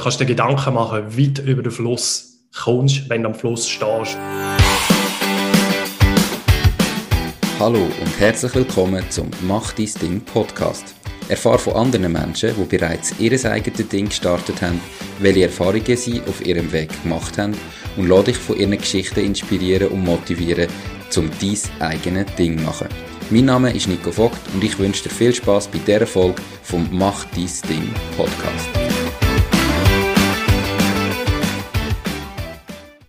Kannst 0.00 0.20
dir 0.20 0.26
Gedanken 0.26 0.74
machen, 0.74 1.06
du 1.08 1.42
über 1.42 1.60
den 1.60 1.72
Fluss 1.72 2.38
kommst, 2.56 3.10
wenn 3.10 3.24
du 3.24 3.30
am 3.30 3.34
Fluss 3.34 3.68
stehst. 3.68 4.16
Hallo 7.58 7.80
und 7.80 8.20
herzlich 8.20 8.54
willkommen 8.54 9.02
zum 9.10 9.28
Mach 9.42 9.72
dein 9.72 9.90
Ding 10.00 10.20
Podcast. 10.20 10.94
Erfahre 11.28 11.58
von 11.58 11.72
anderen 11.72 12.12
Menschen, 12.12 12.54
die 12.56 12.76
bereits 12.76 13.12
ihr 13.18 13.32
eigenes 13.44 13.88
Ding 13.88 14.08
gestartet 14.08 14.62
haben, 14.62 14.80
welche 15.18 15.46
Erfahrungen 15.46 15.96
sie 15.96 16.22
auf 16.28 16.46
ihrem 16.46 16.70
Weg 16.70 16.90
gemacht 17.02 17.36
haben 17.36 17.56
und 17.96 18.06
lade 18.06 18.26
dich 18.26 18.38
von 18.38 18.56
ihren 18.56 18.78
Geschichten 18.78 19.24
inspirieren 19.24 19.88
und 19.88 20.04
motivieren, 20.04 20.68
um 21.16 21.28
dein 21.40 21.58
eigenes 21.80 22.32
Ding 22.36 22.56
zu 22.56 22.64
machen. 22.64 22.88
Mein 23.30 23.46
Name 23.46 23.74
ist 23.74 23.88
Nico 23.88 24.12
Vogt 24.12 24.38
und 24.54 24.62
ich 24.62 24.78
wünsche 24.78 25.02
dir 25.02 25.10
viel 25.10 25.34
Spaß 25.34 25.66
bei 25.66 25.78
dieser 25.78 26.06
Folge 26.06 26.40
vom 26.62 26.88
Mach 26.92 27.24
dein 27.34 27.50
Ding 27.68 27.92
Podcast. 28.16 28.87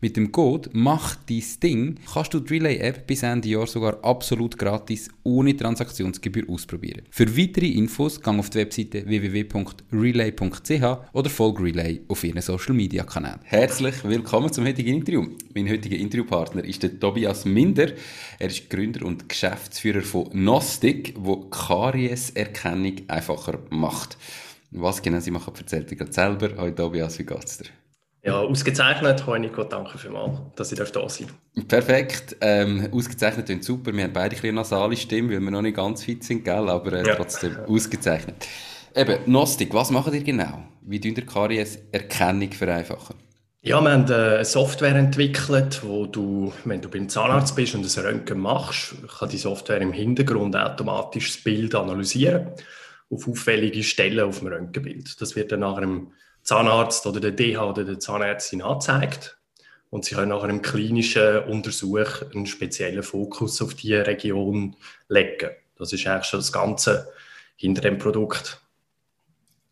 Mit 0.00 0.16
dem 0.16 0.30
Code 0.30 0.70
Mach 0.74 1.16
dein 1.28 1.42
Ding 1.60 1.96
kannst 2.12 2.32
du 2.32 2.38
die 2.38 2.54
Relay-App 2.54 3.04
bis 3.04 3.24
Ende 3.24 3.48
Jahr 3.48 3.66
sogar 3.66 3.98
absolut 4.04 4.56
gratis 4.56 5.10
ohne 5.24 5.56
Transaktionsgebühr 5.56 6.48
ausprobieren. 6.48 7.02
Für 7.10 7.36
weitere 7.36 7.66
Infos 7.66 8.20
gang 8.20 8.38
auf 8.38 8.48
die 8.48 8.58
Webseite 8.58 9.04
www.relay.ch 9.04 11.12
oder 11.12 11.30
folge 11.30 11.64
Relay 11.64 12.00
auf 12.06 12.22
ihren 12.22 12.40
Social 12.40 12.74
Media 12.74 13.02
Kanälen. 13.02 13.40
Herzlich 13.42 14.04
willkommen 14.04 14.52
zum 14.52 14.66
heutigen 14.66 14.94
Interview. 14.94 15.26
Mein 15.52 15.68
heutiger 15.68 15.96
Interviewpartner 15.96 16.64
ist 16.64 16.84
der 16.84 17.00
Tobias 17.00 17.44
Minder. 17.44 17.88
Er 18.38 18.46
ist 18.46 18.70
Gründer 18.70 19.04
und 19.04 19.28
Geschäftsführer 19.28 20.02
von 20.02 20.28
Nostik, 20.32 21.14
wo 21.18 21.48
Karieserkennung 21.48 22.98
einfacher 23.08 23.58
macht. 23.70 24.16
Was 24.70 25.02
genau 25.02 25.18
sie 25.18 25.32
machen, 25.32 25.54
erzählt 25.56 25.90
er 25.90 25.96
gerade 25.96 26.12
selber. 26.12 26.50
Hallo 26.56 26.70
Tobias, 26.70 27.18
wie 27.18 27.24
geht's 27.24 27.58
dir? 27.58 27.66
Ja, 28.28 28.40
ausgezeichnet. 28.40 29.24
Nico, 29.40 29.64
danke 29.64 29.96
vielmals, 29.96 30.38
dass 30.54 30.70
ich 30.70 30.78
da 30.78 30.84
sein 30.84 31.28
darf. 31.54 31.66
Perfekt. 31.66 32.36
Ähm, 32.42 32.86
ausgezeichnet 32.92 33.46
klingt 33.46 33.64
super. 33.64 33.90
Wir 33.94 34.04
haben 34.04 34.12
beide 34.12 34.36
ein 34.36 34.40
bisschen 34.40 34.54
nasale 34.54 34.96
Stimmen, 34.98 35.30
weil 35.30 35.40
wir 35.40 35.50
noch 35.50 35.62
nicht 35.62 35.76
ganz 35.76 36.04
fit 36.04 36.22
sind, 36.22 36.44
gell? 36.44 36.68
aber 36.68 36.92
äh, 36.92 37.06
ja. 37.06 37.14
trotzdem 37.14 37.56
ausgezeichnet. 37.66 38.46
Eben, 38.94 39.24
Gnostik, 39.24 39.72
was 39.72 39.90
macht 39.90 40.12
ihr 40.12 40.22
genau? 40.22 40.62
Wie 40.82 41.00
tun 41.00 41.14
ihr 41.16 41.24
Karies-Erkennung 41.24 42.52
vereinfachen? 42.52 43.16
Ja, 43.62 43.80
wir 43.80 43.92
haben 43.92 44.10
äh, 44.10 44.14
eine 44.14 44.44
Software 44.44 44.94
entwickelt, 44.94 45.80
wo 45.82 46.04
du, 46.04 46.52
wenn 46.66 46.82
du 46.82 46.90
beim 46.90 47.08
Zahnarzt 47.08 47.56
bist 47.56 47.74
und 47.74 47.84
ein 47.84 48.04
Röntgen 48.04 48.40
machst, 48.40 48.94
kann 49.18 49.30
die 49.30 49.38
Software 49.38 49.80
im 49.80 49.92
Hintergrund 49.92 50.54
automatisch 50.54 51.32
das 51.32 51.42
Bild 51.42 51.74
analysieren 51.74 52.48
auf 53.10 53.26
auffällige 53.26 53.82
Stellen 53.82 54.20
auf 54.20 54.40
dem 54.40 54.48
Röntgenbild. 54.48 55.18
Das 55.22 55.34
wird 55.34 55.50
dann 55.50 55.60
nach 55.60 55.78
einem 55.78 56.12
Zahnarzt 56.48 57.06
oder 57.06 57.20
der 57.20 57.32
DH 57.32 57.62
oder 57.62 57.84
der 57.84 58.00
Zahnärztin 58.00 58.62
anzeigt. 58.62 59.36
Und 59.90 60.06
sie 60.06 60.14
können 60.14 60.30
nachher 60.30 60.48
im 60.48 60.62
klinischen 60.62 61.44
Untersuch 61.44 62.22
einen 62.34 62.46
speziellen 62.46 63.02
Fokus 63.02 63.60
auf 63.60 63.74
diese 63.74 64.06
Region 64.06 64.76
legen. 65.08 65.50
Das 65.76 65.92
ist 65.92 66.06
eigentlich 66.06 66.24
schon 66.24 66.40
das 66.40 66.52
Ganze 66.52 67.12
hinter 67.56 67.82
dem 67.82 67.98
Produkt. 67.98 68.62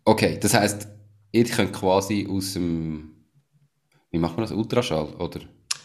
Okay, 0.05 0.39
das 0.39 0.53
heißt, 0.53 0.87
ihr 1.33 1.45
könnt 1.45 1.73
quasi 1.73 2.29
aus 2.31 2.53
dem, 2.53 3.25
wie 4.11 4.19
macht 4.19 4.37
man 4.37 4.45
das, 4.45 4.53
Ultraschall, 4.53 5.15
oder? 5.19 5.41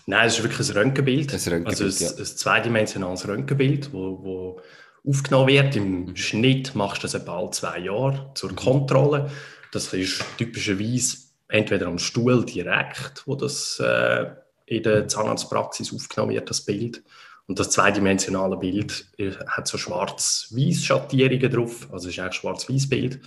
Nein, 0.07 0.28
es 0.28 0.38
ist 0.38 0.44
wirklich 0.44 0.69
ein 0.69 0.78
Röntgenbild. 0.78 1.34
Ein 1.34 1.40
Röntgenbild 1.40 1.68
also 1.68 2.06
ein, 2.06 2.12
ja. 2.12 2.18
ein 2.18 2.25
zweidimensionales 2.25 3.28
Röntgenbild, 3.28 3.94
wo, 3.94 4.24
wo 4.24 4.62
aufgenommen 5.09 5.47
wird. 5.47 5.75
Im 5.78 6.06
mhm. 6.06 6.16
Schnitt 6.18 6.75
machst 6.75 7.03
du 7.03 7.07
das 7.07 7.13
etwa 7.13 7.38
alle 7.38 7.51
zwei 7.51 7.80
Jahre 7.80 8.31
zur. 8.35 8.53
Kontrolle. 8.56 9.31
Das 9.72 9.94
ist 9.94 10.24
typischerweise 10.38 11.18
entweder 11.48 11.88
am 11.88 11.98
Stuhl 11.98 12.46
direkt, 12.46 13.24
wo 13.26 13.36
das 13.36 13.80
äh, 13.80 14.28
in 14.66 14.84
der 14.84 15.08
Zahnarztpraxis 15.08 15.94
aufgenommen 15.94 16.34
wird, 16.34 16.50
das 16.50 16.62
Bild. 16.62 17.04
Und 17.48 17.59
das 17.59 17.72
zweidimensionale 17.72 18.58
Bild 18.58 19.08
äh, 19.18 19.31
hat 19.48 19.68
so 19.68 19.78
schwarz-weiß 19.78 20.86
Schattierungen 20.86 21.52
drauf, 21.52 21.90
also 21.92 22.10
ist 22.10 22.20
eigentlich 22.20 22.36
schwarz-weiß 22.36 22.90
Bild. 22.90 23.20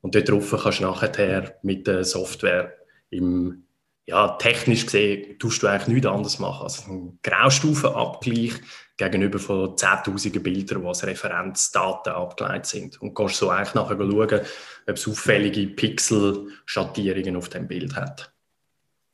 Und 0.00 0.14
dort 0.14 0.28
drauf 0.28 0.54
kannst 0.62 0.80
du 0.80 0.84
nachher 0.84 1.56
mit 1.62 1.86
der 1.86 2.04
Software 2.04 2.74
im 3.10 3.64
ja, 4.06 4.28
technisch 4.38 4.86
gesehen 4.86 5.38
tust 5.38 5.62
du 5.62 5.68
eigentlich 5.68 5.88
nichts 5.88 6.06
anderes 6.06 6.38
machen 6.40 6.64
als 6.64 6.88
einen 6.88 7.18
Graustufenabgleich 7.22 8.54
gegenüber 9.00 9.38
von 9.38 9.76
zehntausenden 9.76 10.42
Bildern, 10.42 10.82
die 10.82 10.86
als 10.86 11.06
Referenzdaten 11.06 12.12
abgeleitet 12.12 12.66
sind. 12.66 13.00
Und 13.00 13.14
kannst 13.14 13.36
so 13.36 13.48
eigentlich 13.48 13.74
nachher 13.74 13.96
schauen, 13.96 14.40
ob 14.86 14.96
es 14.96 15.08
auffällige 15.08 15.66
Pixelschattierungen 15.68 17.36
auf 17.36 17.48
dem 17.48 17.66
Bild 17.66 17.96
hat. 17.96 18.32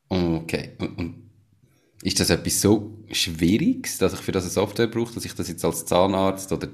Okay. 0.08 0.72
Und, 0.78 1.26
ist 2.02 2.20
das 2.20 2.30
etwas 2.30 2.60
so 2.60 3.04
Schwieriges, 3.10 3.98
dass 3.98 4.12
ich 4.12 4.20
für 4.20 4.32
das 4.32 4.44
eine 4.44 4.52
Software 4.52 4.86
brauche, 4.86 5.14
dass 5.14 5.24
ich 5.24 5.34
das 5.34 5.48
jetzt 5.48 5.64
als 5.64 5.86
Zahnarzt 5.86 6.52
oder 6.52 6.68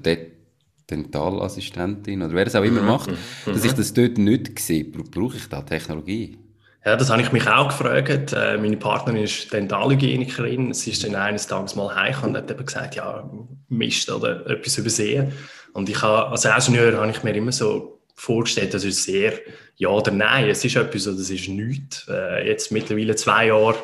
Dentalassistentin 0.89 2.21
oder 2.21 2.33
wer 2.33 2.45
es 2.45 2.55
auch 2.55 2.63
immer 2.63 2.81
mhm. 2.81 2.87
macht, 2.87 3.11
dass 3.45 3.63
ich 3.63 3.71
mhm. 3.71 3.77
das 3.77 3.93
dort 3.93 4.17
nicht 4.17 4.59
sehe? 4.59 4.83
Brauche 4.85 5.37
ich 5.37 5.47
da 5.47 5.61
Technologie? 5.61 6.37
Ja, 6.85 6.97
das 6.97 7.09
habe 7.09 7.21
ich 7.21 7.31
mich 7.31 7.47
auch 7.47 7.69
gefragt. 7.69 8.33
Äh, 8.33 8.57
meine 8.57 8.75
Partnerin 8.75 9.23
ist 9.23 9.53
Dentalhygienikerin. 9.53 10.73
Sie 10.73 10.91
ist 10.91 11.03
dann 11.03 11.15
eines 11.15 11.47
Tages 11.47 11.75
mal 11.75 11.95
heim 11.95 12.15
und 12.23 12.37
hat 12.37 12.51
eben 12.51 12.65
gesagt, 12.65 12.95
ja, 12.95 13.29
Mist 13.69 14.11
oder 14.11 14.45
etwas 14.49 14.77
übersehen. 14.77 15.31
Und 15.71 15.89
ich 15.89 16.01
habe, 16.01 16.27
als 16.29 16.45
Ingenieur 16.45 16.97
habe 16.97 17.09
ich 17.09 17.23
mir 17.23 17.33
immer 17.35 17.53
so 17.53 18.01
vorgestellt, 18.15 18.73
das 18.73 18.83
ist 18.83 19.03
sehr 19.03 19.33
ja 19.77 19.89
oder 19.89 20.11
nein. 20.11 20.49
Es 20.49 20.65
ist 20.65 20.75
etwas 20.75 21.07
oder 21.07 21.19
es 21.19 21.29
ist 21.29 21.47
nichts. 21.47 22.05
Äh, 22.09 22.47
jetzt 22.47 22.71
mittlerweile 22.71 23.15
zwei 23.15 23.47
Jahre 23.47 23.77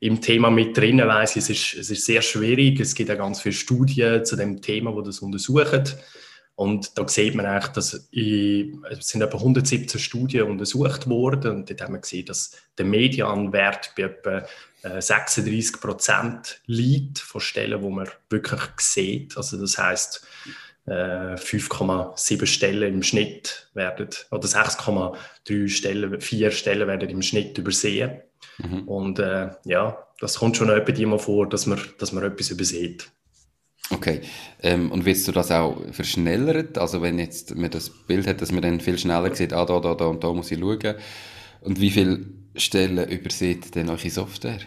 im 0.00 0.20
Thema 0.20 0.50
mit 0.50 0.76
drinnen 0.76 1.08
weiss 1.08 1.36
ich, 1.36 1.42
es 1.42 1.50
ist, 1.50 1.74
es 1.74 1.90
ist 1.90 2.04
sehr 2.04 2.22
schwierig. 2.22 2.78
Es 2.78 2.94
gibt 2.94 3.08
ja 3.08 3.16
ganz 3.16 3.40
viele 3.40 3.54
Studien 3.54 4.24
zu 4.24 4.36
dem 4.36 4.60
Thema, 4.62 4.94
wo 4.94 5.00
das 5.00 5.18
untersuchen. 5.18 5.84
Und 6.56 6.96
da 6.96 7.08
sieht 7.08 7.34
man 7.34 7.46
eigentlich, 7.46 7.72
dass 7.72 8.08
in, 8.12 8.84
es 8.88 9.08
sind 9.08 9.22
etwa 9.22 9.38
117 9.38 9.98
Studien 9.98 10.44
untersucht 10.44 11.08
worden 11.08 11.50
und 11.50 11.70
dort 11.70 11.80
haben 11.80 11.94
wir 11.94 12.00
gesehen, 12.00 12.26
dass 12.26 12.52
der 12.78 12.84
Medianwert 12.84 13.92
bei 13.96 14.04
etwa 14.04 14.46
36 15.00 15.74
äh, 15.74 15.78
Prozent 15.78 16.60
liegt 16.66 17.18
von 17.18 17.40
Stellen, 17.40 17.82
wo 17.82 17.90
man 17.90 18.08
wirklich 18.30 18.62
sieht. 18.78 19.36
Also 19.36 19.60
das 19.60 19.78
heißt 19.78 20.24
5,7 20.86 22.46
Stellen 22.46 22.94
im 22.94 23.02
Schnitt 23.02 23.68
werden 23.72 24.08
oder 24.30 24.46
6,3 24.46 25.68
Stellen, 25.68 26.20
4 26.20 26.50
Stellen 26.50 26.86
werden 26.86 27.08
im 27.08 27.22
Schnitt 27.22 27.56
übersehen. 27.56 28.20
Mhm. 28.58 28.86
Und 28.86 29.18
äh, 29.18 29.50
ja, 29.64 30.06
das 30.20 30.38
kommt 30.38 30.56
schon 30.56 30.68
etwa 30.68 31.06
mal 31.06 31.18
vor, 31.18 31.48
dass 31.48 31.66
man, 31.66 31.80
dass 31.98 32.12
man 32.12 32.24
etwas 32.24 32.50
übersieht. 32.50 33.10
Okay. 33.90 34.20
Ähm, 34.62 34.90
und 34.90 35.04
willst 35.04 35.28
du 35.28 35.32
das 35.32 35.50
auch 35.50 35.76
verschnellert? 35.92 36.78
Also 36.78 37.02
wenn 37.02 37.18
jetzt 37.18 37.54
man 37.54 37.70
das 37.70 37.90
Bild 37.90 38.26
hat, 38.26 38.40
dass 38.40 38.52
man 38.52 38.62
dann 38.62 38.80
viel 38.80 38.98
schneller 38.98 39.34
sieht, 39.34 39.52
ah, 39.52 39.64
da, 39.64 39.80
da, 39.80 39.94
da 39.94 40.06
und 40.06 40.24
da 40.24 40.32
muss 40.32 40.50
ich 40.50 40.58
schauen. 40.58 40.94
Und 41.60 41.80
wie 41.80 41.90
viele 41.90 42.20
Stellen 42.56 43.06
übersieht 43.08 43.74
denn 43.74 43.90
eure 43.90 44.10
Software? 44.10 44.60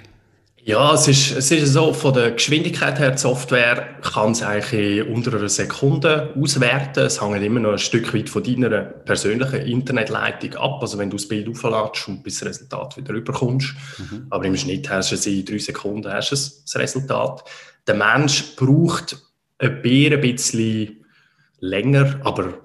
Ja, 0.67 0.93
es 0.93 1.07
ist, 1.07 1.31
es 1.31 1.49
ist 1.49 1.71
so, 1.71 1.93
von 1.93 2.13
der 2.13 2.31
Geschwindigkeit 2.31 2.99
her, 2.99 3.11
die 3.11 3.17
Software 3.17 4.01
kann 4.01 4.33
es 4.33 4.43
eigentlich 4.43 4.99
in 4.99 5.13
unter 5.13 5.37
einer 5.37 5.47
Sekunde 5.47 6.33
auswerten. 6.37 7.05
Es 7.05 7.21
hängt 7.21 7.41
immer 7.41 7.61
noch 7.61 7.71
ein 7.71 7.77
Stück 7.77 8.13
weit 8.13 8.27
von 8.27 8.43
deiner 8.43 8.81
persönlichen 8.81 9.61
Internetleitung 9.61 10.55
ab. 10.55 10.79
Also 10.81 10.97
wenn 10.97 11.09
du 11.09 11.15
das 11.15 11.25
Bild 11.25 11.47
aufladest 11.47 12.09
und 12.09 12.21
bis 12.21 12.39
das 12.39 12.49
Resultat 12.49 12.97
wieder 12.97 13.13
rüberkommst. 13.13 13.75
Mhm. 13.97 14.27
Aber 14.29 14.43
im 14.43 14.57
Schnitt 14.57 14.89
hast 14.89 15.11
du 15.11 15.15
es 15.15 15.25
in 15.25 15.45
drei 15.45 15.57
Sekunden 15.57 16.11
hast 16.11 16.31
du 16.31 16.35
das 16.35 16.75
Resultat 16.75 17.45
der 17.87 17.95
Mensch 17.95 18.55
braucht 18.55 19.17
ein 19.59 19.81
bisschen 19.81 21.05
länger, 21.59 22.19
aber 22.23 22.61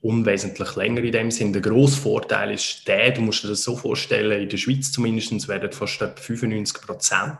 unwesentlich 0.00 0.76
länger 0.76 1.02
in 1.02 1.12
dem 1.12 1.30
Sinn. 1.30 1.52
Der 1.52 1.62
grosse 1.62 2.00
Vorteil 2.00 2.52
ist 2.52 2.86
der, 2.86 3.12
du 3.12 3.20
musst 3.20 3.44
dir 3.44 3.48
das 3.48 3.62
so 3.62 3.76
vorstellen, 3.76 4.42
in 4.42 4.48
der 4.48 4.56
Schweiz 4.56 4.92
zumindest 4.92 5.48
werden 5.48 5.72
fast 5.72 6.00
etwa 6.00 6.20
95 6.20 6.82
Prozent 6.82 7.38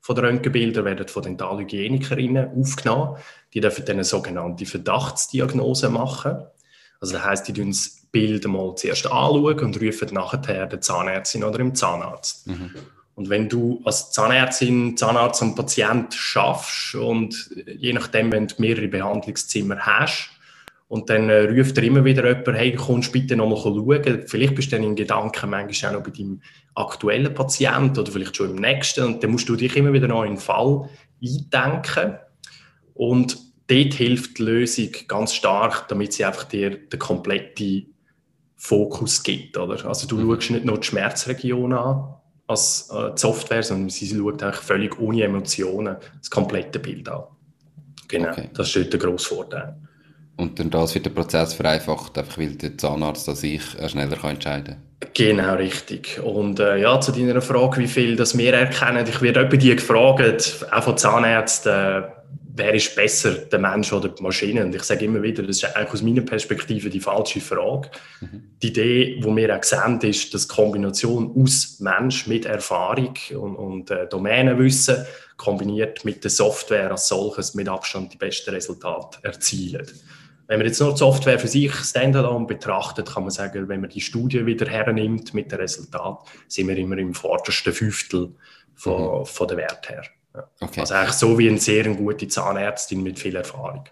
von 0.00 0.16
den 0.16 0.24
Röntgenbildern 0.24 0.84
werden 0.84 1.08
von 1.08 1.22
Dentalhygienikerinnen 1.22 2.50
aufgenommen. 2.56 3.18
Die 3.52 3.60
dürfen 3.60 3.84
dann 3.84 3.96
eine 3.96 4.04
sogenannte 4.04 4.66
Verdachtsdiagnose 4.66 5.90
machen. 5.90 6.38
Also 7.00 7.14
das 7.14 7.24
heisst, 7.24 7.48
die 7.48 7.52
tun 7.52 7.70
das 7.70 8.06
Bild 8.10 8.46
mal 8.46 8.74
zuerst 8.74 9.06
anschauen 9.06 9.58
und 9.60 9.80
rufen 9.80 10.08
nachher 10.12 10.66
den 10.66 10.82
Zahnärztin 10.82 11.44
oder 11.44 11.58
den 11.58 11.74
Zahnarzt. 11.74 12.46
Mhm. 12.46 12.70
Und 13.18 13.30
wenn 13.30 13.48
du 13.48 13.80
als 13.84 14.12
Zahnärztin, 14.12 14.96
Zahnarzt 14.96 15.42
am 15.42 15.56
Patient 15.56 16.14
schaffst 16.14 16.94
und 16.94 17.50
je 17.66 17.92
nachdem, 17.92 18.30
wenn 18.30 18.46
du 18.46 18.54
mehrere 18.58 18.86
Behandlungszimmer 18.86 19.76
hast, 19.80 20.30
und 20.86 21.10
dann 21.10 21.28
äh, 21.28 21.40
ruft 21.40 21.76
er 21.76 21.84
immer 21.84 22.04
wieder 22.04 22.24
jemand, 22.24 22.56
hey, 22.56 22.74
kommst 22.76 23.12
bitte 23.12 23.34
noch 23.34 23.48
mal 23.48 23.56
schauen. 23.56 24.22
Vielleicht 24.24 24.54
bist 24.54 24.70
du 24.70 24.76
dann 24.76 24.84
in 24.84 24.94
Gedanken 24.94 25.50
manchmal 25.50 25.90
auch 25.90 25.98
noch 25.98 26.04
bei 26.04 26.12
deinem 26.12 26.40
aktuellen 26.76 27.34
Patienten 27.34 27.98
oder 27.98 28.12
vielleicht 28.12 28.36
schon 28.36 28.50
im 28.50 28.56
nächsten. 28.56 29.04
Und 29.04 29.22
dann 29.22 29.32
musst 29.32 29.48
du 29.48 29.56
dich 29.56 29.76
immer 29.76 29.92
wieder 29.92 30.06
noch 30.06 30.22
in 30.22 30.34
den 30.34 30.38
Fall 30.38 30.88
eindenken. 31.20 32.18
Und 32.94 33.36
dort 33.66 33.94
hilft 33.94 34.38
die 34.38 34.44
Lösung 34.44 34.90
ganz 35.08 35.34
stark, 35.34 35.88
damit 35.88 36.12
sie 36.12 36.24
einfach 36.24 36.44
dir 36.44 36.78
den 36.78 36.98
kompletten 37.00 37.92
Fokus 38.54 39.24
gibt. 39.24 39.58
Oder? 39.58 39.84
Also 39.84 40.06
du 40.06 40.18
mhm. 40.18 40.32
schaust 40.32 40.52
nicht 40.52 40.64
nur 40.64 40.78
die 40.78 40.86
Schmerzregion 40.86 41.72
an, 41.72 42.14
als 42.48 42.90
äh, 42.90 43.12
Software, 43.14 43.62
sondern 43.62 43.90
sie 43.90 44.08
schaut 44.08 44.42
eigentlich 44.42 44.56
völlig 44.56 44.98
ohne 44.98 45.22
Emotionen 45.22 45.96
das 46.18 46.30
komplette 46.30 46.78
Bild 46.78 47.08
an. 47.08 47.24
Genau, 48.08 48.30
okay. 48.30 48.48
das 48.54 48.74
ist 48.74 48.92
der 48.92 48.98
grosse 48.98 49.28
Vorteil. 49.28 49.76
Und 50.36 50.58
dann 50.58 50.70
das 50.70 50.94
wird 50.94 51.04
der 51.04 51.10
Prozess 51.10 51.52
vereinfacht, 51.52 52.16
einfach 52.16 52.38
weil 52.38 52.54
der 52.54 52.78
Zahnarzt 52.78 53.28
an 53.28 53.34
sich 53.34 53.62
schneller 53.88 54.16
kann 54.16 54.30
entscheiden 54.30 54.76
kann. 55.00 55.10
Genau, 55.14 55.54
richtig. 55.54 56.20
Und 56.22 56.60
äh, 56.60 56.78
ja, 56.78 57.00
zu 57.00 57.12
deiner 57.12 57.40
Frage, 57.40 57.80
wie 57.80 57.88
viel 57.88 58.16
das 58.16 58.38
wir 58.38 58.54
erkennen, 58.54 59.04
ich 59.08 59.20
werde 59.20 59.40
etwa 59.40 59.56
die 59.56 59.74
gefragt, 59.74 60.66
auch 60.70 60.82
von 60.82 60.96
Zahnärzten, 60.96 61.72
äh, 61.72 62.02
wer 62.58 62.74
ist 62.74 62.94
besser, 62.94 63.32
der 63.32 63.58
Mensch 63.58 63.92
oder 63.92 64.08
die 64.08 64.22
Maschine? 64.22 64.64
Und 64.64 64.74
ich 64.74 64.82
sage 64.82 65.04
immer 65.04 65.22
wieder, 65.22 65.42
das 65.42 65.56
ist 65.58 65.76
eigentlich 65.76 65.92
aus 65.92 66.02
meiner 66.02 66.22
Perspektive 66.22 66.90
die 66.90 67.00
falsche 67.00 67.40
Frage. 67.40 67.90
Mhm. 68.20 68.42
Die 68.62 68.68
Idee, 68.68 69.20
die 69.20 69.36
wir 69.36 69.56
auch 69.56 69.62
sehen, 69.62 70.00
ist, 70.02 70.34
dass 70.34 70.48
die 70.48 70.54
Kombination 70.54 71.32
aus 71.36 71.78
Mensch 71.80 72.26
mit 72.26 72.46
Erfahrung 72.46 73.14
und, 73.30 73.56
und 73.56 73.90
äh, 73.90 74.08
Domänenwissen 74.08 75.06
kombiniert 75.36 76.04
mit 76.04 76.24
der 76.24 76.30
Software 76.30 76.90
als 76.90 77.08
solches 77.08 77.54
mit 77.54 77.68
Abstand 77.68 78.12
die 78.12 78.18
besten 78.18 78.50
Resultate 78.50 79.18
erzielen. 79.22 79.86
Wenn 80.48 80.58
man 80.58 80.66
jetzt 80.66 80.80
nur 80.80 80.92
die 80.92 80.98
Software 80.98 81.38
für 81.38 81.46
sich 81.46 81.74
standalone 81.74 82.46
betrachtet, 82.46 83.12
kann 83.12 83.22
man 83.22 83.30
sagen, 83.30 83.68
wenn 83.68 83.82
man 83.82 83.90
die 83.90 84.00
Studie 84.00 84.46
wieder 84.46 84.66
hernimmt 84.66 85.34
mit 85.34 85.52
dem 85.52 85.58
Resultat, 85.60 86.20
sind 86.48 86.68
wir 86.68 86.76
immer 86.76 86.98
im 86.98 87.14
vordersten 87.14 87.72
Fünftel 87.72 88.34
von, 88.74 89.20
mhm. 89.20 89.26
von 89.26 89.48
der 89.48 89.56
Wert 89.58 89.88
her. 89.90 90.02
Okay. 90.60 90.80
Also 90.80 90.94
eigentlich 90.94 91.14
so 91.14 91.38
wie 91.38 91.48
eine 91.48 91.58
sehr 91.58 91.84
gute 91.94 92.28
Zahnärztin 92.28 93.02
mit 93.02 93.18
viel 93.18 93.36
Erfahrung. 93.36 93.84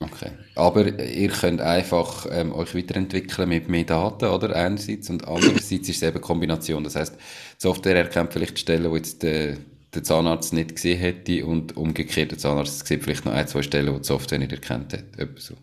Okay. 0.00 0.30
Aber 0.54 0.86
ihr 0.86 1.28
könnt 1.28 1.60
einfach 1.60 2.26
ähm, 2.30 2.52
euch 2.52 2.74
weiterentwickeln 2.74 3.48
mit 3.48 3.68
mehr 3.68 3.84
Daten, 3.84 4.26
oder? 4.26 4.54
Einerseits 4.54 5.08
und 5.08 5.26
andererseits 5.26 5.70
ist 5.70 5.88
es 5.88 6.02
eben 6.02 6.20
Kombination. 6.20 6.84
Das 6.84 6.96
heißt, 6.96 7.14
die 7.14 7.20
Software 7.58 7.96
erkennt 7.96 8.32
vielleicht 8.32 8.58
Stellen, 8.58 8.90
wo 8.90 8.96
jetzt 8.96 9.22
der, 9.22 9.56
der 9.94 10.02
Zahnarzt 10.02 10.52
nicht 10.52 10.74
gesehen 10.74 10.98
hätte 10.98 11.46
und 11.46 11.76
umgekehrt 11.76 12.32
der 12.32 12.38
Zahnarzt 12.38 12.86
sieht 12.86 13.04
vielleicht 13.04 13.24
noch 13.24 13.32
ein, 13.32 13.48
zwei 13.48 13.62
Stellen, 13.62 13.94
wo 13.94 13.98
die 13.98 14.04
Software 14.04 14.38
nicht 14.38 14.52
erkannt 14.52 14.92
hat. 14.92 15.04
so. 15.36 15.54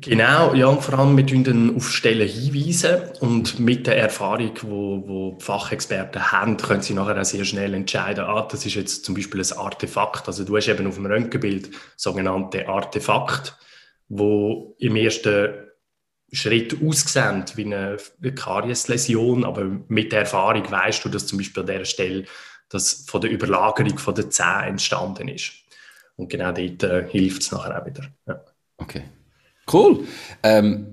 Genau, 0.00 0.54
ja, 0.54 0.66
und 0.68 0.82
vor 0.82 0.98
allem 0.98 1.16
wir 1.18 1.42
dann 1.42 1.76
auf 1.76 1.90
Stellen 1.90 2.26
hinweisen 2.26 2.96
und 3.20 3.60
mit 3.60 3.86
der 3.86 3.98
Erfahrung, 3.98 4.52
wo, 4.62 5.06
wo 5.06 5.36
die 5.38 5.44
Fachexperten 5.44 6.32
haben, 6.32 6.56
können 6.56 6.80
sie 6.80 6.94
nachher 6.94 7.20
auch 7.20 7.24
sehr 7.24 7.44
schnell 7.44 7.74
entscheiden, 7.74 8.24
ah, 8.24 8.48
das 8.50 8.64
ist 8.64 8.74
jetzt 8.74 9.04
zum 9.04 9.14
Beispiel 9.14 9.42
ein 9.42 9.58
Artefakt. 9.58 10.26
Also 10.28 10.44
du 10.44 10.56
hast 10.56 10.68
eben 10.68 10.86
auf 10.86 10.94
dem 10.94 11.04
Röntgenbild 11.04 11.70
sogenannte 11.96 12.68
Artefakt, 12.68 13.58
wo 14.08 14.74
im 14.78 14.96
ersten 14.96 15.50
Schritt 16.32 16.82
aussehen 16.82 17.44
wie 17.56 17.66
eine 17.66 17.98
Kariesläsion, 18.34 19.44
aber 19.44 19.64
mit 19.88 20.12
der 20.12 20.20
Erfahrung 20.20 20.70
weißt 20.70 21.04
du, 21.04 21.10
dass 21.10 21.26
zum 21.26 21.36
Beispiel 21.36 21.60
an 21.60 21.66
dieser 21.66 21.84
Stelle 21.84 22.24
das 22.70 23.04
von 23.06 23.20
der 23.20 23.30
Überlagerung 23.30 23.98
von 23.98 24.14
der 24.14 24.30
Zähne 24.30 24.68
entstanden 24.68 25.28
ist. 25.28 25.52
Und 26.16 26.30
genau 26.30 26.52
dort 26.52 26.82
äh, 26.82 27.06
hilft 27.10 27.42
es 27.42 27.52
nachher 27.52 27.78
auch 27.78 27.86
wieder. 27.86 28.04
Ja. 28.26 28.42
Okay. 28.78 29.02
Cool. 29.70 30.06
Ähm, 30.42 30.86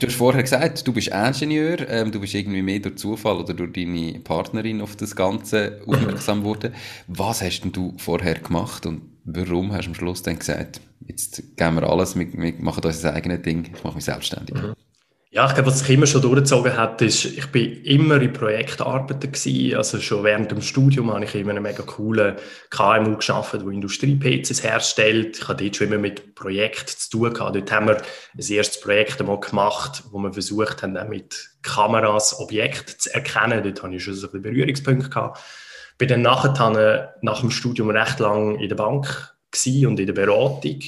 du 0.00 0.06
hast 0.06 0.16
vorher 0.16 0.42
gesagt, 0.42 0.86
du 0.86 0.92
bist 0.92 1.08
Ingenieur, 1.08 1.88
ähm, 1.88 2.10
du 2.10 2.20
bist 2.20 2.34
irgendwie 2.34 2.62
mehr 2.62 2.80
durch 2.80 2.96
Zufall 2.96 3.36
oder 3.36 3.54
durch 3.54 3.72
deine 3.72 4.20
Partnerin 4.20 4.80
auf 4.80 4.96
das 4.96 5.14
Ganze 5.14 5.80
aufmerksam 5.86 6.40
geworden. 6.42 6.74
Was 7.06 7.42
hast 7.42 7.60
denn 7.60 7.72
du 7.72 7.94
vorher 7.98 8.34
gemacht 8.34 8.86
und 8.86 9.02
warum 9.24 9.72
hast 9.72 9.84
du 9.84 9.90
am 9.90 9.94
Schluss 9.94 10.22
dann 10.22 10.38
gesagt, 10.38 10.80
jetzt 11.06 11.56
geben 11.56 11.76
wir 11.76 11.88
alles, 11.88 12.16
wir, 12.18 12.32
wir 12.32 12.54
machen 12.58 12.84
unser 12.84 13.14
eigenes 13.14 13.42
Ding, 13.42 13.70
ich 13.74 13.84
mache 13.84 13.96
mich 13.96 14.04
selbstständig? 14.04 14.56
Ja, 15.34 15.46
ich 15.46 15.54
glaube, 15.54 15.70
was 15.70 15.78
sich 15.78 15.88
immer 15.88 16.04
schon 16.04 16.20
durchgezogen 16.20 16.76
hat, 16.76 17.00
ist, 17.00 17.24
ich 17.24 17.46
bin 17.46 17.82
immer 17.84 18.20
in 18.20 18.34
Projektarbeiten 18.34 19.32
gewesen. 19.32 19.78
Also 19.78 19.98
schon 19.98 20.24
während 20.24 20.50
dem 20.50 20.60
Studium 20.60 21.10
habe 21.10 21.24
ich 21.24 21.34
immer 21.34 21.52
einen 21.52 21.62
mega 21.62 21.82
coolen 21.84 22.36
KMU 22.68 23.16
geschaffen, 23.16 23.60
der 23.60 23.68
Industrie-PCs 23.70 24.62
herstellt. 24.62 25.38
Ich 25.38 25.48
hatte 25.48 25.64
dort 25.64 25.76
schon 25.76 25.86
immer 25.86 25.96
mit 25.96 26.34
Projekten 26.34 26.98
zu 26.98 27.08
tun 27.08 27.32
gehabt. 27.32 27.56
Dort 27.56 27.72
haben 27.72 27.88
wir 27.88 27.96
ein 27.96 28.52
erstes 28.52 28.78
Projekt 28.82 29.20
einmal 29.20 29.40
gemacht, 29.40 30.02
wo 30.10 30.18
wir 30.18 30.34
versucht 30.34 30.82
haben, 30.82 30.98
mit 31.08 31.50
Kameras 31.62 32.38
Objekte 32.38 32.98
zu 32.98 33.14
erkennen. 33.14 33.62
Dort 33.62 33.82
hatte 33.82 33.94
ich 33.94 34.04
schon 34.04 34.12
so 34.12 34.30
ein 34.30 34.42
Berührungspunkte 34.42 35.08
gehabt. 35.08 35.40
Bin 35.96 36.08
dann 36.08 36.20
nachher, 36.20 37.14
nach 37.22 37.40
dem 37.40 37.50
Studium 37.50 37.88
recht 37.88 38.20
lang 38.20 38.58
in 38.58 38.68
der 38.68 38.76
Bank 38.76 39.34
und 39.64 39.98
in 39.98 40.06
der 40.06 40.12
Beratung. 40.12 40.78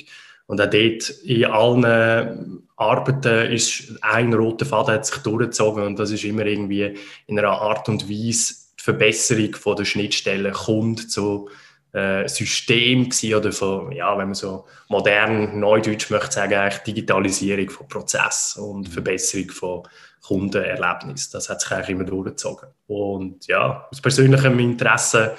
Und 0.46 0.60
auch 0.60 0.70
dort 0.70 1.08
in 1.24 1.44
allen 1.46 2.68
Arbeiten 2.76 3.52
ist 3.52 3.94
ein 4.02 4.34
roter 4.34 4.66
Faden 4.66 4.94
hat 4.94 5.06
sich 5.06 5.18
durchgezogen 5.18 5.84
und 5.84 5.98
das 5.98 6.10
ist 6.10 6.24
immer 6.24 6.44
irgendwie 6.44 6.94
in 7.26 7.38
einer 7.38 7.50
Art 7.50 7.88
und 7.88 8.10
Weise 8.10 8.54
die 8.78 8.82
Verbesserung 8.82 9.54
von 9.54 9.76
der 9.76 9.84
Schnittstelle 9.84 10.50
kommt 10.50 11.10
zu 11.10 11.48
äh, 11.92 12.28
System 12.28 13.08
oder 13.36 13.52
von, 13.52 13.92
ja, 13.92 14.18
wenn 14.18 14.26
man 14.26 14.34
so 14.34 14.66
modern 14.88 15.58
Neudeutsch 15.60 16.10
möchte 16.10 16.32
sagen, 16.32 16.54
eigentlich 16.54 16.82
Digitalisierung 16.82 17.70
von 17.70 17.88
Prozess 17.88 18.56
und 18.56 18.88
mhm. 18.88 18.92
Verbesserung 18.92 19.50
von 19.50 19.82
Kundenerlebnis. 20.26 21.30
Das 21.30 21.48
hat 21.48 21.60
sich 21.60 21.70
eigentlich 21.70 21.90
immer 21.90 22.04
durchgezogen. 22.04 22.68
Und 22.88 23.46
ja, 23.46 23.86
aus 23.90 24.00
persönlichem 24.00 24.58
Interesse 24.58 25.36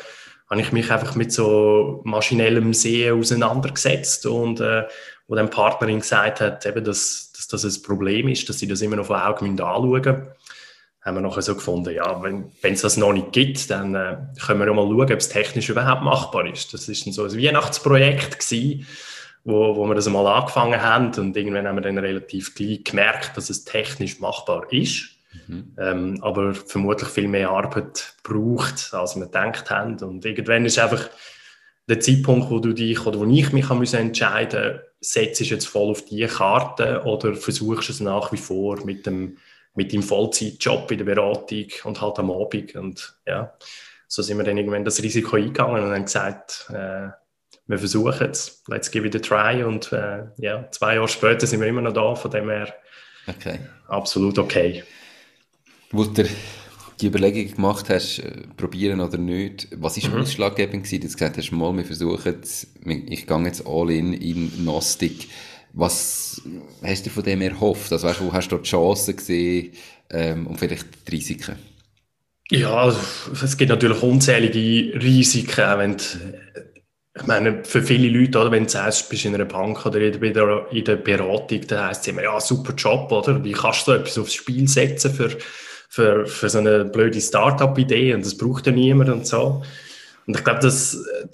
habe 0.49 0.61
ich 0.61 0.71
mich 0.71 0.91
einfach 0.91 1.15
mit 1.15 1.31
so 1.31 2.01
maschinellem 2.03 2.73
Sehen 2.73 3.19
auseinandergesetzt 3.19 4.25
und 4.25 4.59
äh, 4.59 4.83
wo 5.27 5.35
dann 5.35 5.49
Partnerin 5.49 5.99
gesagt 5.99 6.39
hat, 6.39 6.65
eben, 6.65 6.83
dass, 6.83 7.31
dass 7.33 7.47
das 7.47 7.63
ein 7.63 7.81
Problem 7.81 8.27
ist, 8.27 8.47
dass 8.47 8.59
sie 8.59 8.67
das 8.67 8.81
immer 8.81 8.95
noch 8.95 9.07
von 9.07 9.19
Augen 9.19 9.59
anschauen 9.59 9.91
müssen, 9.91 10.27
haben 11.01 11.17
wir 11.17 11.21
nachher 11.21 11.41
so 11.41 11.55
gefunden, 11.55 11.93
ja, 11.93 12.21
wenn 12.23 12.51
es 12.61 12.81
das 12.81 12.97
noch 12.97 13.13
nicht 13.13 13.31
gibt, 13.31 13.69
dann 13.69 13.93
äh, 13.93 14.17
können 14.43 14.59
wir 14.59 14.67
ja 14.67 14.73
mal 14.73 14.87
schauen, 14.87 15.01
ob 15.01 15.11
es 15.11 15.29
technisch 15.29 15.69
überhaupt 15.69 16.01
machbar 16.01 16.47
ist. 16.47 16.73
Das 16.73 16.89
ist 16.89 17.05
dann 17.05 17.13
so 17.13 17.23
ein 17.23 17.37
Weihnachtsprojekt 17.37 18.39
gewesen, 18.39 18.87
wo, 19.43 19.75
wo 19.75 19.85
wir 19.85 19.93
das 19.93 20.09
mal 20.09 20.25
angefangen 20.25 20.81
haben 20.81 21.13
und 21.13 21.37
irgendwann 21.37 21.67
haben 21.67 21.75
wir 21.75 21.81
dann 21.81 21.99
relativ 21.99 22.55
gleich 22.55 22.83
gemerkt, 22.83 23.37
dass 23.37 23.51
es 23.51 23.65
technisch 23.65 24.19
machbar 24.19 24.71
ist 24.71 25.14
Mhm. 25.47 25.75
Ähm, 25.77 26.19
aber 26.21 26.53
vermutlich 26.53 27.09
viel 27.09 27.27
mehr 27.27 27.49
Arbeit 27.49 28.15
braucht, 28.23 28.93
als 28.93 29.15
wir 29.15 29.25
gedacht 29.25 29.69
haben. 29.69 29.97
Und 29.99 30.25
irgendwann 30.25 30.65
ist 30.65 30.79
einfach 30.79 31.09
der 31.87 31.99
Zeitpunkt, 31.99 32.49
wo 32.49 32.59
du 32.59 32.73
dich 32.73 33.05
oder 33.05 33.19
wo 33.19 33.25
ich 33.25 33.51
mich 33.53 33.69
entscheiden 33.69 34.73
muss, 34.73 34.81
setzt 35.01 35.39
du 35.39 35.43
jetzt 35.45 35.67
voll 35.67 35.91
auf 35.91 36.05
die 36.05 36.25
Karte 36.25 37.03
oder 37.05 37.35
versuchst 37.35 37.89
es 37.89 37.99
nach 37.99 38.31
wie 38.31 38.37
vor 38.37 38.83
mit 38.85 39.05
dem 39.05 39.37
mit 39.77 39.91
dem 39.91 40.01
Vollzeitjob 40.01 40.89
in 40.91 40.99
der 40.99 41.05
Beratung 41.05 41.67
und 41.83 42.01
halt 42.01 42.17
am 42.17 42.31
Abend. 42.31 42.75
Und 42.75 43.17
ja, 43.27 43.53
so 44.07 44.21
sind 44.21 44.37
wir 44.37 44.45
dann 44.45 44.57
irgendwann 44.57 44.85
das 44.85 45.03
Risiko 45.03 45.35
eingegangen 45.35 45.83
und 45.83 45.91
haben 45.91 46.05
gesagt, 46.05 46.67
äh, 46.69 47.09
wir 47.67 47.79
versuchen 47.79 48.29
es, 48.29 48.63
let's 48.67 48.89
give 48.89 49.05
it 49.05 49.15
a 49.15 49.19
try. 49.19 49.63
Und 49.63 49.91
äh, 49.91 50.23
ja, 50.37 50.69
zwei 50.71 50.95
Jahre 50.95 51.09
später 51.09 51.45
sind 51.45 51.59
wir 51.59 51.67
immer 51.67 51.81
noch 51.81 51.91
da, 51.91 52.15
von 52.15 52.31
dem 52.31 52.49
her 52.49 52.73
okay. 53.27 53.59
absolut 53.87 54.39
okay 54.39 54.83
wo 55.91 56.03
du 56.03 56.25
die 57.01 57.07
Überlegung 57.07 57.53
gemacht 57.53 57.89
hast, 57.89 58.19
äh, 58.19 58.31
probieren 58.55 59.01
oder 59.01 59.17
nicht, 59.17 59.67
was 59.75 59.97
ist 59.97 60.09
mhm. 60.09 60.21
ausschlaggebend 60.21 60.83
gewesen? 60.83 61.01
Du 61.01 61.07
hast 61.07 61.17
gesagt 61.17 61.37
hast, 61.37 61.51
mal, 61.51 61.75
wir 61.75 61.85
versuchen 61.85 62.37
es, 62.41 62.67
ich 62.85 63.27
gehe 63.27 63.43
jetzt 63.45 63.65
all 63.67 63.91
in 63.91 64.13
in 64.13 64.51
Gnostik. 64.57 65.27
Was 65.73 66.41
hast 66.81 67.05
du 67.05 67.09
von 67.09 67.23
dem 67.23 67.41
erhofft? 67.41 67.91
Also, 67.91 68.07
weißt, 68.07 68.21
wo 68.21 68.31
hast 68.31 68.47
du 68.47 68.55
dort 68.55 68.67
Chancen 68.67 69.15
gesehen 69.17 69.73
ähm, 70.09 70.47
und 70.47 70.57
vielleicht 70.57 70.87
die 71.07 71.11
Risiken? 71.11 71.57
Ja, 72.49 72.73
also, 72.73 72.99
es 73.43 73.57
gibt 73.57 73.69
natürlich 73.69 74.01
unzählige 74.01 74.97
Risiken, 75.01 75.77
wenn 75.77 75.97
du, 75.97 76.03
ich 77.17 77.27
meine, 77.27 77.65
für 77.65 77.81
viele 77.81 78.07
Leute, 78.07 78.39
oder, 78.39 78.51
wenn 78.51 78.65
du 78.65 78.69
sagst, 78.69 79.09
bist 79.09 79.25
in 79.25 79.35
einer 79.35 79.45
Bank 79.45 79.85
oder 79.85 79.99
in 79.99 80.33
der, 80.33 80.67
in 80.71 80.85
der 80.85 80.95
Beratung, 80.95 81.61
dann 81.67 81.87
heisst 81.87 82.01
es 82.01 82.07
immer, 82.07 82.23
ja, 82.23 82.39
super 82.39 82.73
Job, 82.73 83.11
oder? 83.11 83.43
Wie 83.43 83.51
kannst 83.51 83.87
du 83.87 83.93
etwas 83.93 84.17
aufs 84.17 84.33
Spiel 84.33 84.67
setzen 84.67 85.13
für 85.13 85.35
für, 85.95 86.27
für 86.27 86.49
so 86.49 86.57
eine 86.57 86.83
blöde 86.83 87.21
Start-up-Idee 87.21 88.13
und 88.13 88.25
das 88.25 88.37
braucht 88.37 88.65
ja 88.65 88.73
niemand 88.73 89.09
und 89.09 89.25
so. 89.25 89.63
Und 90.27 90.35
ich 90.35 90.43
glaube, 90.43 90.59
dass 90.59 90.93
äh, 90.93 91.27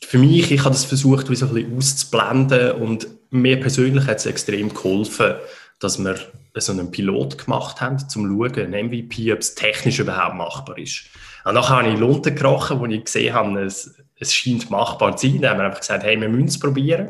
für 0.00 0.18
mich, 0.18 0.52
ich 0.52 0.60
habe 0.60 0.70
das 0.70 0.84
versucht, 0.84 1.28
wie 1.28 1.34
so 1.34 1.46
ein 1.46 1.54
bisschen 1.54 1.76
auszublenden 1.76 2.70
und 2.82 3.08
mir 3.30 3.58
persönlich 3.58 4.06
hat 4.06 4.18
es 4.18 4.26
extrem 4.26 4.72
geholfen, 4.72 5.34
dass 5.80 5.98
wir 5.98 6.20
so 6.54 6.70
einen 6.70 6.92
Pilot 6.92 7.46
gemacht 7.46 7.80
haben, 7.80 7.98
zum 7.98 8.28
zu 8.28 8.28
schauen, 8.28 8.72
ein 8.72 8.86
MVP, 8.86 9.32
ob 9.32 9.40
es 9.40 9.56
technisch 9.56 9.98
überhaupt 9.98 10.36
machbar 10.36 10.78
ist. 10.78 11.06
Und 11.44 11.54
nachher 11.54 11.78
habe 11.78 11.88
ich 11.88 11.98
Lunte 11.98 12.32
gekrochen, 12.32 12.78
wo 12.78 12.86
ich 12.86 13.04
gesehen 13.04 13.34
habe, 13.34 13.60
es, 13.64 13.92
es 14.20 14.32
scheint 14.32 14.70
machbar 14.70 15.16
zu 15.16 15.26
sein. 15.26 15.40
Dann 15.40 15.50
haben 15.50 15.58
wir 15.58 15.64
einfach 15.64 15.80
gesagt, 15.80 16.04
hey, 16.04 16.20
wir 16.20 16.28
müssen 16.28 16.46
es 16.46 16.60
probieren. 16.60 17.08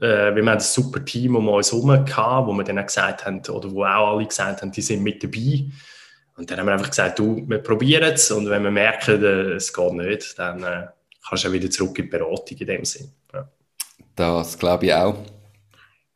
Äh, 0.00 0.34
wir 0.34 0.36
haben 0.36 0.48
ein 0.48 0.60
super 0.60 1.04
Team 1.04 1.36
um 1.36 1.46
uns 1.50 1.72
herum 1.72 2.06
gehabt, 2.06 2.48
wo 2.48 2.54
wir 2.54 2.64
dann 2.64 2.78
auch 2.78 2.86
gesagt 2.86 3.26
haben, 3.26 3.42
oder 3.50 3.70
wo 3.70 3.84
auch 3.84 4.14
alle 4.14 4.26
gesagt 4.26 4.62
haben, 4.62 4.72
die 4.72 4.80
sind 4.80 5.02
mit 5.02 5.22
dabei. 5.22 5.66
Und 6.36 6.50
dann 6.50 6.58
haben 6.58 6.66
wir 6.66 6.74
einfach 6.74 6.90
gesagt, 6.90 7.18
du, 7.18 7.44
wir 7.48 7.58
probieren 7.58 8.12
es 8.12 8.30
und 8.30 8.48
wenn 8.50 8.62
wir 8.62 8.70
merken, 8.70 9.22
äh, 9.22 9.54
es 9.54 9.72
geht 9.72 9.92
nicht, 9.94 10.38
dann 10.38 10.62
äh, 10.62 10.86
kannst 11.26 11.44
du 11.44 11.48
auch 11.48 11.52
wieder 11.52 11.70
zurück 11.70 11.98
in 11.98 12.04
die 12.04 12.10
Beratung 12.10 12.58
in 12.58 12.66
dem 12.66 12.84
Sinn. 12.84 13.10
Ja. 13.32 13.48
Das 14.14 14.58
glaube 14.58 14.86
ich 14.86 14.94
auch. 14.94 15.16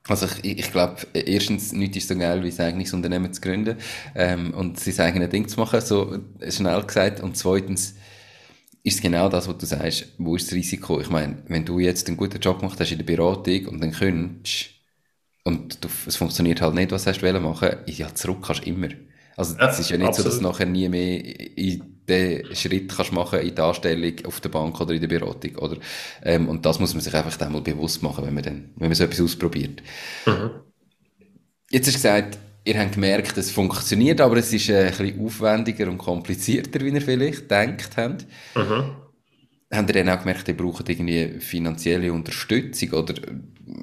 Also 0.09 0.27
ich, 0.43 0.59
ich 0.59 0.73
glaube, 0.73 0.97
erstens, 1.13 1.73
nichts 1.73 1.99
ist 1.99 2.09
so 2.09 2.17
geil, 2.17 2.43
wie 2.43 2.51
ein 2.51 2.61
eigenes 2.61 2.93
Unternehmen 2.93 3.33
zu 3.33 3.41
gründen 3.41 3.77
ähm, 4.15 4.53
und 4.55 4.79
sein 4.81 5.07
eigenes 5.07 5.31
Ding 5.31 5.47
zu 5.49 5.59
machen, 5.61 5.81
so 5.81 6.19
schnell 6.49 6.83
gesagt. 6.83 7.21
Und 7.21 7.37
zweitens 7.37 7.95
ist 8.83 8.97
es 8.97 9.03
genau 9.03 9.29
das, 9.29 9.47
was 9.47 9.59
du 9.59 9.67
sagst, 9.67 10.09
wo 10.19 10.37
ist 10.37 10.49
das 10.49 10.55
Risiko? 10.55 11.01
Ich 11.01 11.11
meine, 11.11 11.43
wenn 11.49 11.65
du 11.65 11.79
jetzt 11.79 12.09
einen 12.09 12.17
guten 12.17 12.41
Job 12.41 12.61
gemacht 12.61 12.81
hast 12.81 12.91
in 12.91 12.99
der 12.99 13.05
Beratung 13.05 13.67
und 13.67 13.81
dann 13.81 13.93
könntest 13.93 14.71
und 15.45 15.83
du, 15.85 15.89
es 16.07 16.17
funktioniert 16.17 16.61
halt 16.61 16.75
nicht, 16.75 16.93
was 16.93 17.07
hast 17.07 17.21
du 17.21 17.41
machen 17.41 17.77
ja, 17.87 18.15
zurück 18.15 18.39
kannst 18.43 18.63
du 18.65 18.69
immer. 18.69 18.89
Also 19.41 19.57
es 19.59 19.79
ist 19.79 19.89
ja 19.89 19.97
nicht 19.97 20.09
absolut. 20.09 20.33
so, 20.33 20.39
dass 20.39 20.39
du 20.39 20.53
nachher 20.53 20.67
nie 20.67 20.87
mehr 20.87 21.25
in 21.57 22.05
den 22.07 22.55
Schritt 22.55 22.95
kannst 22.95 23.13
machen 23.13 23.41
in 23.41 23.55
die 23.55 23.63
Anstellung 23.63 24.13
auf 24.27 24.39
der 24.41 24.51
Bank 24.51 24.79
oder 24.79 24.93
in 24.93 25.01
der 25.01 25.09
Beratung, 25.09 25.57
oder? 25.57 25.79
Ähm, 26.23 26.47
und 26.51 26.67
das 26.67 26.79
muss 26.79 26.93
man 26.93 27.01
sich 27.01 27.15
einfach 27.15 27.41
einmal 27.41 27.63
bewusst 27.63 28.03
machen, 28.03 28.27
wenn 28.27 28.35
man 28.35 28.43
dann, 28.43 28.71
wenn 28.77 28.89
man 28.89 28.95
so 28.95 29.05
etwas 29.05 29.23
ausprobiert. 29.23 29.83
Mhm. 30.27 30.51
Jetzt 31.71 31.87
hast 31.87 31.95
du 31.95 31.99
gesagt, 31.99 32.39
ihr 32.65 32.79
habt 32.79 32.93
gemerkt, 32.93 33.39
es 33.39 33.51
funktioniert, 33.51 34.21
aber 34.21 34.37
es 34.37 34.53
ist 34.53 34.69
äh, 34.69 34.89
ein 34.89 34.91
bisschen 34.91 35.25
aufwendiger 35.25 35.89
und 35.89 35.97
komplizierter, 35.97 36.81
wie 36.81 36.91
ihr 36.91 37.01
vielleicht 37.01 37.49
gedacht 37.49 37.97
habt. 37.97 38.27
Mhm. 38.55 38.91
Habt 39.73 39.89
ihr 39.89 40.05
dann 40.05 40.09
auch 40.11 40.21
gemerkt, 40.21 40.49
ihr 40.49 40.57
braucht 40.57 40.87
irgendwie 40.87 41.41
finanzielle 41.41 42.13
Unterstützung 42.13 42.91
oder 42.91 43.15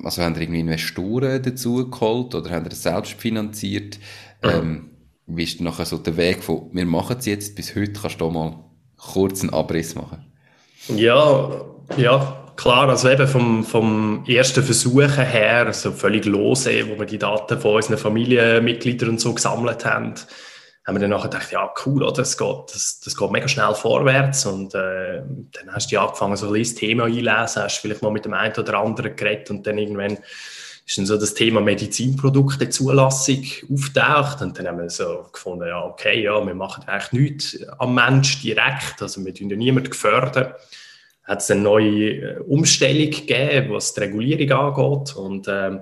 also 0.03 0.21
habt 0.21 0.35
ihr 0.35 0.43
irgendwie 0.43 0.59
Investoren 0.59 1.41
dazu 1.41 1.89
geholt 1.89 2.35
oder 2.35 2.51
habt 2.51 2.67
ihr 2.67 2.69
das 2.69 2.83
selbst 2.83 3.13
finanziert? 3.13 3.97
Mhm. 4.43 4.49
Ähm, 4.49 4.89
wie 5.27 5.43
ist 5.43 5.61
nachher 5.61 5.85
so 5.85 5.97
der 5.97 6.17
Weg 6.17 6.43
von, 6.43 6.69
wir 6.71 6.85
machen 6.85 7.17
es 7.19 7.25
jetzt, 7.25 7.55
bis 7.55 7.75
heute 7.75 7.93
kannst 7.93 8.19
du 8.19 8.29
mal 8.29 8.55
kurz 8.97 9.41
einen 9.41 9.53
Abriss 9.53 9.93
machen? 9.93 10.25
Ja, 10.87 11.65
ja, 11.97 12.51
klar, 12.55 12.87
also 12.89 13.09
eben 13.09 13.27
vom, 13.27 13.63
vom 13.63 14.23
ersten 14.25 14.63
Versuchen 14.63 15.25
her, 15.25 15.65
also 15.65 15.91
völlig 15.91 16.25
lose, 16.25 16.87
wo 16.89 16.97
wir 16.97 17.05
die 17.05 17.17
Daten 17.17 17.59
von 17.59 17.75
unseren 17.75 17.97
Familienmitgliedern 17.97 19.09
und 19.09 19.21
so 19.21 19.33
gesammelt 19.33 19.85
haben, 19.85 20.15
haben 20.85 20.95
wir 20.95 21.01
dann 21.01 21.09
nachher 21.09 21.29
gedacht, 21.29 21.51
ja, 21.51 21.69
cool, 21.85 22.01
oder? 22.01 22.13
Das 22.13 22.37
geht, 22.37 22.63
das, 22.73 23.01
das 23.03 23.17
geht 23.17 23.31
mega 23.31 23.49
schnell 23.49 23.73
vorwärts. 23.75 24.45
Und 24.45 24.73
äh, 24.73 25.21
dann 25.51 25.73
hast 25.73 25.91
du 25.91 25.99
angefangen, 25.99 26.37
so 26.37 26.53
ein 26.53 26.63
Thema 26.63 27.03
einlesen, 27.03 27.63
hast 27.63 27.79
vielleicht 27.79 28.01
mal 28.01 28.11
mit 28.11 28.23
dem 28.23 28.33
einen 28.33 28.55
oder 28.55 28.79
anderen 28.79 29.13
geredet 29.13 29.49
und 29.49 29.67
dann 29.67 29.77
irgendwann 29.77 30.17
ist 30.87 30.97
dann 30.97 31.05
so 31.05 31.17
das 31.17 31.33
Thema 31.33 31.59
Medizinprodukte 31.59 32.69
Zulassung 32.69 33.43
auftaucht 33.71 34.41
und 34.41 34.57
dann 34.57 34.67
haben 34.67 34.79
wir 34.79 34.89
so 34.89 35.25
gefunden, 35.33 35.67
ja, 35.67 35.83
okay, 35.83 36.23
ja, 36.23 36.43
wir 36.45 36.55
machen 36.55 36.85
eigentlich 36.87 37.11
nichts 37.11 37.63
am 37.77 37.93
Mensch 37.93 38.41
direkt, 38.41 39.01
also 39.01 39.23
wir 39.23 39.33
tun 39.33 39.49
ja 39.49 39.57
niemanden 39.57 39.89
gefördern. 39.89 40.53
Hat 41.25 41.41
es 41.41 41.51
eine 41.51 41.59
neue 41.59 42.09
äh, 42.11 42.39
Umstellung 42.39 43.11
gegeben, 43.11 43.73
was 43.73 43.93
die 43.93 43.99
Regulierung 43.99 44.49
angeht 44.49 45.15
und 45.17 45.47
ähm, 45.49 45.81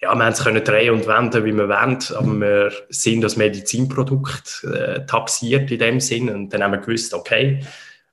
ja, 0.00 0.14
wir 0.14 0.24
haben 0.24 0.32
es 0.32 0.44
können 0.44 0.62
drehen 0.62 0.94
und 0.94 1.08
wenden, 1.08 1.44
wie 1.44 1.52
wir 1.52 1.68
wollen, 1.68 1.98
aber 2.14 2.40
wir 2.40 2.72
sind 2.90 3.22
das 3.22 3.36
Medizinprodukt 3.36 4.64
äh, 4.72 5.04
taxiert 5.04 5.68
in 5.72 5.80
dem 5.80 5.98
Sinn 5.98 6.30
und 6.30 6.50
dann 6.54 6.62
haben 6.62 6.70
wir 6.70 6.78
gewusst, 6.78 7.12
okay, 7.12 7.58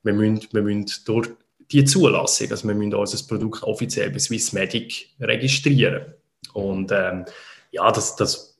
wir 0.02 0.12
müssen, 0.12 0.48
wir 0.50 0.62
müssen 0.62 0.90
durch 1.04 1.28
die 1.70 1.84
Zulassung, 1.84 2.50
also 2.50 2.66
wir 2.66 2.74
müssen 2.74 2.94
unser 2.94 3.28
Produkt 3.28 3.62
offiziell 3.62 4.10
bei 4.10 4.18
Swissmedic 4.18 5.10
registrieren. 5.20 6.14
Und 6.52 6.92
ähm, 6.92 7.24
ja, 7.70 7.90
das, 7.90 8.16
das 8.16 8.58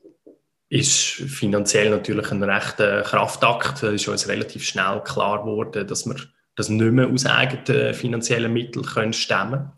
ist 0.69 0.91
finanziell 0.91 1.91
natürlich 1.91 2.31
ein 2.31 2.43
rechter 2.43 3.03
Kraftakt. 3.03 3.83
Es 3.83 4.03
ist 4.03 4.09
uns 4.09 4.29
relativ 4.29 4.65
schnell 4.65 5.03
klar 5.05 5.41
geworden, 5.41 5.87
dass 5.87 6.07
wir 6.07 6.17
das 6.57 6.69
nicht 6.69 6.93
mehr 6.93 7.09
aus 7.09 7.27
eigenen 7.27 7.95
finanziellen 7.95 8.53
Mitteln 8.53 8.85
können 8.85 9.13
stemmen 9.13 9.73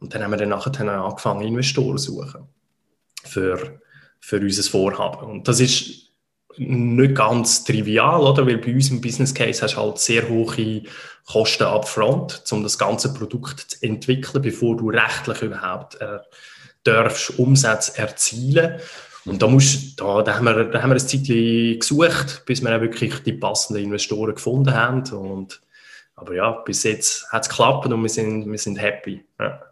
Und 0.00 0.14
dann 0.14 0.22
haben 0.22 0.30
wir 0.30 0.38
dann 0.38 0.50
nachher 0.50 0.88
angefangen, 0.88 1.46
Investoren 1.46 1.98
zu 1.98 2.12
suchen 2.12 2.48
für, 3.24 3.80
für 4.20 4.40
unser 4.40 4.70
Vorhaben. 4.70 5.30
Und 5.30 5.48
das 5.48 5.60
ist 5.60 6.10
nicht 6.56 7.14
ganz 7.14 7.64
trivial, 7.64 8.20
oder? 8.20 8.46
Weil 8.46 8.58
bei 8.58 8.74
uns 8.74 8.90
im 8.90 9.00
Business 9.00 9.34
Case 9.34 9.62
hast 9.62 9.74
du 9.74 9.80
halt 9.80 9.98
sehr 9.98 10.28
hohe 10.28 10.82
Kosten 11.26 11.64
upfront, 11.64 12.42
um 12.50 12.62
das 12.62 12.78
ganze 12.78 13.14
Produkt 13.14 13.60
zu 13.60 13.82
entwickeln, 13.82 14.42
bevor 14.42 14.76
du 14.76 14.90
rechtlich 14.90 15.42
überhaupt 15.42 16.00
äh, 16.00 16.18
darfst 16.84 17.38
Umsätze 17.38 17.98
erzielen. 17.98 18.80
Und 19.24 19.40
da, 19.40 19.46
musst, 19.46 20.00
da, 20.00 20.22
da, 20.22 20.36
haben 20.36 20.44
wir, 20.44 20.64
da 20.64 20.82
haben 20.82 20.90
wir 20.90 20.96
ein 20.96 21.00
Zeitchen 21.00 21.78
gesucht, 21.78 22.42
bis 22.44 22.62
wir 22.62 22.74
auch 22.76 22.80
wirklich 22.80 23.22
die 23.22 23.32
passenden 23.32 23.84
Investoren 23.84 24.34
gefunden 24.34 24.74
haben. 24.74 25.02
Und, 25.12 25.60
aber 26.16 26.34
ja, 26.34 26.50
bis 26.50 26.82
jetzt 26.82 27.30
hat 27.30 27.42
es 27.42 27.48
geklappt 27.48 27.86
und 27.86 28.02
wir 28.02 28.08
sind, 28.08 28.50
wir 28.50 28.58
sind 28.58 28.80
happy. 28.80 29.24
Ja. 29.38 29.62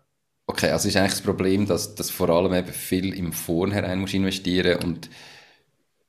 Okay, 0.46 0.70
also 0.70 0.88
ist 0.88 0.96
eigentlich 0.96 1.12
das 1.12 1.22
Problem, 1.22 1.66
dass, 1.66 1.94
dass 1.94 2.10
vor 2.10 2.28
allem 2.28 2.54
eben 2.54 2.72
viel 2.72 3.14
im 3.14 3.32
Vornherein 3.32 4.00
musst 4.00 4.14
investieren 4.14 4.82
und 4.82 5.08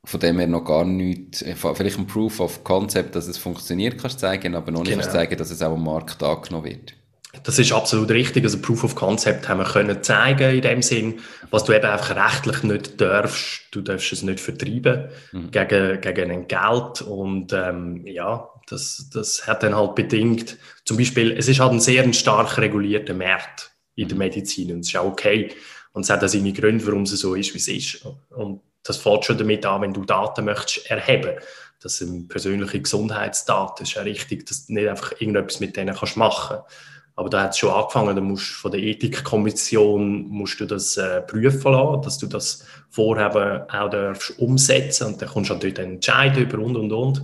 von 0.04 0.20
dem 0.20 0.40
her 0.40 0.48
noch 0.48 0.66
gar 0.66 0.84
nichts, 0.84 1.44
äh, 1.44 1.56
vielleicht 1.56 2.00
ein 2.00 2.08
Proof 2.08 2.40
of 2.40 2.64
Concept, 2.64 3.16
dass 3.16 3.28
es 3.28 3.38
funktioniert, 3.38 4.00
kannst 4.00 4.20
zeigen, 4.20 4.56
aber 4.56 4.72
noch 4.72 4.82
nicht 4.82 5.00
genau. 5.00 5.12
zeigen, 5.12 5.38
dass 5.38 5.52
es 5.52 5.62
auch 5.62 5.74
am 5.74 5.84
Markt 5.84 6.24
angenommen 6.24 6.66
wird. 6.66 6.96
Das 7.44 7.58
ist 7.58 7.72
absolut 7.72 8.12
richtig. 8.12 8.44
Also 8.44 8.60
Proof 8.60 8.84
of 8.84 8.96
Concept 8.96 9.48
haben 9.48 9.60
wir 9.60 9.66
können 9.66 10.04
zeigen 10.04 10.56
in 10.56 10.62
dem 10.62 10.82
Sinn, 10.82 11.20
was 11.50 11.64
du 11.64 11.74
eben 11.74 11.86
einfach 11.86 12.16
rechtlich 12.16 12.64
nicht 12.64 13.00
darfst. 13.00 13.68
Du 13.72 13.82
darfst 13.82 14.12
es 14.12 14.22
nicht 14.22 14.40
vertreiben 14.40 15.10
mhm. 15.32 15.50
gegen, 15.50 16.02
gegen 16.02 16.32
ein 16.32 16.48
Geld. 16.48 17.02
Und 17.02 17.54
ähm, 17.54 18.06
ja, 18.06 18.50
das, 18.68 19.10
das 19.14 19.48
hat 19.48 19.64
dann 19.64 19.76
halt 19.76 19.96
bedingt, 19.96 20.58
zum 20.84 20.98
Beispiel, 20.98 21.32
es 21.32 21.48
ist 21.48 21.62
halt 21.62 21.72
ein 21.72 21.80
sehr 21.80 22.12
stark 22.14 22.58
regulierter 22.58 23.14
Markt 23.14 23.72
in 23.96 24.10
der 24.10 24.16
mhm. 24.16 24.20
Medizin 24.20 24.74
und 24.74 24.80
es 24.82 24.90
ist 24.90 24.98
auch 24.98 25.06
okay. 25.06 25.52
Und 25.94 26.04
es 26.04 26.10
hat 26.10 26.24
auch 26.24 26.28
seine 26.28 26.54
Gründe, 26.54 26.86
warum 26.86 27.04
es 27.04 27.12
so 27.12 27.36
ist, 27.36 27.54
wie 27.54 27.58
es 27.58 27.68
ist. 27.68 28.06
Und 28.30 28.62
das 28.84 28.98
fängt 28.98 29.26
schon 29.26 29.38
damit 29.38 29.66
an, 29.66 29.82
wenn 29.82 29.94
du 29.94 30.04
Daten 30.04 30.46
möchtest 30.46 30.90
erheben. 30.90 31.38
Das 31.82 31.98
sind 31.98 32.28
persönliche 32.28 32.82
Gesundheitsdaten. 32.82 33.84
Es 33.84 33.90
ist 33.90 33.96
ja 33.96 34.02
richtig, 34.02 34.46
dass 34.46 34.68
du 34.68 34.74
nicht 34.74 34.88
einfach 34.88 35.14
irgendetwas 35.20 35.60
mit 35.60 35.76
denen 35.76 35.96
kannst 35.96 36.18
machen 36.18 36.58
kannst 36.58 36.76
aber 37.22 37.30
da 37.30 37.44
hat 37.44 37.52
es 37.52 37.60
schon 37.60 37.70
angefangen, 37.70 38.16
da 38.16 38.22
musst 38.22 38.48
von 38.48 38.72
der 38.72 38.82
Ethikkommission 38.82 40.28
musst 40.28 40.60
du 40.60 40.66
das 40.66 40.98
äh, 40.98 41.22
prüfen 41.22 41.72
lassen, 41.72 42.02
dass 42.02 42.18
du 42.18 42.26
das 42.26 42.66
Vorhaben 42.90 43.62
auch 43.70 43.92
darfst 43.92 44.40
umsetzen 44.40 45.06
und 45.06 45.22
dann 45.22 45.30
kommst 45.30 45.52
du 45.52 45.54
natürlich 45.54 45.78
entscheiden 45.78 46.42
über 46.42 46.58
und 46.58 46.76
und 46.76 46.92
und. 46.92 47.22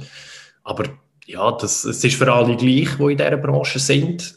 Aber 0.63 0.83
ja, 1.25 1.51
das, 1.51 1.83
es 1.83 2.03
ist 2.03 2.15
für 2.15 2.31
alle 2.31 2.55
gleich, 2.55 2.89
die 2.95 3.11
in 3.11 3.17
dieser 3.17 3.37
Branche 3.37 3.79
sind. 3.79 4.35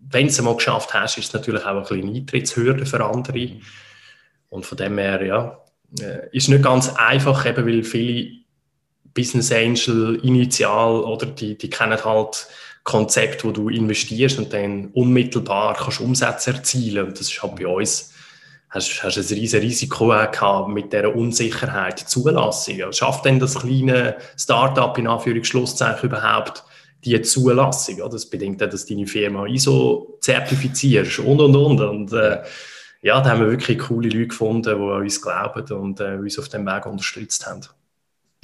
Wenn 0.00 0.26
du 0.26 0.32
es 0.32 0.38
einmal 0.40 0.56
geschafft 0.56 0.92
hast, 0.92 1.16
ist 1.16 1.28
es 1.28 1.32
natürlich 1.32 1.64
auch 1.64 1.76
ein 1.76 1.82
bisschen 1.82 2.16
Eintrittshürde 2.16 2.84
für 2.84 3.04
andere. 3.04 3.52
Und 4.48 4.66
von 4.66 4.78
dem 4.78 4.98
her, 4.98 5.24
ja, 5.24 5.60
äh, 6.00 6.28
ist 6.32 6.48
nicht 6.48 6.64
ganz 6.64 6.92
einfach, 6.96 7.46
eben 7.46 7.64
weil 7.64 7.84
viele 7.84 8.32
Business 9.14 9.52
Angel 9.52 10.18
initial 10.24 11.02
oder 11.02 11.26
die, 11.26 11.56
die 11.56 11.70
kennen 11.70 12.04
halt 12.04 12.48
Konzept, 12.88 13.44
wo 13.44 13.50
du 13.50 13.68
investierst 13.68 14.38
und 14.38 14.50
dann 14.50 14.86
unmittelbar 14.94 15.74
kannst 15.74 16.00
Umsätze 16.00 16.52
erzielen. 16.52 17.08
Und 17.08 17.20
das 17.20 17.28
ist 17.28 17.42
halt 17.42 17.56
bei 17.56 17.66
uns, 17.66 18.14
hast, 18.70 19.02
hast 19.02 19.18
ein 19.18 19.38
riesiges 19.38 19.62
Risiko 19.62 20.08
gehabt 20.08 20.70
mit 20.70 20.90
dieser 20.90 21.14
Unsicherheit, 21.14 21.98
Zulassung. 21.98 22.82
Also 22.82 22.92
schafft 22.92 23.26
denn 23.26 23.38
das 23.38 23.56
kleine 23.56 24.16
Startup 24.38 24.96
in 24.96 25.06
Anführungsschlusszeichen 25.06 26.08
überhaupt 26.08 26.64
die 27.04 27.20
Zulassung? 27.20 27.98
Das 28.10 28.24
bedingt 28.24 28.62
auch, 28.62 28.70
dass 28.70 28.86
deine 28.86 29.06
Firma 29.06 29.44
ISO 29.46 30.16
zertifizierst 30.22 31.18
und, 31.18 31.42
und, 31.42 31.56
und. 31.56 31.80
Und 31.82 32.12
äh, 32.14 32.38
ja, 33.02 33.20
da 33.20 33.30
haben 33.30 33.40
wir 33.40 33.50
wirklich 33.50 33.80
coole 33.80 34.08
Leute 34.08 34.28
gefunden, 34.28 34.62
die 34.62 34.70
an 34.70 35.02
uns 35.02 35.20
glauben 35.20 35.72
und 35.74 36.00
äh, 36.00 36.16
uns 36.16 36.38
auf 36.38 36.48
dem 36.48 36.64
Weg 36.64 36.86
unterstützt 36.86 37.46
haben. 37.46 37.60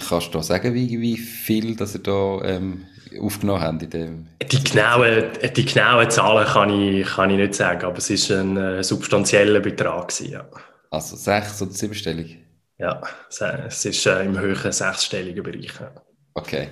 Kannst 0.06 0.26
du 0.28 0.32
da 0.32 0.42
sagen, 0.42 0.74
wie, 0.74 1.00
wie 1.00 1.16
viel 1.16 1.76
dass 1.76 1.94
ihr 1.94 2.02
da 2.02 2.42
ähm, 2.42 2.84
aufgenommen 3.20 3.60
haben 3.60 3.80
in 3.80 3.90
dem? 3.90 4.26
Die 4.42 4.64
genauen, 4.64 5.24
die 5.56 5.64
genauen 5.64 6.10
Zahlen 6.10 6.46
kann 6.46 6.70
ich, 6.70 7.06
kann 7.06 7.30
ich 7.30 7.36
nicht 7.36 7.54
sagen, 7.54 7.84
aber 7.84 7.98
es 7.98 8.30
war 8.30 8.40
ein 8.40 8.56
äh, 8.56 8.84
substanzieller 8.84 9.60
Betrag. 9.60 10.08
Gewesen, 10.08 10.32
ja. 10.32 10.44
Also 10.90 11.16
sechs- 11.16 11.60
oder 11.62 11.72
siebenstellig? 11.72 12.38
Ja, 12.78 13.00
es 13.28 13.84
ist 13.84 14.06
äh, 14.06 14.24
im 14.24 14.38
höheren 14.38 14.72
sechsstelligen 14.72 15.42
Bereich. 15.42 15.72
Ja. 15.80 15.92
Okay. 16.34 16.68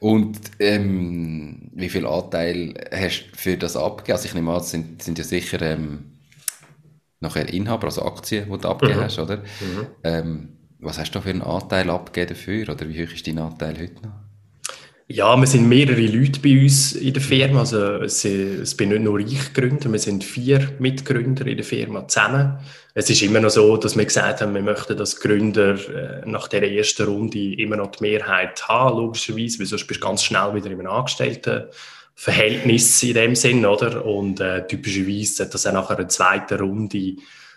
Und 0.00 0.38
ähm, 0.60 1.70
wie 1.74 1.88
viel 1.88 2.06
Anteil 2.06 2.74
hast 2.92 3.30
du 3.32 3.36
für 3.36 3.56
das 3.56 3.76
abgegeben? 3.76 4.16
Also 4.16 4.26
ich 4.26 4.34
nehme 4.34 4.52
an, 4.52 4.60
es 4.60 4.70
sind, 4.70 5.02
sind 5.02 5.18
ja 5.18 5.24
sicher 5.24 5.60
ähm, 5.62 6.18
nachher 7.20 7.48
Inhaber, 7.48 7.86
also 7.86 8.04
Aktien, 8.04 8.50
die 8.50 8.58
du 8.58 8.68
abgegeben 8.68 9.00
mhm. 9.00 9.04
hast, 9.04 9.18
oder? 9.18 9.38
Mhm. 9.38 9.86
Ähm, 10.04 10.48
was 10.80 10.98
hast 10.98 11.12
du 11.12 11.20
für 11.20 11.30
einen 11.30 11.42
Anteil 11.42 11.90
abgegeben 11.90 12.34
dafür? 12.34 12.68
Oder 12.68 12.88
wie 12.88 13.04
hoch 13.04 13.12
ist 13.12 13.26
dein 13.26 13.38
Anteil 13.38 13.76
heute 13.78 14.02
noch? 14.02 14.27
Ja, 15.10 15.34
wir 15.38 15.46
sind 15.46 15.66
mehrere 15.66 16.02
Leute 16.02 16.38
bei 16.40 16.60
uns 16.60 16.92
in 16.92 17.14
der 17.14 17.22
Firma. 17.22 17.60
Also 17.60 18.02
es, 18.02 18.26
es 18.26 18.76
bin 18.76 18.90
nicht 18.90 19.00
nur 19.00 19.18
ich 19.20 19.54
Gründer, 19.54 19.90
wir 19.90 19.98
sind 19.98 20.22
vier 20.22 20.74
Mitgründer 20.78 21.46
in 21.46 21.56
der 21.56 21.64
Firma 21.64 22.06
zusammen. 22.06 22.58
Es 22.92 23.08
ist 23.08 23.22
immer 23.22 23.40
noch 23.40 23.48
so, 23.48 23.78
dass 23.78 23.96
wir 23.96 24.04
gesagt 24.04 24.42
haben, 24.42 24.52
wir 24.52 24.60
möchten 24.60 24.98
als 24.98 25.18
Gründer 25.18 25.78
äh, 25.88 26.28
nach 26.28 26.46
der 26.48 26.70
ersten 26.70 27.06
Runde 27.06 27.54
immer 27.54 27.76
noch 27.76 27.92
die 27.92 28.02
Mehrheit 28.02 28.68
haben, 28.68 28.98
logischerweise, 28.98 29.60
weil 29.60 29.66
sonst 29.66 29.86
bist 29.86 30.02
du 30.02 30.06
ganz 30.06 30.24
schnell 30.24 30.54
wieder 30.54 30.66
in 30.66 30.78
einem 30.78 30.88
Angestelltenverhältnis 30.88 33.02
in 33.02 33.14
dem 33.14 33.34
Sinn, 33.34 33.64
oder? 33.64 34.04
Und 34.04 34.40
äh, 34.40 34.66
typischerweise 34.66 35.36
sollte 35.36 35.52
das 35.52 35.66
auch 35.66 35.72
nach 35.72 35.88
einer 35.88 36.08
zweiten 36.08 36.60
Runde 36.60 37.16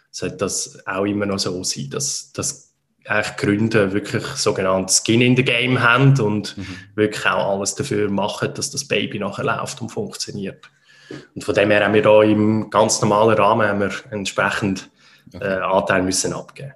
sollte 0.10 0.38
das 0.38 0.80
auch 0.86 1.04
immer 1.06 1.26
noch 1.26 1.40
so 1.40 1.62
sein, 1.64 1.90
dass, 1.90 2.32
dass 2.34 2.71
eigentlich 3.06 3.38
Gründer 3.38 3.94
wirklich 3.94 4.24
sogenanntes 4.24 5.04
Skin 5.04 5.22
in 5.22 5.36
the 5.36 5.44
Game 5.44 5.82
haben 5.82 6.20
und 6.20 6.58
mhm. 6.58 6.78
wirklich 6.96 7.26
auch 7.26 7.58
alles 7.58 7.76
dafür 7.76 8.10
machen, 8.10 8.54
dass 8.54 8.72
das 8.72 8.88
Baby 8.88 9.20
nachher 9.20 9.44
läuft 9.44 9.82
und 9.82 9.90
funktioniert. 9.90 10.70
Und 11.36 11.44
von 11.44 11.56
dem 11.56 11.72
her 11.72 11.84
haben 11.84 11.94
wir 11.94 12.02
da 12.02 12.22
im 12.24 12.70
ganz 12.70 13.02
normalen 13.02 13.38
Rahmen 13.38 13.68
haben 13.68 13.80
wir 13.80 13.92
entsprechend 14.12 14.90
äh, 15.34 15.46
Anteil 15.46 16.04
müssen 16.04 16.34
abgeben. 16.34 16.74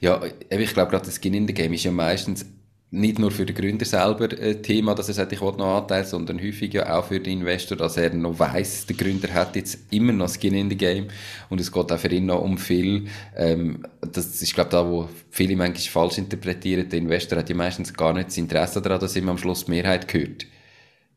Ja, 0.00 0.20
ja 0.20 0.30
ich 0.50 0.72
glaube 0.72 0.90
gerade 0.90 1.06
das 1.06 1.16
Skin 1.20 1.34
in 1.34 1.46
the 1.46 1.54
Game 1.54 1.72
ist 1.72 1.84
ja 1.84 1.90
meistens 1.90 2.46
nicht 2.92 3.20
nur 3.20 3.30
für 3.30 3.46
den 3.46 3.54
Gründer 3.54 3.84
selber 3.84 4.24
ein 4.24 4.38
äh, 4.38 4.54
Thema, 4.56 4.94
dass 4.94 5.08
er 5.08 5.14
sagt, 5.14 5.32
ich 5.32 5.40
will 5.40 5.52
noch 5.52 5.78
Anteil, 5.78 6.04
sondern 6.04 6.40
häufig 6.40 6.74
ja 6.74 6.98
auch 6.98 7.04
für 7.04 7.20
den 7.20 7.40
Investor, 7.40 7.76
dass 7.76 7.96
er 7.96 8.12
noch 8.12 8.38
weiß, 8.38 8.86
der 8.86 8.96
Gründer 8.96 9.32
hat 9.32 9.54
jetzt 9.54 9.78
immer 9.90 10.12
noch 10.12 10.28
Skin 10.28 10.54
in 10.54 10.68
the 10.68 10.76
Game 10.76 11.06
und 11.50 11.60
es 11.60 11.70
geht 11.70 11.92
auch 11.92 11.98
für 11.98 12.08
ihn 12.08 12.26
noch 12.26 12.42
um 12.42 12.58
viel. 12.58 13.06
Ähm, 13.36 13.86
das 14.00 14.42
ist, 14.42 14.54
glaube 14.54 14.68
ich, 14.68 14.72
da, 14.72 14.86
wo 14.86 15.08
viele 15.30 15.54
manchmal 15.54 16.08
falsch 16.08 16.18
interpretieren. 16.18 16.88
Der 16.88 16.98
Investor 16.98 17.38
hat 17.38 17.48
ja 17.48 17.54
meistens 17.54 17.94
gar 17.94 18.12
nicht 18.12 18.28
das 18.28 18.38
Interesse 18.38 18.82
daran, 18.82 18.98
dass 18.98 19.14
ihm 19.14 19.28
am 19.28 19.38
Schluss 19.38 19.66
die 19.66 19.70
Mehrheit 19.70 20.08
gehört. 20.08 20.46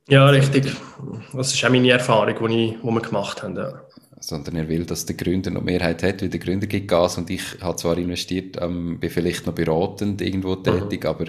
Ja, 0.10 0.28
richtig. 0.28 0.72
Das 1.34 1.54
ist 1.54 1.66
auch 1.66 1.70
meine 1.70 1.90
Erfahrung, 1.90 2.50
die, 2.50 2.66
ich, 2.66 2.82
die 2.82 2.84
wir 2.84 3.02
gemacht 3.02 3.42
haben. 3.42 3.56
Ja 3.56 3.82
sondern 4.26 4.56
er 4.56 4.70
will, 4.70 4.86
dass 4.86 5.06
der 5.06 5.18
Gründer 5.18 5.52
noch 5.52 5.64
Mehrheit 5.64 6.02
hat, 6.02 6.22
weil 6.22 6.30
der 6.30 6.40
Gründer 6.40 6.66
gibt 6.66 6.88
Gas 6.88 7.18
und 7.18 7.30
ich 7.30 7.44
habe 7.60 7.76
zwar 7.76 7.98
investiert, 7.98 8.56
ähm, 8.62 8.98
bin 8.98 9.10
vielleicht 9.10 9.46
noch 9.46 9.54
beratend 9.54 10.22
irgendwo 10.22 10.56
mhm. 10.56 10.64
tätig, 10.64 11.04
mhm. 11.04 11.10
aber 11.10 11.26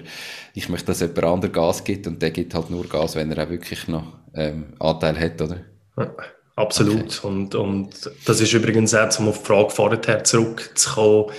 ich 0.53 0.69
möchte, 0.69 0.87
dass 0.87 1.01
jemand 1.01 1.23
anderes 1.25 1.53
Gas 1.53 1.83
gibt 1.83 2.07
und 2.07 2.21
der 2.21 2.31
gibt 2.31 2.55
halt 2.55 2.69
nur 2.69 2.87
Gas, 2.87 3.17
wenn 3.17 3.29
er 3.33 3.45
auch 3.45 3.49
wirklich 3.49 3.89
noch 3.89 4.13
ähm, 4.33 4.67
Anteil 4.79 5.19
hat, 5.19 5.41
oder? 5.41 5.57
Ja, 5.97 6.15
absolut. 6.55 7.19
Okay. 7.19 7.27
Und, 7.27 7.53
und 7.55 8.11
das 8.25 8.39
ist 8.39 8.53
übrigens 8.53 8.95
auch, 8.95 9.19
um 9.19 9.27
auf 9.27 9.39
die 9.39 9.45
Frage 9.45 9.69
vorher 9.71 10.23
zurückzukommen, 10.23 11.31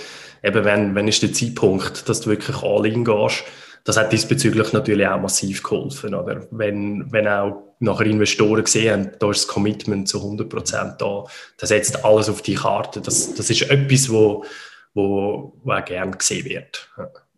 eben 0.43 0.63
wenn, 0.63 0.93
wenn 0.93 1.07
ist 1.07 1.23
der 1.23 1.33
Zeitpunkt, 1.33 2.07
dass 2.07 2.21
du 2.21 2.29
wirklich 2.29 2.61
all 2.61 2.85
in 2.85 3.03
gehst, 3.03 3.43
das 3.83 3.97
hat 3.97 4.11
diesbezüglich 4.11 4.73
natürlich 4.73 5.07
auch 5.07 5.19
massiv 5.19 5.63
geholfen. 5.63 6.13
Oder? 6.13 6.45
Wenn, 6.51 7.11
wenn 7.11 7.27
auch 7.27 7.66
nachher 7.79 8.05
Investoren 8.05 8.63
gesehen 8.63 8.91
haben, 8.91 9.11
da 9.19 9.29
ist 9.29 9.45
das 9.45 9.47
Commitment 9.47 10.07
zu 10.07 10.17
100 10.17 10.49
Prozent 10.49 10.95
da, 10.99 11.25
das 11.57 11.69
setzt 11.69 12.03
alles 12.03 12.29
auf 12.29 12.41
die 12.41 12.55
Karte. 12.55 13.01
Das, 13.01 13.33
das 13.35 13.49
ist 13.49 13.69
etwas, 13.69 14.09
wo, 14.09 14.45
wo, 14.93 15.53
wo 15.63 15.71
auch 15.71 15.85
gern 15.85 16.17
gesehen 16.17 16.45
wird. 16.45 16.89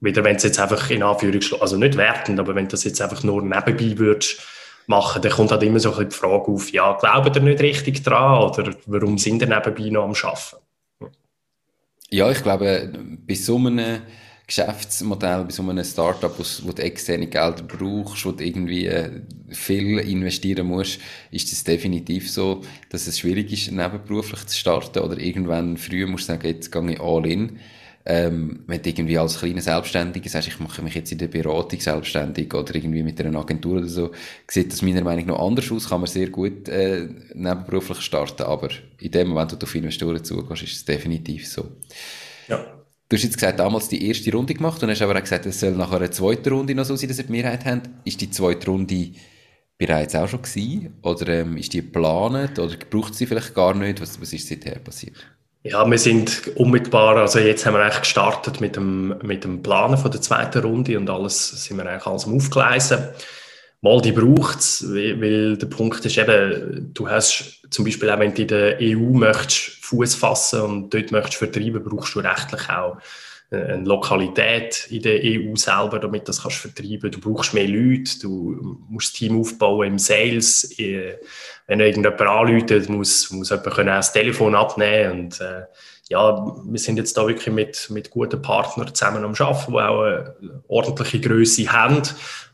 Wieder 0.02 0.24
wenn 0.24 0.38
es 0.38 0.44
jetzt 0.44 0.60
einfach 0.60 0.90
in 0.90 1.04
Anführungsstrichen, 1.04 1.62
also 1.62 1.78
nicht 1.78 1.98
wertend, 1.98 2.40
aber 2.40 2.56
wenn 2.56 2.68
das 2.68 2.86
jetzt 2.86 3.02
einfach 3.02 3.24
nur 3.24 3.42
nebenbei 3.42 3.98
würdest 3.98 4.42
machen, 4.88 5.22
dann 5.22 5.32
kommt 5.32 5.52
halt 5.52 5.64
immer 5.64 5.80
so 5.80 5.90
ein 5.90 6.08
bisschen 6.08 6.10
die 6.10 6.16
Frage 6.16 6.52
auf, 6.52 6.72
ja, 6.72 6.94
glauben 6.94 7.34
ihr 7.34 7.42
nicht 7.42 7.62
richtig 7.62 8.04
dran 8.04 8.44
oder 8.44 8.74
warum 8.86 9.18
sind 9.18 9.42
ihr 9.42 9.48
nebenbei 9.48 9.90
noch 9.90 10.04
am 10.04 10.14
Arbeiten? 10.14 10.58
Ja, 12.10 12.32
ich 12.32 12.42
glaube, 12.42 12.92
bei 13.28 13.36
so 13.36 13.58
einem 13.58 14.02
Geschäftsmodell 14.50 15.44
bei 15.44 15.52
so 15.52 15.62
einem 15.62 15.84
Startup, 15.86 16.34
wo 16.38 16.72
du 16.72 16.82
externe 16.82 17.28
Gelder 17.28 17.62
brauchst, 17.62 18.26
wo 18.26 18.32
du 18.32 18.44
irgendwie 18.44 18.88
äh, 18.88 19.22
viel 19.50 20.00
investieren 20.00 20.66
musst, 20.66 21.00
ist 21.30 21.54
es 21.54 21.64
definitiv 21.64 22.32
so, 22.32 22.64
dass 22.90 23.06
es 23.06 23.20
schwierig 23.20 23.54
ist, 23.54 23.72
nebenberuflich 23.72 24.48
zu 24.48 24.58
starten 24.58 25.00
oder 25.00 25.20
irgendwann 25.20 25.78
früher 25.78 26.08
musst 26.08 26.28
du 26.28 26.34
sagen, 26.34 26.48
jetzt 26.48 26.72
gehe 26.72 26.92
ich 26.92 27.00
all 27.00 27.28
in. 27.28 27.60
Ähm, 28.06 28.64
wenn 28.66 28.82
du 28.82 28.90
irgendwie 28.90 29.20
als 29.20 29.38
kleiner 29.38 29.62
Selbstständiger 29.62 30.30
sagst, 30.30 30.48
ich 30.48 30.60
mache 30.60 30.82
mich 30.82 30.96
jetzt 30.96 31.12
in 31.12 31.20
der 31.20 31.28
Beratung 31.28 31.80
selbstständig 31.80 32.52
oder 32.52 32.74
irgendwie 32.74 33.04
mit 33.04 33.22
einer 33.22 33.38
Agentur 33.38 33.78
oder 33.78 33.88
so, 33.88 34.12
sieht 34.50 34.72
das 34.72 34.82
meiner 34.82 35.04
Meinung 35.04 35.28
nach 35.28 35.40
anders 35.40 35.72
aus, 35.72 35.90
kann 35.90 36.02
man 36.02 36.10
sehr 36.10 36.30
gut 36.30 36.68
äh, 36.70 37.08
nebenberuflich 37.36 38.02
starten, 38.02 38.44
aber 38.44 38.70
in 39.00 39.12
dem 39.12 39.28
Moment, 39.28 39.52
wo 39.52 39.58
du 39.58 39.66
auf 39.66 39.76
Investoren 39.76 40.24
zugehst, 40.24 40.64
ist 40.64 40.74
es 40.78 40.86
definitiv 40.86 41.48
so. 41.48 41.68
Ja. 42.48 42.79
Du 43.10 43.16
hast 43.16 43.24
jetzt 43.24 43.40
gesagt, 43.40 43.60
damals 43.60 43.90
die 43.90 44.08
erste 44.08 44.32
Runde 44.32 44.54
gemacht 44.54 44.84
und 44.84 44.92
hast 44.92 45.02
aber 45.02 45.16
auch 45.16 45.22
gesagt, 45.22 45.48
es 45.48 45.60
soll 45.60 45.72
nachher 45.72 45.98
eine 45.98 46.12
zweite 46.12 46.52
Runde 46.52 46.76
noch 46.76 46.86
so 46.86 46.96
sein, 46.96 47.10
dass 47.10 47.18
ihr 47.18 47.24
die 47.24 47.32
Mehrheit 47.32 47.66
habt. 47.66 47.90
Ist 48.06 48.22
die 48.22 48.30
zweite 48.30 48.68
Runde 48.68 49.14
bereits 49.80 50.14
auch 50.14 50.28
schon 50.28 50.44
gewesen? 50.44 50.94
Oder 51.02 51.28
ähm, 51.40 51.58
ist 51.58 51.74
die 51.74 51.82
geplant? 51.82 52.60
Oder 52.60 52.76
braucht 52.88 53.16
sie 53.16 53.26
vielleicht 53.26 53.56
gar 53.56 53.74
nicht? 53.74 54.00
Was, 54.00 54.22
was 54.22 54.32
ist 54.32 54.48
seither 54.48 54.78
passiert? 54.78 55.16
Ja, 55.64 55.90
wir 55.90 55.98
sind 55.98 56.56
unmittelbar, 56.56 57.18
also 57.18 57.40
jetzt 57.40 57.66
haben 57.66 57.74
wir 57.74 57.82
eigentlich 57.82 58.02
gestartet 58.02 58.62
mit 58.62 58.76
dem, 58.76 59.18
mit 59.24 59.44
dem 59.44 59.62
Planen 59.62 59.98
von 59.98 60.12
der 60.12 60.22
zweiten 60.22 60.60
Runde 60.60 60.98
und 60.98 61.10
alles 61.10 61.66
sind 61.66 61.78
wir 61.78 61.86
eigentlich 61.86 62.06
alles 62.06 62.26
am 62.26 62.36
Aufgleisen. 62.36 63.10
Mal 63.82 64.02
die 64.02 64.12
braucht 64.12 64.60
es, 64.60 64.86
weil, 64.94 65.58
der 65.58 65.68
Punkt 65.68 66.06
ist 66.06 66.18
eben, 66.18 66.94
du 66.94 67.10
hast 67.10 67.62
zum 67.70 67.86
Beispiel 67.86 68.10
auch, 68.10 68.20
wenn 68.20 68.34
du 68.34 68.42
in 68.42 68.48
der 68.48 68.78
EU 68.82 69.14
möchtest 69.14 69.86
Fuß 69.86 70.16
fassen 70.16 70.62
und 70.62 70.94
dort 70.94 71.12
möchtest 71.12 71.38
vertreiben, 71.38 71.84
brauchst 71.84 72.16
du 72.16 72.20
rechtlich 72.20 72.70
auch 72.70 72.98
äh, 73.52 73.56
eine 73.56 73.86
Lokalität 73.86 74.88
in 74.90 75.02
der 75.02 75.22
EU 75.24 75.56
selber, 75.56 76.00
damit 76.00 76.28
das 76.28 76.42
kannst 76.42 76.58
vertreiben. 76.58 77.10
Du 77.10 77.20
brauchst 77.22 77.54
mehr 77.54 77.68
Leute, 77.68 78.20
du 78.22 78.78
musst 78.90 79.16
Team 79.16 79.40
aufbauen 79.40 79.88
im 79.88 80.00
Sales. 80.00 80.78
Äh, 80.78 81.18
wenn 81.68 81.80
irgendjemand 81.80 82.22
anruft, 82.22 82.90
muss, 82.90 83.32
muss 83.32 83.50
jemand 83.50 83.74
können 83.74 83.88
das 83.88 84.12
Telefon 84.12 84.56
abnehmen 84.56 85.22
und 85.22 85.42
äh, 85.42 85.64
ja, 86.10 86.56
wir 86.66 86.80
sind 86.80 86.98
jetzt 86.98 87.16
da 87.18 87.28
wirklich 87.28 87.54
mit, 87.54 87.88
mit 87.92 88.10
guten 88.10 88.42
Partnern 88.42 88.94
zusammen 88.94 89.24
am 89.24 89.36
Arbeiten, 89.38 89.72
die 89.72 89.78
auch 89.78 90.02
eine 90.02 90.64
ordentliche 90.68 91.22
Größe 91.22 91.72
haben. 91.72 92.02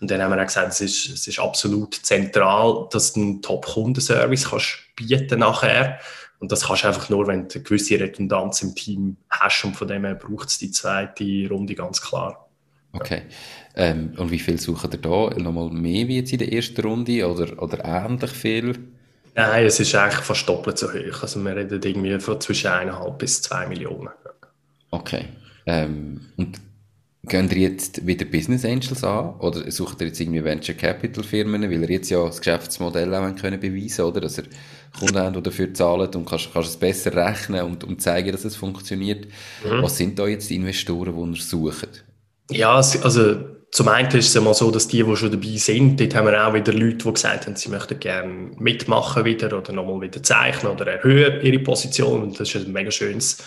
Und 0.01 0.11
dann 0.11 0.21
haben 0.21 0.35
wir 0.35 0.41
auch 0.41 0.45
gesagt, 0.45 0.73
es 0.73 0.81
ist, 0.81 1.09
es 1.09 1.27
ist 1.27 1.39
absolut 1.39 1.95
zentral, 1.95 2.87
dass 2.91 3.13
du 3.13 3.21
einen 3.21 3.41
Top-Kundenservice 3.41 4.49
kannst 4.49 4.79
bieten 4.97 5.39
nachher. 5.39 5.99
Und 6.39 6.51
das 6.51 6.67
kannst 6.67 6.83
du 6.83 6.87
einfach 6.89 7.09
nur, 7.09 7.27
wenn 7.27 7.47
du 7.47 7.55
eine 7.55 7.63
gewisse 7.63 7.97
Redundanz 7.97 8.61
im 8.61 8.75
Team 8.75 9.15
hast. 9.29 9.63
Und 9.63 9.77
von 9.77 9.87
dem 9.87 10.03
her 10.03 10.15
braucht 10.15 10.49
es 10.49 10.57
die 10.57 10.71
zweite 10.71 11.47
Runde 11.49 11.75
ganz 11.75 12.01
klar. 12.01 12.49
Okay. 12.91 13.21
Ähm, 13.75 14.13
und 14.17 14.31
wie 14.31 14.39
viel 14.39 14.59
suchen 14.59 14.91
ihr 14.91 14.97
da? 14.97 15.29
Nochmal 15.37 15.69
mehr 15.69 16.09
wie 16.09 16.17
jetzt 16.17 16.33
in 16.33 16.39
der 16.39 16.51
ersten 16.51 16.81
Runde 16.81 17.25
oder, 17.25 17.61
oder 17.63 17.85
ähnlich 17.85 18.31
viel? 18.31 18.94
Nein, 19.35 19.65
es 19.65 19.79
ist 19.79 19.93
eigentlich 19.93 20.23
fast 20.23 20.47
doppelt 20.47 20.77
so 20.77 20.87
hoch. 20.87 21.21
Also 21.21 21.43
wir 21.43 21.55
reden 21.55 21.81
irgendwie 21.83 22.19
von 22.19 22.39
zwischen 22.39 22.71
1,5 22.71 23.17
bis 23.17 23.41
2 23.41 23.67
Millionen. 23.67 24.09
Okay. 24.91 25.25
Ähm, 25.65 26.21
und 26.37 26.61
gehen 27.23 27.49
ihr 27.51 27.69
jetzt 27.69 28.05
wieder 28.07 28.23
Business 28.25 28.63
Angels 28.63 29.03
an? 29.03 29.35
Oder 29.39 29.69
sucht 29.71 29.99
ihr 29.99 30.07
jetzt 30.07 30.21
irgendwie 30.21 30.43
Venture 30.43 30.75
Capital 30.75 31.23
Firmen, 31.23 31.63
weil 31.63 31.83
ihr 31.83 31.89
jetzt 31.89 32.09
ja 32.09 32.25
das 32.25 32.39
Geschäftsmodell 32.39 33.13
auch 33.13 33.35
können 33.35 33.59
beweisen 33.59 34.05
oder? 34.05 34.21
Dass 34.21 34.37
ihr 34.37 34.45
Kunden 34.97 35.17
habt, 35.17 35.35
die 35.35 35.43
dafür 35.43 35.73
zahlen 35.73 36.09
und 36.15 36.25
kannst, 36.25 36.53
kannst 36.53 36.69
es 36.69 36.77
besser 36.77 37.13
rechnen 37.13 37.63
und, 37.63 37.83
und 37.83 38.01
zeigen, 38.01 38.31
dass 38.31 38.45
es 38.45 38.55
funktioniert. 38.55 39.25
Mhm. 39.65 39.81
Was 39.81 39.97
sind 39.97 40.17
da 40.17 40.27
jetzt 40.27 40.49
die 40.49 40.55
Investoren, 40.55 41.13
die 41.13 41.37
ihr 41.37 41.43
sucht? 41.43 42.05
Ja, 42.51 42.75
also 42.75 43.55
zum 43.71 43.87
einen 43.89 44.09
ist 44.09 44.33
es 44.35 44.41
mal 44.41 44.53
so, 44.53 44.71
dass 44.71 44.87
die, 44.87 45.03
die 45.03 45.15
schon 45.15 45.31
dabei 45.31 45.57
sind, 45.57 45.99
dort 45.99 46.15
haben 46.15 46.27
wir 46.27 46.47
auch 46.47 46.53
wieder 46.53 46.71
Leute, 46.71 46.97
die 46.97 47.13
gesagt 47.13 47.45
haben, 47.45 47.55
sie 47.55 47.69
möchten 47.69 47.99
gerne 47.99 48.51
mitmachen 48.57 49.25
wieder 49.25 49.57
oder 49.57 49.73
nochmal 49.73 50.01
wieder 50.01 50.23
zeichnen 50.23 50.71
oder 50.71 50.87
erhöhen 50.87 51.41
ihre 51.41 51.59
Position. 51.59 52.23
Und 52.23 52.39
das 52.39 52.53
ist 52.53 52.65
ein 52.65 52.71
mega 52.71 52.91
schönes 52.91 53.37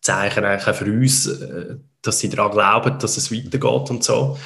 Zeichen 0.00 0.44
eigentlich 0.44 0.66
auch 0.66 0.74
für 0.74 0.86
uns, 0.86 1.26
äh, 1.26 1.76
dass 2.02 2.18
sie 2.18 2.28
daran 2.28 2.52
glauben, 2.52 2.98
dass 2.98 3.16
es 3.16 3.32
weitergeht 3.32 3.90
und 3.90 4.02
so. 4.02 4.36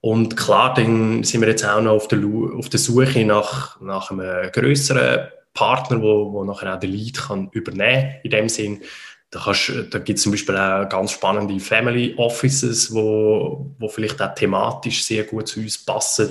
Und 0.00 0.36
klar, 0.36 0.74
dann 0.74 1.22
sind 1.22 1.42
wir 1.42 1.48
jetzt 1.48 1.64
auch 1.64 1.80
noch 1.80 1.92
auf 1.92 2.08
der, 2.08 2.18
auf 2.58 2.68
der 2.68 2.80
Suche 2.80 3.24
nach, 3.24 3.80
nach 3.80 4.10
einem 4.10 4.50
größeren 4.50 5.28
Partner, 5.54 6.02
wo, 6.02 6.32
wo 6.32 6.44
nachher 6.44 6.74
auch 6.74 6.80
den 6.80 6.90
Lead 6.90 7.18
kann 7.18 7.50
übernehmen 7.52 8.10
kann, 8.10 8.20
in 8.24 8.30
dem 8.30 8.48
Sinn, 8.48 8.80
da, 9.32 9.40
da 9.90 9.98
gibt 9.98 10.18
es 10.18 10.22
zum 10.22 10.32
Beispiel 10.32 10.56
auch 10.56 10.88
ganz 10.88 11.12
spannende 11.12 11.58
Family 11.58 12.14
Offices, 12.18 12.94
wo, 12.94 13.74
wo 13.78 13.88
vielleicht 13.88 14.20
auch 14.20 14.34
thematisch 14.34 15.02
sehr 15.02 15.24
gut 15.24 15.48
zu 15.48 15.60
uns 15.60 15.78
passen. 15.78 16.28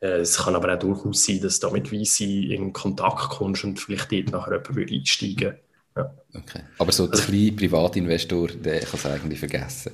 Äh, 0.00 0.20
es 0.20 0.36
kann 0.36 0.54
aber 0.54 0.74
auch 0.74 0.78
durchaus 0.78 1.24
sein, 1.24 1.40
dass 1.40 1.58
du 1.58 1.70
mit 1.70 1.90
Weisse 1.90 2.24
in 2.24 2.74
Kontakt 2.74 3.30
kommst 3.30 3.64
und 3.64 3.80
vielleicht 3.80 4.12
dort 4.12 4.30
nachher 4.32 4.52
jemand 4.52 4.76
würde 4.76 4.94
einsteigen 4.94 5.54
ja. 5.96 6.14
okay. 6.34 6.60
Aber 6.78 6.92
so 6.92 7.06
der 7.06 7.18
kleine 7.18 7.52
Privatinvestor, 7.52 8.48
der 8.48 8.80
kann 8.80 9.00
es 9.00 9.06
eigentlich 9.06 9.38
vergessen. 9.38 9.92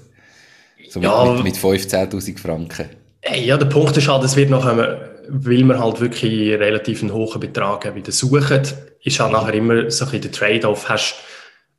So 0.89 0.99
ja, 0.99 1.25
mit, 1.25 1.45
mit 1.45 1.55
15.000 1.55 2.39
Franken. 2.41 2.89
Ja, 3.37 3.57
der 3.57 3.67
Punkt 3.67 3.97
ist 3.97 4.09
halt, 4.09 4.25
es 4.25 4.35
wird 4.35 4.51
nachher, 4.51 5.21
weil 5.29 5.63
wir 5.63 5.79
halt 5.79 6.01
wirklich 6.01 6.59
relativ 6.59 7.03
einen 7.03 7.13
hohen 7.13 7.39
Betrag 7.39 7.95
wieder 7.95 8.11
suchen, 8.11 8.63
ist 9.05 9.21
halt 9.21 9.31
nachher 9.31 9.55
immer 9.55 9.89
so 9.93 10.07
ein 10.07 10.11
bisschen 10.11 10.23
der 10.23 10.33
Trade-off, 10.33 10.89
hast 10.89 11.15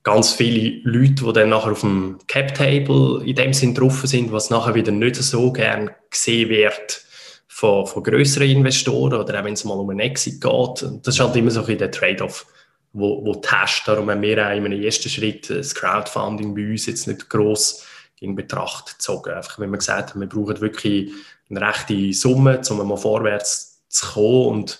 ganz 0.03 0.33
viele 0.33 0.81
Leute, 0.83 1.23
die 1.23 1.33
dann 1.33 1.49
nachher 1.49 1.71
auf 1.71 1.81
dem 1.81 2.19
Cap-Table 2.27 3.23
in 3.25 3.35
dem 3.35 3.53
Sinn 3.53 3.73
drauf 3.73 4.01
sind, 4.05 4.31
was 4.31 4.49
nachher 4.49 4.75
wieder 4.75 4.91
nicht 4.91 5.15
so 5.15 5.51
gern 5.51 5.91
gesehen 6.09 6.49
wird 6.49 7.03
von, 7.47 7.87
von 7.87 8.03
größeren 8.03 8.49
Investoren 8.49 9.19
oder 9.19 9.39
auch 9.39 9.45
wenn 9.45 9.53
es 9.53 9.63
mal 9.63 9.79
um 9.79 9.89
einen 9.89 10.01
Exit 10.01 10.41
geht. 10.41 10.85
Das 11.03 11.15
ist 11.15 11.19
halt 11.19 11.35
immer 11.35 11.51
so 11.51 11.61
ein 11.61 11.65
bisschen 11.65 11.79
der 11.79 11.91
Trade-off, 11.91 12.45
wo, 12.91 13.23
wo 13.25 13.41
hast. 13.47 13.87
Darum 13.87 14.09
haben 14.09 14.21
wir 14.21 14.45
auch 14.45 14.51
in 14.51 14.65
einem 14.65 14.83
ersten 14.83 15.09
Schritt 15.09 15.49
das 15.49 15.73
Crowdfunding 15.73 16.53
bei 16.53 16.71
uns 16.71 16.85
jetzt 16.85 17.07
nicht 17.07 17.29
gross 17.29 17.85
in 18.19 18.35
Betracht 18.35 18.97
gezogen. 18.97 19.31
Einfach, 19.31 19.59
wenn 19.59 19.71
wir 19.71 19.77
gesagt 19.77 20.11
haben, 20.11 20.21
wir 20.21 20.27
brauchen 20.27 20.59
wirklich 20.59 21.11
eine 21.49 21.61
rechte 21.61 22.13
Summe, 22.13 22.61
um 22.69 22.87
mal 22.87 22.97
vorwärts 22.97 23.83
zu 23.87 24.07
kommen 24.07 24.47
und 24.47 24.79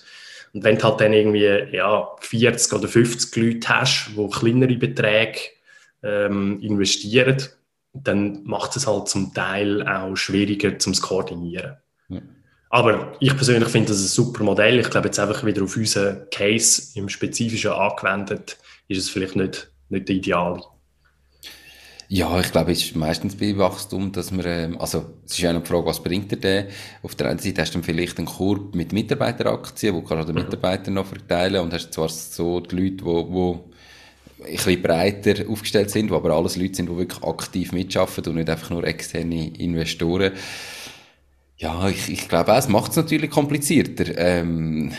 und 0.53 0.63
wenn 0.63 0.77
du 0.77 0.83
halt 0.83 1.01
dann 1.01 1.13
irgendwie 1.13 1.75
ja, 1.75 2.07
40 2.19 2.73
oder 2.73 2.87
50 2.87 3.35
Leute 3.35 3.69
hast, 3.69 4.11
die 4.15 4.29
kleinere 4.29 4.75
Beträge 4.75 5.39
ähm, 6.03 6.59
investieren, 6.61 7.37
dann 7.93 8.43
macht 8.43 8.75
es 8.75 8.87
halt 8.87 9.07
zum 9.07 9.33
Teil 9.33 9.87
auch 9.87 10.15
schwieriger 10.15 10.77
zum 10.77 10.93
Koordinieren. 10.93 11.77
Ja. 12.09 12.21
Aber 12.69 13.15
ich 13.19 13.35
persönlich 13.35 13.69
finde 13.69 13.89
das 13.89 14.01
ein 14.01 14.07
super 14.07 14.43
Modell. 14.43 14.79
Ich 14.79 14.89
glaube, 14.89 15.07
jetzt 15.07 15.19
einfach 15.19 15.45
wieder 15.45 15.63
auf 15.63 15.75
unseren 15.75 16.27
Case 16.31 16.97
im 16.97 17.09
Spezifischen 17.09 17.71
angewendet, 17.71 18.57
ist 18.87 18.97
es 18.97 19.09
vielleicht 19.09 19.35
nicht, 19.35 19.71
nicht 19.89 20.09
der 20.09 20.15
Ideal. 20.15 20.63
Ja, 22.09 22.39
ich 22.39 22.51
glaube, 22.51 22.71
es 22.71 22.83
ist 22.83 22.95
meistens 22.95 23.35
bei 23.35 23.57
Wachstum, 23.57 24.11
dass 24.11 24.31
man, 24.31 24.45
ähm, 24.45 24.79
also, 24.79 25.05
es 25.25 25.33
ist 25.33 25.39
ja 25.39 25.49
eine 25.49 25.65
Frage, 25.65 25.85
was 25.85 26.03
bringt 26.03 26.31
er 26.31 26.37
denn? 26.37 26.67
Auf 27.01 27.15
der 27.15 27.29
einen 27.29 27.39
Seite 27.39 27.61
hast 27.61 27.71
du 27.71 27.79
dann 27.79 27.83
vielleicht 27.83 28.17
einen 28.17 28.27
Korb 28.27 28.75
mit 28.75 28.93
Mitarbeiteraktien, 28.93 29.95
wo 29.95 30.01
kannst 30.01 30.29
du 30.29 30.33
den 30.33 30.41
mhm. 30.41 30.49
Mitarbeitern 30.49 30.93
noch 30.95 31.05
verteilen 31.05 31.61
und 31.61 31.73
hast 31.73 31.93
zwar 31.93 32.09
so 32.09 32.59
die 32.59 32.75
Leute, 32.75 32.97
die, 32.97 33.05
wo 33.05 33.71
ein 34.45 34.51
bisschen 34.51 34.81
breiter 34.81 35.49
aufgestellt 35.49 35.89
sind, 35.89 36.11
wo 36.11 36.15
aber 36.15 36.31
alles 36.31 36.55
Leute 36.55 36.75
sind, 36.75 36.89
die 36.89 36.97
wirklich 36.97 37.23
aktiv 37.23 37.71
mitschaffen 37.71 38.25
und 38.25 38.35
nicht 38.35 38.49
einfach 38.49 38.69
nur 38.69 38.83
externe 38.83 39.55
Investoren. 39.57 40.33
Ja, 41.57 41.87
ich, 41.87 42.09
ich 42.09 42.27
glaube 42.27 42.51
auch, 42.53 42.57
es 42.57 42.67
macht 42.67 42.91
es 42.91 42.97
natürlich 42.97 43.29
komplizierter. 43.29 44.17
Ähm, 44.17 44.91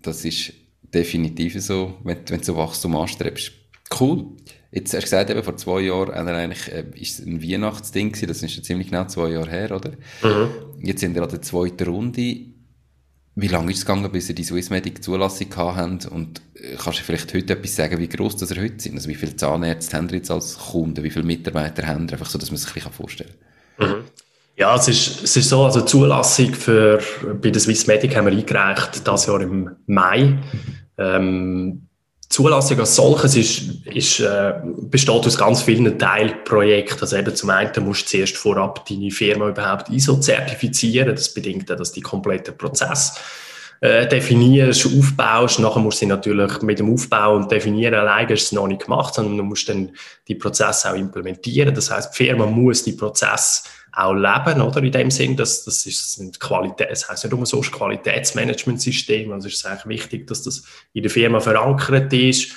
das 0.00 0.24
ist 0.24 0.52
definitiv 0.82 1.60
so, 1.60 1.98
wenn, 2.04 2.18
wenn 2.28 2.38
du 2.38 2.44
so 2.44 2.56
Wachstum 2.56 2.96
anstrebst. 2.96 3.52
Cool. 3.98 4.26
Jetzt 4.72 4.94
hast 4.94 5.02
du 5.02 5.04
gesagt, 5.04 5.30
eben 5.30 5.42
vor 5.42 5.56
zwei 5.56 5.80
Jahren 5.80 6.28
äh, 6.28 6.30
eigentlich, 6.30 6.72
äh, 6.72 6.84
ist 6.94 7.18
es 7.18 7.26
ein 7.26 7.42
Weihnachtsding 7.42 8.12
gewesen, 8.12 8.28
das 8.28 8.42
ist 8.42 8.56
ja 8.56 8.62
ziemlich 8.62 8.90
genau 8.90 9.04
zwei 9.06 9.30
Jahre 9.30 9.50
her, 9.50 9.72
oder? 9.72 9.90
Mhm. 10.22 10.50
Jetzt 10.82 11.00
sind 11.00 11.14
wir 11.14 11.22
an 11.22 11.28
der 11.28 11.42
zweiten 11.42 11.88
Runde. 11.88 12.36
Wie 13.34 13.48
lange 13.48 13.72
ist 13.72 13.78
es 13.78 13.86
gegangen, 13.86 14.10
bis 14.12 14.28
ihr 14.28 14.34
die 14.34 14.44
Swissmedic 14.44 15.02
Zulassung 15.02 15.48
habt? 15.56 16.06
Und 16.06 16.40
äh, 16.54 16.76
kannst 16.76 17.00
du 17.00 17.04
vielleicht 17.04 17.34
heute 17.34 17.54
etwas 17.54 17.74
sagen, 17.74 17.98
wie 17.98 18.08
groß 18.08 18.36
das 18.36 18.52
ihr 18.52 18.62
heute 18.62 18.80
sind? 18.80 18.94
Also 18.94 19.08
wie 19.08 19.14
viele 19.16 19.34
Zahnärzte 19.34 19.96
haben 19.96 20.08
ihr 20.08 20.16
jetzt 20.16 20.30
als 20.30 20.56
Kunden? 20.56 21.02
Wie 21.02 21.10
viele 21.10 21.24
Mitarbeiter 21.24 21.86
haben 21.86 22.06
ihr? 22.06 22.12
Einfach 22.12 22.30
so, 22.30 22.38
dass 22.38 22.50
man 22.50 22.58
sich 22.58 22.68
ein 22.70 22.74
bisschen 22.74 22.92
vorstellen 22.92 23.34
kann. 23.76 23.88
Mhm. 23.88 24.04
Ja, 24.56 24.76
es 24.76 24.88
ist, 24.88 25.24
es 25.24 25.36
ist 25.36 25.48
so, 25.48 25.64
also 25.64 25.80
Zulassung 25.80 26.52
für, 26.52 27.00
bei 27.40 27.50
der 27.50 27.60
Swissmedic 27.60 28.14
haben 28.14 28.26
wir 28.26 28.32
eingereicht, 28.32 29.06
das 29.06 29.26
Jahr 29.26 29.40
im 29.40 29.70
Mai. 29.86 30.38
Ähm, 30.98 31.88
Zulassung 32.30 32.78
als 32.78 32.94
solches 32.94 33.34
ist, 33.34 33.86
ist, 33.86 34.20
äh, 34.20 34.52
besteht 34.82 35.26
aus 35.26 35.36
ganz 35.36 35.62
vielen 35.62 35.98
Teilprojekten. 35.98 37.00
Also 37.00 37.16
eben 37.16 37.34
zum 37.34 37.50
einen 37.50 37.84
musst 37.84 38.02
du 38.02 38.06
zuerst 38.06 38.36
vorab 38.36 38.86
deine 38.88 39.10
Firma 39.10 39.48
überhaupt 39.48 39.90
ISO 39.90 40.16
zertifizieren. 40.16 41.08
Das 41.08 41.34
bedingt 41.34 41.68
dann, 41.68 41.78
dass 41.78 41.90
die 41.90 42.00
komplette 42.00 42.52
Prozess 42.52 43.14
äh, 43.80 44.06
definierst, 44.06 44.86
aufbaust. 44.86 45.58
Nachher 45.58 45.80
musst 45.80 45.98
du 45.98 46.00
sie 46.00 46.06
natürlich 46.06 46.60
mit 46.62 46.78
dem 46.78 46.92
Aufbau 46.92 47.36
und 47.36 47.50
Definieren 47.50 47.94
alleine 47.94 48.32
ist 48.32 48.44
es 48.44 48.52
noch 48.52 48.66
nicht 48.66 48.84
gemacht, 48.84 49.14
sondern 49.14 49.38
du 49.38 49.42
musst 49.42 49.68
dann 49.68 49.90
die 50.28 50.34
Prozesse 50.34 50.90
auch 50.90 50.94
implementieren. 50.94 51.74
Das 51.74 51.90
heißt, 51.90 52.12
die 52.12 52.24
Firma 52.24 52.46
muss 52.46 52.84
die 52.84 52.92
Prozesse 52.92 53.62
auch 53.92 54.12
leben, 54.12 54.60
oder? 54.60 54.82
In 54.82 54.92
dem 54.92 55.10
Sinn, 55.10 55.36
dass 55.36 55.64
das 55.64 55.86
ist 55.86 56.18
ein 56.18 56.32
Qualität, 56.32 56.88
es 56.90 57.08
heißt 57.08 57.24
nicht 57.24 57.32
umsonst 57.32 57.72
Qualitätsmanagementsystem. 57.72 59.32
Also 59.32 59.48
es 59.48 59.54
ist 59.54 59.66
eigentlich 59.66 60.00
wichtig, 60.00 60.26
dass 60.26 60.42
das 60.42 60.62
in 60.92 61.02
der 61.02 61.10
Firma 61.10 61.40
verankert 61.40 62.12
ist. 62.12 62.52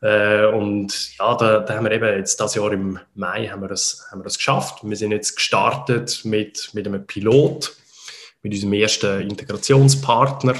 Äh, 0.00 0.46
und 0.46 1.16
ja, 1.18 1.34
da, 1.34 1.60
da 1.60 1.74
haben 1.74 1.84
wir 1.84 1.92
eben 1.92 2.18
jetzt 2.18 2.38
das 2.38 2.54
Jahr 2.54 2.72
im 2.72 2.98
Mai 3.14 3.48
haben 3.48 3.62
wir 3.62 3.68
das, 3.68 4.06
haben 4.10 4.20
wir 4.20 4.24
das 4.24 4.36
geschafft. 4.36 4.80
Wir 4.82 4.96
sind 4.96 5.10
jetzt 5.10 5.34
gestartet 5.34 6.24
mit, 6.24 6.70
mit 6.74 6.86
einem 6.86 7.06
Pilot, 7.06 7.74
mit 8.48 8.54
unserem 8.54 8.72
ersten 8.72 9.20
Integrationspartner. 9.28 10.54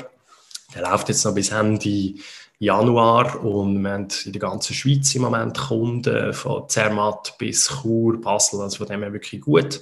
Der 0.74 0.82
läuft 0.82 1.08
jetzt 1.08 1.24
noch 1.24 1.34
bis 1.34 1.50
Ende 1.50 2.14
Januar 2.58 3.42
und 3.42 3.82
wir 3.82 3.90
haben 3.90 4.08
in 4.24 4.32
der 4.32 4.40
ganzen 4.40 4.74
Schweiz 4.74 5.14
im 5.14 5.22
Moment 5.22 5.56
Kunden 5.56 6.32
von 6.32 6.68
Zermatt 6.68 7.36
bis 7.38 7.68
Chur, 7.68 8.20
Basel, 8.20 8.60
also 8.60 8.78
von 8.78 8.86
dem 8.88 9.02
her 9.02 9.12
wirklich 9.12 9.40
gut. 9.40 9.80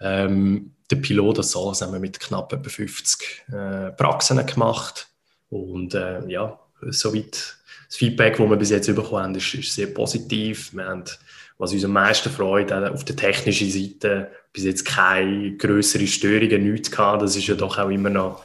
Ähm, 0.00 0.72
der 0.90 0.96
Pilot 0.96 1.38
das 1.38 1.56
alles 1.56 1.82
haben 1.82 1.94
wir 1.94 1.98
mit 1.98 2.20
knapp 2.20 2.52
etwa 2.52 2.68
50 2.68 3.44
äh, 3.48 3.90
Praxen 3.92 4.44
gemacht 4.46 5.08
und 5.48 5.94
äh, 5.94 6.24
ja, 6.28 6.60
soweit 6.82 7.56
das 7.88 7.96
Feedback, 7.96 8.36
das 8.36 8.48
wir 8.48 8.56
bis 8.56 8.70
jetzt 8.70 8.86
bekommen 8.94 9.22
haben, 9.22 9.34
ist, 9.34 9.54
ist 9.54 9.74
sehr 9.74 9.88
positiv. 9.88 10.72
Wir 10.74 10.84
haben, 10.84 11.04
was 11.58 11.72
uns 11.72 11.84
am 11.84 11.92
meisten 11.92 12.30
freut, 12.30 12.72
auf 12.72 13.04
der 13.04 13.16
technischen 13.16 13.70
Seite 13.70 14.30
bis 14.52 14.64
jetzt 14.64 14.84
keine 14.84 15.56
größeren 15.56 16.06
Störungen, 16.06 16.72
nichts 16.72 16.90
gehabt. 16.90 17.22
Das 17.22 17.36
ist 17.36 17.46
ja 17.46 17.54
doch 17.54 17.78
auch 17.78 17.88
immer 17.88 18.10
noch 18.10 18.44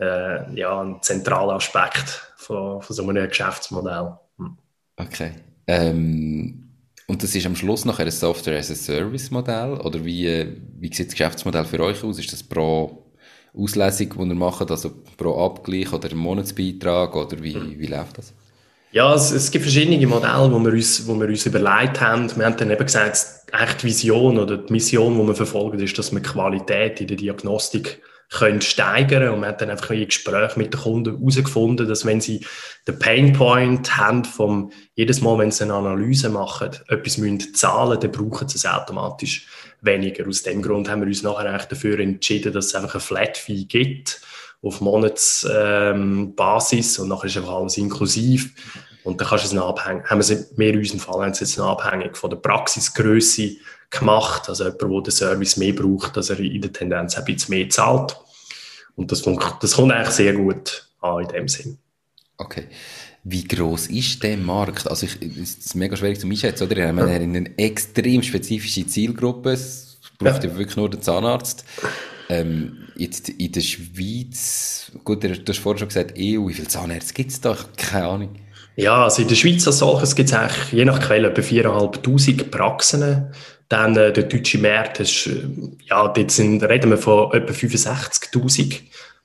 äh, 0.00 0.54
ja, 0.54 0.80
ein 0.80 1.02
zentraler 1.02 1.54
Aspekt 1.54 2.32
von, 2.36 2.80
von 2.82 2.96
so 2.96 3.08
einem 3.08 3.28
Geschäftsmodell. 3.28 4.16
Hm. 4.38 4.56
Okay. 4.96 5.32
Ähm, 5.66 6.70
und 7.06 7.22
das 7.22 7.34
ist 7.34 7.46
am 7.46 7.56
Schluss 7.56 7.84
nachher 7.84 8.06
ein 8.06 8.10
Software 8.10 8.58
as 8.58 8.70
a 8.70 8.74
Service 8.74 9.30
Modell? 9.30 9.74
Oder 9.74 10.04
wie, 10.04 10.26
äh, 10.26 10.56
wie 10.78 10.92
sieht 10.92 11.08
das 11.08 11.14
Geschäftsmodell 11.14 11.64
für 11.64 11.80
euch 11.80 12.02
aus? 12.02 12.18
Ist 12.18 12.32
das 12.32 12.42
pro 12.42 13.04
Auslesung, 13.54 14.10
die 14.10 14.28
ihr 14.28 14.34
macht, 14.34 14.70
also 14.70 14.90
pro 15.16 15.44
Abgleich 15.44 15.92
oder 15.92 16.14
Monatsbeitrag? 16.14 17.14
Oder 17.14 17.42
wie, 17.42 17.54
hm. 17.54 17.78
wie 17.78 17.86
läuft 17.86 18.18
das? 18.18 18.32
Ja, 18.92 19.14
es, 19.14 19.30
es, 19.32 19.50
gibt 19.50 19.64
verschiedene 19.64 20.06
Modelle, 20.06 20.48
die 20.48 20.64
wir 20.64 20.72
uns, 20.72 21.06
wo 21.06 21.14
wir 21.18 21.28
uns 21.28 21.44
überlegt 21.44 22.00
haben. 22.00 22.34
Wir 22.36 22.46
haben 22.46 22.56
dann 22.56 22.70
eben 22.70 22.84
gesagt, 22.84 23.18
echt 23.52 23.82
die 23.82 23.86
Vision 23.86 24.38
oder 24.38 24.58
die 24.58 24.72
Mission, 24.72 25.18
die 25.18 25.26
wir 25.26 25.34
verfolgen, 25.34 25.80
ist, 25.80 25.98
dass 25.98 26.12
wir 26.12 26.20
Qualität 26.20 27.00
in 27.00 27.08
der 27.08 27.16
Diagnostik 27.16 28.00
können 28.30 28.60
steigern 28.60 29.34
Und 29.34 29.40
man 29.40 29.50
hat 29.50 29.60
dann 29.60 29.70
einfach 29.70 29.90
in 29.90 30.06
Gespräch 30.06 30.56
mit 30.56 30.72
den 30.72 30.80
Kunden 30.80 31.18
herausgefunden, 31.18 31.86
dass 31.86 32.04
wenn 32.04 32.20
sie 32.20 32.44
den 32.86 32.98
Painpoint 32.98 33.96
haben, 33.96 34.24
vom, 34.24 34.72
jedes 34.94 35.20
Mal, 35.20 35.38
wenn 35.38 35.50
sie 35.50 35.64
eine 35.64 35.74
Analyse 35.74 36.28
machen, 36.28 36.70
etwas 36.88 37.18
müssen 37.18 37.54
zahlen, 37.54 38.00
dann 38.00 38.10
brauchen 38.10 38.48
sie 38.48 38.56
es 38.56 38.66
automatisch 38.66 39.46
weniger. 39.80 40.26
Aus 40.26 40.42
dem 40.42 40.62
Grund 40.62 40.88
haben 40.88 41.02
wir 41.02 41.08
uns 41.08 41.22
nachher 41.22 41.58
dafür 41.58 42.00
entschieden, 42.00 42.52
dass 42.52 42.66
es 42.66 42.74
einfach 42.74 42.94
eine 42.94 43.00
Flat 43.00 43.36
Fee 43.36 43.64
gibt 43.64 44.20
auf 44.62 44.80
Monatsbasis 44.80 46.98
ähm, 46.98 47.02
und 47.02 47.08
nachher 47.08 47.26
ist 47.26 47.36
einfach 47.36 47.54
alles 47.54 47.76
inklusiv. 47.76 48.54
Und 49.04 49.20
dann 49.20 49.28
kannst 49.28 49.52
du 49.52 49.56
es 49.56 49.62
abhängen, 49.62 50.02
haben 50.04 50.18
wir 50.18 50.22
es, 50.22 50.30
in 50.30 50.78
unserem 50.78 51.00
Fall 51.00 51.22
haben 51.22 51.30
es 51.30 51.40
jetzt 51.40 51.60
abhängig 51.60 52.16
von 52.16 52.30
der 52.30 52.38
Praxisgröße 52.38 53.56
gemacht. 53.90 54.48
Also 54.48 54.64
jemand, 54.64 54.82
der 54.82 55.02
den 55.02 55.12
Service 55.12 55.56
mehr 55.56 55.72
braucht, 55.72 56.16
dass 56.16 56.30
er 56.30 56.40
in 56.40 56.60
der 56.60 56.72
Tendenz 56.72 57.16
ein 57.16 57.24
bisschen 57.24 57.54
mehr 57.54 57.68
zahlt. 57.68 58.16
Und 58.96 59.12
das, 59.12 59.22
das 59.60 59.74
kommt 59.74 59.92
eigentlich 59.92 60.14
sehr 60.14 60.32
gut 60.32 60.88
an 61.00 61.22
in 61.22 61.28
dem 61.28 61.48
Sinn. 61.48 61.78
Okay. 62.38 62.64
Wie 63.22 63.44
groß 63.44 63.88
ist 63.88 64.22
der 64.22 64.36
Markt? 64.36 64.88
Also, 64.88 65.06
ich, 65.06 65.20
es 65.40 65.58
ist 65.58 65.74
mega 65.74 65.96
schwierig 65.96 66.20
zu 66.20 66.28
einschätzen, 66.28 66.64
oder? 66.64 66.76
Wir 66.76 66.88
haben 66.88 66.98
ja. 66.98 67.06
eine 67.06 67.58
extrem 67.58 68.22
spezifische 68.22 68.86
Zielgruppe. 68.86 69.50
Es 69.50 69.98
braucht 70.18 70.44
ja 70.44 70.56
wirklich 70.56 70.76
nur 70.76 70.90
den 70.90 71.02
Zahnarzt. 71.02 71.64
Ähm, 72.28 72.88
jetzt 72.96 73.28
in 73.28 73.52
der 73.52 73.60
Schweiz, 73.60 74.92
gut, 75.04 75.22
du 75.22 75.30
hast 75.30 75.58
vorhin 75.58 75.78
schon 75.78 75.88
gesagt, 75.88 76.14
EU, 76.18 76.48
wie 76.48 76.54
viele 76.54 76.68
Zahnärzte 76.68 77.14
gibt 77.14 77.30
es 77.30 77.40
da? 77.40 77.56
Keine 77.76 78.06
Ahnung. 78.06 78.34
Ja, 78.76 79.04
also 79.04 79.22
in 79.22 79.28
der 79.28 79.36
Schweiz 79.36 79.66
als 79.66 79.78
solches 79.78 80.14
gibt 80.14 80.30
es 80.30 80.38
je 80.70 80.84
nach 80.84 81.00
Quelle, 81.00 81.30
etwa 81.30 81.40
4'500 81.40 82.50
Praxen. 82.50 83.32
Dann 83.68 83.96
äh, 83.96 84.12
der 84.12 84.24
deutsche 84.24 84.58
Markt 84.58 85.00
ist, 85.00 85.26
äh, 85.26 85.42
ja, 85.84 86.06
dort 86.08 86.30
sind, 86.30 86.62
reden 86.62 86.90
wir 86.90 86.98
von 86.98 87.32
etwa 87.32 87.52
65'000 87.52 88.80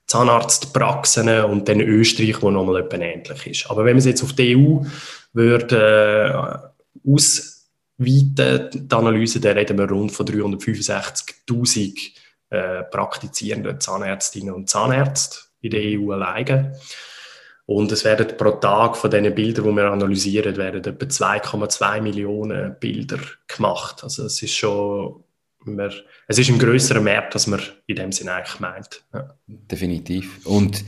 Zahnarztpraxen 0.08 1.44
und 1.46 1.68
dann 1.70 1.82
Österreich, 1.82 2.42
wo 2.42 2.50
nochmal 2.50 2.82
etwa 2.82 2.98
ähnlich 2.98 3.48
ist. 3.48 3.70
Aber 3.70 3.86
wenn 3.86 3.94
man 3.94 4.00
es 4.00 4.06
jetzt 4.06 4.24
auf 4.24 4.34
die 4.34 4.56
EU 4.56 4.84
würde 5.34 6.72
äh, 7.06 7.10
ausweiten, 7.10 8.70
die 8.74 8.96
Analyse, 8.96 9.40
dann 9.40 9.58
reden 9.58 9.78
wir 9.78 9.90
rund 9.90 10.12
von 10.12 10.26
365'000 10.26 12.12
äh, 12.52 12.84
praktizierenden 12.84 13.80
Zahnärztinnen 13.80 14.54
und 14.54 14.70
Zahnärzte 14.70 15.40
in 15.62 15.72
der 15.72 15.82
EU 16.00 16.12
alleine. 16.12 16.78
Und 17.66 17.92
es 17.94 18.04
werden 18.04 18.36
pro 18.38 18.52
Tag 18.52 18.98
von 18.98 19.10
diesen 19.10 19.34
Bildern, 19.34 19.66
die 19.66 19.76
wir 19.78 19.90
analysieren, 19.90 20.58
werden 20.58 20.84
etwa 20.84 21.06
2,2 21.06 22.02
Millionen 22.02 22.76
Bilder 22.78 23.20
gemacht. 23.48 24.04
Also 24.04 24.26
es 24.26 24.42
ist 24.42 24.54
schon, 24.54 25.24
wir, 25.64 25.94
es 26.28 26.38
ist 26.38 26.50
ein 26.50 26.60
größerer 26.60 27.00
Markt, 27.00 27.36
als 27.36 27.48
man 27.48 27.62
in 27.88 27.96
dem 27.96 28.12
Sinne 28.12 28.34
eigentlich 28.34 28.60
meint. 28.60 29.06
Ja. 29.14 29.34
Definitiv. 29.48 30.46
Und 30.46 30.84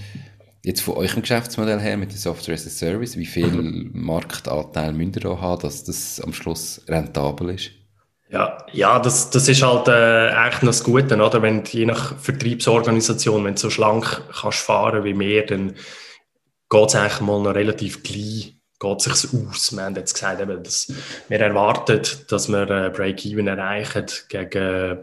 jetzt 0.64 0.82
von 0.82 0.96
eurem 0.96 1.22
Geschäftsmodell 1.22 1.80
her 1.80 1.96
mit 1.96 2.12
der 2.12 2.20
Software 2.20 2.56
as 2.56 2.68
a 2.68 2.70
Service, 2.70 3.16
wie 3.16 3.26
viel 3.26 3.48
mhm. 3.48 3.92
Marktanteil 3.94 4.92
müsst 4.92 5.16
ihr 5.16 5.22
da 5.22 5.40
haben, 5.40 5.62
dass 5.62 5.86
das 5.86 6.20
am 6.20 6.34
Schluss 6.34 6.82
rentabel 6.90 7.52
ist? 7.52 7.72
Ja, 8.34 8.58
ja 8.72 9.00
das, 9.00 9.30
das 9.30 9.48
ist 9.48 9.62
halt 9.62 9.88
äh, 9.88 10.30
eigentlich 10.32 10.64
noch 10.64 10.70
das 10.70 10.84
Gute, 10.84 11.16
oder? 11.16 11.42
Wenn 11.42 11.64
du 11.64 11.70
je 11.70 11.86
nach 11.86 12.18
Vertriebsorganisation, 12.18 13.46
wenn 13.46 13.54
du 13.54 13.62
so 13.62 13.70
schlank 13.70 14.22
kannst 14.42 14.60
fahren 14.60 15.04
wie 15.04 15.18
wir, 15.18 15.46
dann 15.46 15.76
geht 16.70 16.88
es 16.88 16.96
eigentlich 16.96 17.22
mal 17.22 17.42
noch 17.42 17.54
relativ 17.54 18.04
gleich 18.04 18.56
geht 18.80 19.08
es 19.08 19.22
sich 19.22 19.48
aus. 19.48 19.74
Wir 19.74 19.84
haben 19.84 19.96
jetzt 19.96 20.14
gesagt, 20.14 20.42
eben, 20.42 20.62
dass 20.62 20.92
wir 21.30 21.40
erwarten, 21.40 22.02
dass 22.28 22.50
wir 22.50 22.70
äh, 22.70 22.90
Break-Even 22.90 23.48
erreichen 23.48 24.08
gegen 24.28 24.98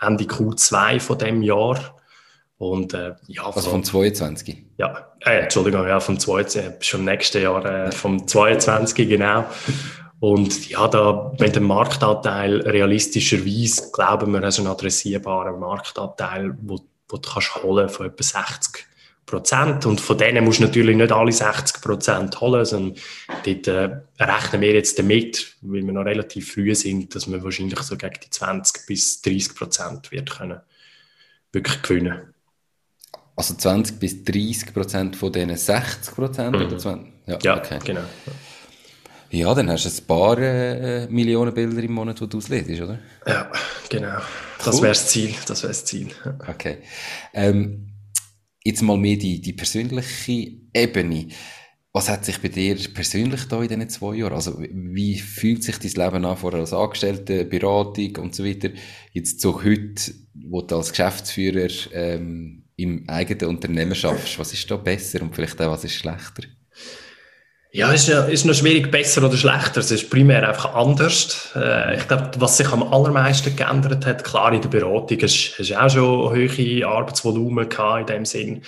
Ende 0.00 0.24
Q2 0.24 1.00
von 1.00 1.18
dem 1.18 1.42
Jahr. 1.42 1.96
Und, 2.58 2.94
äh, 2.94 3.14
ja, 3.26 3.46
also 3.46 3.70
vom 3.70 3.82
22? 3.82 4.66
Ja, 4.76 5.14
äh, 5.20 5.40
Entschuldigung, 5.40 5.86
ja, 5.88 5.98
vom 5.98 6.18
22, 6.18 6.86
schon 6.86 7.00
im 7.00 7.06
nächsten 7.06 7.42
Jahr, 7.42 7.64
äh, 7.64 7.90
vom 7.90 8.28
22, 8.28 9.08
genau. 9.08 9.46
Und 10.22 10.68
ja, 10.68 10.86
da, 10.86 11.32
wenn 11.36 11.52
der 11.52 11.62
Marktanteil 11.62 12.60
realistischerweise, 12.60 13.90
glauben 13.90 14.32
wir, 14.32 14.40
hast 14.42 14.60
einen 14.60 14.68
adressierbaren 14.68 15.58
Marktanteil, 15.58 16.56
wo, 16.62 16.78
wo 17.08 17.16
du 17.16 17.28
kannst 17.28 17.56
holen 17.56 17.88
von 17.88 18.06
etwa 18.06 18.22
60 18.22 18.86
Prozent. 19.26 19.84
Und 19.84 20.00
von 20.00 20.16
denen 20.16 20.44
musst 20.44 20.60
du 20.60 20.62
natürlich 20.62 20.96
nicht 20.96 21.10
alle 21.10 21.32
60 21.32 21.82
Prozent 21.82 22.40
holen, 22.40 22.64
sondern 22.64 23.02
dort 23.44 23.66
äh, 23.66 24.00
rechnen 24.20 24.60
wir 24.60 24.74
jetzt 24.74 24.96
damit, 24.96 25.56
weil 25.60 25.84
wir 25.84 25.92
noch 25.92 26.04
relativ 26.04 26.52
früh 26.52 26.72
sind, 26.76 27.12
dass 27.16 27.28
wir 27.28 27.42
wahrscheinlich 27.42 27.80
so 27.80 27.96
gegen 27.96 28.20
die 28.24 28.30
20 28.30 28.86
bis 28.86 29.22
30 29.22 29.56
Prozent 29.56 30.12
wird 30.12 30.30
können 30.30 30.60
wirklich 31.50 31.82
gewinnen. 31.82 32.32
Also 33.34 33.54
20 33.54 33.98
bis 33.98 34.22
30 34.22 34.72
Prozent 34.72 35.16
von 35.16 35.32
diesen 35.32 35.56
60 35.56 36.14
Prozent? 36.14 36.56
Mhm. 36.56 37.12
Ja, 37.26 37.38
ja 37.42 37.56
okay. 37.56 37.80
genau. 37.84 38.04
Ja, 39.32 39.54
dann 39.54 39.70
hast 39.70 39.86
du 39.86 39.88
ein 39.88 40.06
paar 40.06 40.36
äh, 40.38 41.06
Millionen 41.08 41.54
Bilder 41.54 41.82
im 41.82 41.92
Monat, 41.92 42.20
die 42.20 42.28
du 42.28 42.36
auslesest, 42.36 42.82
oder? 42.82 42.98
Ja, 43.26 43.50
genau. 43.88 44.18
Das 44.62 44.82
wäre 44.82 44.92
das 44.92 45.08
Ziel. 45.08 45.34
Das 45.46 45.62
wäre 45.62 45.72
das 45.72 45.86
Ziel. 45.86 46.08
Okay. 46.46 46.78
Ähm, 47.32 47.94
jetzt 48.62 48.82
mal 48.82 48.98
mehr 48.98 49.16
die, 49.16 49.40
die 49.40 49.54
persönliche 49.54 50.52
Ebene. 50.74 51.28
Was 51.94 52.10
hat 52.10 52.26
sich 52.26 52.38
bei 52.42 52.48
dir 52.48 52.76
persönlich 52.92 53.48
da 53.48 53.62
in 53.62 53.68
diesen 53.68 53.88
zwei 53.88 54.16
Jahren? 54.16 54.34
Also, 54.34 54.58
wie 54.60 55.18
fühlt 55.18 55.64
sich 55.64 55.78
dein 55.78 56.04
Leben 56.04 56.24
an, 56.26 56.36
vorher 56.36 56.60
als 56.60 56.74
Angestellte, 56.74 57.46
Beratung 57.46 58.16
und 58.16 58.34
so 58.34 58.44
weiter, 58.44 58.68
jetzt 59.12 59.40
so 59.40 59.64
heute, 59.64 60.12
wo 60.34 60.60
du 60.60 60.76
als 60.76 60.90
Geschäftsführer 60.90 61.70
ähm, 61.92 62.64
im 62.76 63.08
eigenen 63.08 63.48
Unternehmen 63.48 63.94
schaffst? 63.94 64.38
Was 64.38 64.52
ist 64.52 64.70
da 64.70 64.76
besser 64.76 65.22
und 65.22 65.34
vielleicht 65.34 65.58
auch 65.62 65.72
was 65.72 65.84
ist 65.84 65.94
schlechter? 65.94 66.42
Ja, 67.74 67.90
ist, 67.90 68.06
ist 68.10 68.44
noch 68.44 68.54
schwierig, 68.54 68.90
besser 68.90 69.24
oder 69.24 69.36
schlechter. 69.36 69.80
Es 69.80 69.90
ist 69.90 70.10
primär 70.10 70.46
einfach 70.46 70.74
anders. 70.74 71.52
Äh, 71.56 71.96
ich 71.96 72.06
glaube, 72.06 72.30
was 72.36 72.58
sich 72.58 72.68
am 72.68 72.82
allermeisten 72.82 73.56
geändert 73.56 74.04
hat, 74.04 74.24
klar 74.24 74.52
in 74.52 74.60
der 74.60 74.68
Beratung, 74.68 75.18
hast 75.22 75.54
du 75.58 75.80
auch 75.80 75.88
schon 75.88 76.30
hohe 76.30 76.86
Arbeitsvolumen 76.86 77.70
gehabt 77.70 78.00
in 78.00 78.06
dem 78.14 78.24
Sinn. 78.26 78.62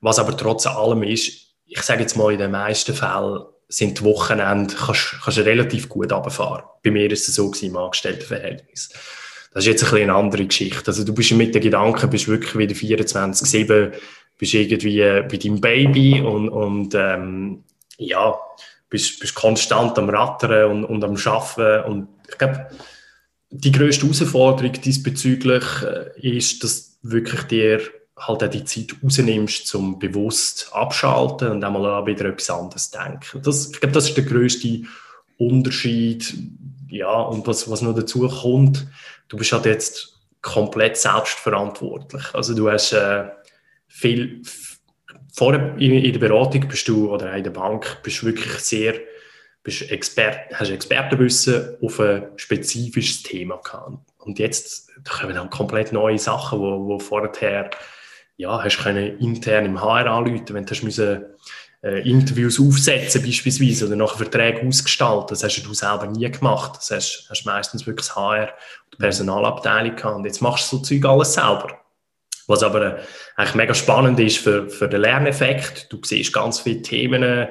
Was 0.00 0.18
aber 0.18 0.36
trotz 0.36 0.66
allem 0.66 1.04
ist, 1.04 1.54
ich 1.66 1.82
sage 1.82 2.00
jetzt 2.00 2.16
mal, 2.16 2.32
in 2.32 2.40
den 2.40 2.50
meisten 2.50 2.94
Fällen 2.94 3.44
sind 3.68 4.00
die 4.00 4.04
Wochenende, 4.04 4.74
kannst, 4.74 5.14
kannst 5.22 5.38
du 5.38 5.42
relativ 5.42 5.88
gut 5.88 6.12
runterfahren. 6.12 6.64
Bei 6.82 6.90
mir 6.90 7.08
ist 7.12 7.28
es 7.28 7.36
so 7.36 7.48
gewesen, 7.48 7.70
im 7.70 7.76
Angestelltenverhältnis. 7.76 8.90
Das 9.54 9.62
ist 9.62 9.68
jetzt 9.68 9.84
ein 9.84 9.90
bisschen 9.90 10.10
eine 10.10 10.18
andere 10.18 10.46
Geschichte. 10.46 10.88
Also 10.88 11.04
du 11.04 11.14
bist 11.14 11.30
mit 11.30 11.54
den 11.54 11.62
Gedanken, 11.62 12.10
bist 12.10 12.26
wirklich 12.26 12.58
wieder 12.58 12.74
24-7, 12.74 13.92
bist 14.36 14.54
irgendwie 14.54 14.98
bei 15.00 15.36
deinem 15.36 15.60
Baby 15.60 16.20
und, 16.20 16.48
und 16.48 16.92
ähm, 16.96 17.62
ja, 17.98 18.38
bist, 18.88 19.20
bist 19.20 19.34
konstant 19.34 19.98
am 19.98 20.08
Rattern 20.08 20.70
und, 20.70 20.84
und 20.84 21.04
am 21.04 21.16
Schaffen 21.16 21.82
und 21.84 22.08
ich 22.28 22.38
glaube, 22.38 22.68
die 23.50 23.72
größte 23.72 24.06
Herausforderung 24.06 24.72
diesbezüglich 24.72 25.64
äh, 25.82 26.38
ist, 26.38 26.64
dass 26.64 26.98
wirklich 27.02 27.42
dir 27.44 27.80
halt 28.16 28.44
auch 28.44 28.48
die 28.48 28.64
Zeit 28.64 28.96
rausnimmst, 29.02 29.74
um 29.74 29.98
bewusst 29.98 30.70
abschalten 30.72 31.50
und 31.50 31.64
einmal 31.64 31.86
auch 31.86 32.06
wieder 32.06 32.26
etwas 32.26 32.50
anderes 32.50 32.90
denken. 32.90 33.42
Das, 33.42 33.70
ich 33.70 33.80
glaube, 33.80 33.94
das 33.94 34.08
ist 34.08 34.16
der 34.16 34.24
größte 34.24 34.82
Unterschied. 35.38 36.34
Ja, 36.88 37.20
und 37.20 37.46
was, 37.46 37.70
was 37.70 37.82
noch 37.82 37.94
dazu 37.94 38.28
kommt, 38.28 38.86
du 39.28 39.36
bist 39.36 39.52
halt 39.52 39.66
jetzt 39.66 40.20
komplett 40.40 40.96
selbstverantwortlich. 40.96 42.22
Also 42.34 42.54
du 42.54 42.70
hast 42.70 42.92
äh, 42.92 43.24
viel, 43.86 44.42
vorher 45.32 45.76
in, 45.78 46.12
der 46.12 46.20
Beratung 46.20 46.68
bist 46.68 46.86
du 46.86 47.10
oder 47.10 47.34
in 47.34 47.44
der 47.44 47.50
Bank 47.50 47.98
bist 48.02 48.22
du 48.22 48.26
wirklich 48.26 48.52
sehr 48.58 48.94
bist 49.62 49.90
Expert, 49.90 50.52
hast 50.54 50.70
Expertenwissen 50.70 51.76
auf 51.82 52.00
ein 52.00 52.26
spezifisches 52.36 53.22
Thema 53.22 53.56
gehabt. 53.56 53.98
Und 54.18 54.38
jetzt 54.38 54.90
kommen 55.08 55.34
dann 55.34 55.50
komplett 55.50 55.92
neue 55.92 56.18
Sachen, 56.18 56.60
wo, 56.60 56.86
wo 56.86 56.98
vorher 56.98 57.70
ja, 58.36 58.62
hast 58.62 58.78
können 58.78 59.18
intern 59.18 59.66
im 59.66 59.80
HR 59.80 60.06
anrufen, 60.06 60.44
wenn 60.50 60.66
du 60.66 60.70
hast 60.70 60.82
müssen, 60.82 61.24
äh, 61.82 62.08
Interviews 62.08 62.60
aufsetzen 62.60 63.22
beispielsweise 63.22 63.86
oder 63.86 63.96
nachher 63.96 64.18
Verträge 64.18 64.66
ausgestalten. 64.66 65.28
Das 65.30 65.44
hast 65.44 65.62
du 65.62 65.74
selber 65.74 66.06
nie 66.06 66.30
gemacht. 66.30 66.76
Das 66.76 66.90
hast, 66.90 67.26
hast 67.28 67.44
meistens 67.44 67.86
wirklich 67.86 68.06
das 68.06 68.16
HR, 68.16 68.52
die 68.92 68.96
Personalabteilung 68.98 69.96
gehabt. 69.96 70.16
Und 70.16 70.24
jetzt 70.24 70.40
machst 70.40 70.72
du 70.72 70.76
so 70.76 70.82
Zeug 70.82 71.04
alles 71.04 71.34
selber. 71.34 71.80
Was 72.46 72.62
aber 72.62 72.98
äh, 72.98 73.00
eigentlich 73.36 73.54
mega 73.54 73.74
spannend 73.74 74.18
ist 74.20 74.38
für, 74.38 74.68
für 74.68 74.88
den 74.88 75.02
Lerneffekt. 75.02 75.92
Du 75.92 76.00
siehst 76.02 76.32
ganz 76.32 76.60
viele 76.60 76.82
Themen, 76.82 77.48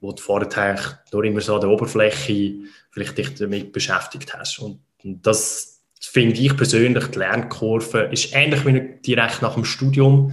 wo 0.00 0.12
du 0.12 0.22
vorher 0.22 0.98
nur 1.12 1.24
immer 1.24 1.40
so 1.40 1.54
an 1.54 1.60
der 1.60 1.70
Oberfläche 1.70 2.54
vielleicht 2.90 3.18
dich 3.18 3.34
damit 3.34 3.72
beschäftigt 3.72 4.34
hast. 4.34 4.58
Und, 4.58 4.80
das 5.04 5.80
finde 6.00 6.40
ich 6.40 6.56
persönlich, 6.56 7.06
die 7.08 7.18
Lernkurve 7.18 8.08
ist 8.12 8.32
ähnlich 8.34 8.64
wie 8.64 9.00
direkt 9.04 9.42
nach 9.42 9.54
dem 9.54 9.64
Studium 9.64 10.32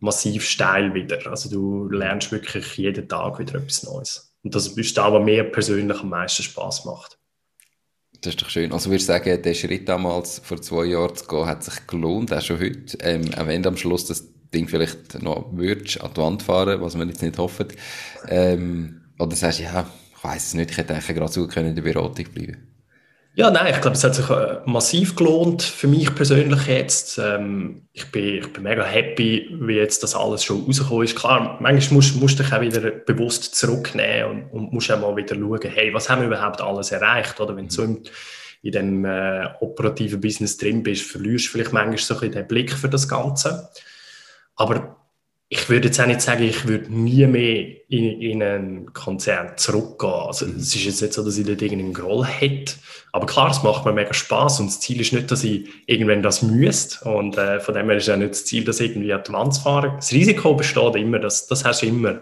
massiv 0.00 0.44
steil 0.44 0.94
wieder. 0.94 1.26
Also 1.26 1.50
du 1.50 1.88
lernst 1.88 2.30
wirklich 2.32 2.76
jeden 2.76 3.08
Tag 3.08 3.38
wieder 3.38 3.56
etwas 3.56 3.82
Neues. 3.82 4.34
Und 4.42 4.54
das 4.54 4.68
ist 4.68 4.96
da, 4.96 5.12
was 5.12 5.24
mir 5.24 5.44
persönlich 5.44 5.98
am 6.00 6.10
meisten 6.10 6.42
Spaß 6.42 6.84
macht. 6.84 7.17
Das 8.20 8.34
ist 8.34 8.42
doch 8.42 8.50
schön. 8.50 8.72
Also 8.72 8.90
würdest 8.90 9.08
du 9.08 9.12
sagen, 9.12 9.42
der 9.42 9.54
Schritt 9.54 9.88
damals 9.88 10.40
vor 10.40 10.60
zwei 10.60 10.86
Jahren 10.86 11.14
zu 11.14 11.26
gehen, 11.26 11.46
hat 11.46 11.62
sich 11.62 11.86
gelohnt, 11.86 12.32
auch 12.32 12.42
schon 12.42 12.58
heute. 12.58 12.98
Ähm, 13.00 13.22
auch 13.34 13.46
wenn 13.46 13.62
du 13.62 13.68
am 13.68 13.76
Schluss 13.76 14.06
das 14.06 14.24
Ding 14.52 14.66
vielleicht 14.66 15.22
noch 15.22 15.46
würdest 15.52 16.00
an 16.00 16.10
die 16.14 16.20
Wand 16.20 16.42
fahren, 16.42 16.80
was 16.80 16.98
wir 16.98 17.06
jetzt 17.06 17.22
nicht 17.22 17.38
hoffen. 17.38 17.68
Ähm, 18.28 19.02
oder 19.18 19.36
sagst 19.36 19.60
du, 19.60 19.64
ja, 19.64 19.86
ich 20.16 20.24
weiß 20.24 20.46
es 20.48 20.54
nicht, 20.54 20.70
ich 20.70 20.78
hätte 20.78 20.94
eigentlich 20.94 21.16
gerade 21.16 21.32
so 21.32 21.46
können 21.46 21.68
in 21.68 21.74
der 21.76 21.82
Beratung 21.82 22.26
bleiben. 22.32 22.56
Ja, 23.38 23.52
nein, 23.52 23.72
ich 23.72 23.80
glaube, 23.80 23.96
es 23.96 24.02
hat 24.02 24.16
sich 24.16 24.28
äh, 24.30 24.58
massiv 24.64 25.14
gelohnt 25.14 25.62
für 25.62 25.86
mich 25.86 26.12
persönlich 26.12 26.66
jetzt. 26.66 27.18
Ähm, 27.18 27.86
ich, 27.92 28.10
bin, 28.10 28.38
ich 28.38 28.52
bin 28.52 28.64
mega 28.64 28.82
happy, 28.82 29.56
wie 29.60 29.76
jetzt 29.76 30.02
das 30.02 30.16
alles 30.16 30.42
schon 30.42 30.64
rausgekommen 30.64 31.04
ist. 31.04 31.14
Klar, 31.14 31.56
manchmal 31.60 31.98
musst, 31.98 32.16
musst 32.16 32.36
du 32.36 32.42
dich 32.42 32.52
auch 32.52 32.60
wieder 32.60 32.80
bewusst 32.90 33.54
zurücknehmen 33.54 34.50
und, 34.50 34.50
und 34.50 34.72
musst 34.72 34.90
auch 34.90 34.98
mal 34.98 35.14
wieder 35.14 35.36
schauen, 35.36 35.70
hey, 35.72 35.94
was 35.94 36.10
haben 36.10 36.22
wir 36.22 36.26
überhaupt 36.26 36.60
alles 36.60 36.90
erreicht? 36.90 37.38
Oder 37.38 37.54
wenn 37.54 37.68
du 37.68 37.74
so 37.74 37.84
in, 37.84 38.02
in 38.62 38.72
dem 38.72 39.04
äh, 39.04 39.46
operativen 39.60 40.20
Business 40.20 40.56
drin 40.56 40.82
bist, 40.82 41.08
verlierst 41.08 41.46
du 41.46 41.50
vielleicht 41.50 41.72
manchmal 41.72 41.96
so 41.98 42.14
ein 42.14 42.20
bisschen 42.20 42.34
den 42.34 42.48
Blick 42.48 42.72
für 42.72 42.88
das 42.88 43.08
Ganze. 43.08 43.70
Aber 44.56 44.97
ich 45.50 45.68
würde 45.70 45.88
jetzt 45.88 45.98
auch 45.98 46.06
nicht 46.06 46.20
sagen, 46.20 46.42
ich 46.42 46.68
würde 46.68 46.92
nie 46.92 47.26
mehr 47.26 47.66
in, 47.88 48.20
in 48.20 48.42
einen 48.42 48.92
Konzern 48.92 49.56
zurückgehen. 49.56 50.12
Also, 50.12 50.46
mhm. 50.46 50.56
es 50.56 50.74
ist 50.74 50.84
jetzt 50.84 51.00
nicht 51.00 51.14
so, 51.14 51.24
dass 51.24 51.38
ich 51.38 51.46
dort 51.46 51.62
irgendeinen 51.62 51.94
Groll 51.94 52.26
hätte. 52.26 52.74
Aber 53.12 53.26
klar, 53.26 53.50
es 53.50 53.62
macht 53.62 53.86
mir 53.86 53.92
mega 53.94 54.12
Spaß 54.12 54.60
und 54.60 54.66
das 54.66 54.80
Ziel 54.80 55.00
ist 55.00 55.14
nicht, 55.14 55.30
dass 55.30 55.44
ich 55.44 55.66
irgendwann 55.86 56.22
das 56.22 56.42
müsste. 56.42 57.08
Und 57.08 57.38
äh, 57.38 57.60
von 57.60 57.74
dem 57.74 57.88
her 57.88 57.96
ist 57.96 58.10
auch 58.10 58.16
nicht 58.16 58.32
das 58.32 58.44
Ziel, 58.44 58.64
dass 58.64 58.80
ich 58.80 58.90
irgendwie 58.90 59.12
an 59.12 59.22
die 59.26 59.32
Wand 59.32 59.56
fahre. 59.56 59.94
Das 59.96 60.12
Risiko 60.12 60.54
besteht 60.54 60.96
immer, 60.96 61.18
das, 61.18 61.46
das 61.46 61.64
hast 61.64 61.80
du 61.80 61.86
immer. 61.86 62.20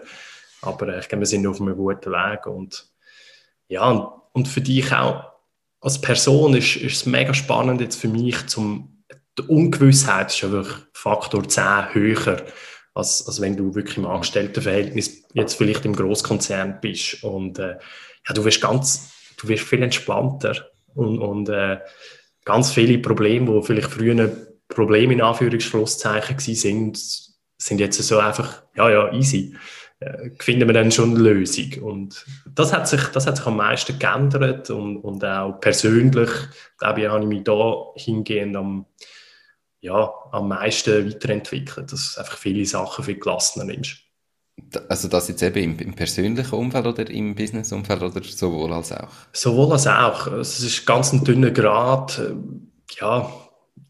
Aber 0.61 0.87
äh, 0.87 0.99
ich 0.99 1.09
glaube, 1.09 1.23
wir 1.23 1.27
sind 1.27 1.45
auf 1.47 1.59
einem 1.59 1.75
guten 1.75 2.11
Weg. 2.11 2.45
Und 2.45 2.87
ja, 3.67 3.89
und, 3.89 4.07
und 4.31 4.47
für 4.47 4.61
dich 4.61 4.93
auch 4.93 5.25
als 5.81 5.99
Person 5.99 6.55
ist, 6.55 6.77
ist 6.77 6.95
es 6.95 7.05
mega 7.05 7.33
spannend 7.33 7.81
jetzt 7.81 7.99
für 7.99 8.07
mich, 8.07 8.47
zum, 8.47 9.03
die 9.37 9.43
Ungewissheit 9.43 10.33
ist 10.33 10.43
einfach 10.45 10.79
Faktor 10.93 11.47
10 11.47 11.93
höher 11.93 12.43
als, 12.97 13.25
als 13.27 13.39
wenn 13.41 13.55
du 13.55 13.75
wirklich 13.75 13.97
im 13.97 14.07
Angestelltenverhältnis 14.07 15.23
jetzt 15.33 15.53
vielleicht 15.53 15.85
im 15.85 15.95
Großkonzern 15.95 16.79
bist. 16.81 17.23
Und 17.23 17.59
äh, 17.59 17.77
ja, 18.27 18.33
du 18.33 18.43
wirst 18.43 18.61
ganz, 18.61 19.11
du 19.37 19.47
wirst 19.47 19.63
viel 19.63 19.83
entspannter 19.83 20.55
und, 20.95 21.19
und 21.19 21.47
äh, 21.49 21.77
ganz 22.43 22.71
viele 22.73 22.97
Probleme, 22.97 23.47
wo 23.47 23.61
vielleicht 23.61 23.91
früher 23.91 24.35
Probleme 24.67 25.13
in 25.13 25.21
Anführungsschlusszeichen 25.21 26.39
sind, 26.39 26.99
sind 27.57 27.79
jetzt 27.79 28.01
so 28.01 28.17
einfach, 28.17 28.63
ja, 28.75 28.89
ja, 28.89 29.13
easy. 29.13 29.55
Äh, 29.99 30.31
finden 30.39 30.67
wir 30.67 30.73
dann 30.73 30.91
schon 30.91 31.15
eine 31.15 31.19
Lösung. 31.19 31.73
Und 31.81 32.25
das 32.53 32.73
hat 32.73 32.87
sich, 32.87 33.03
das 33.13 33.27
hat 33.27 33.37
sich 33.37 33.45
am 33.45 33.57
meisten 33.57 33.97
geändert 33.97 34.69
und, 34.71 34.97
und 34.97 35.23
auch 35.23 35.59
persönlich, 35.59 36.29
glaube 36.77 37.01
ich, 37.01 37.07
habe 37.07 37.21
ich 37.21 37.27
mich 37.27 37.43
da 37.43 37.85
hingehend 37.95 38.55
am, 38.55 38.85
ja, 39.87 40.13
am 40.31 40.49
meisten 40.49 41.09
weiterentwickelt, 41.09 41.91
dass 41.91 42.13
du 42.13 42.19
einfach 42.19 42.37
viele 42.37 42.65
Sachen 42.65 43.05
viel 43.05 43.19
gelassener 43.19 43.65
nimmst. 43.65 43.97
Also 44.89 45.07
das 45.07 45.27
jetzt 45.29 45.43
eben 45.43 45.57
im, 45.57 45.79
im 45.79 45.93
persönlichen 45.93 46.55
Umfeld 46.55 46.85
oder 46.87 47.09
im 47.09 47.35
Business-Umfeld 47.35 48.01
oder 48.01 48.21
sowohl 48.23 48.73
als 48.73 48.91
auch? 48.91 49.09
Sowohl 49.31 49.71
als 49.71 49.87
auch. 49.87 50.27
Es 50.27 50.59
ist 50.59 50.85
ganz 50.85 51.13
ein 51.13 51.23
dünner 51.23 51.51
Grad. 51.51 52.19
Ja, 52.99 53.31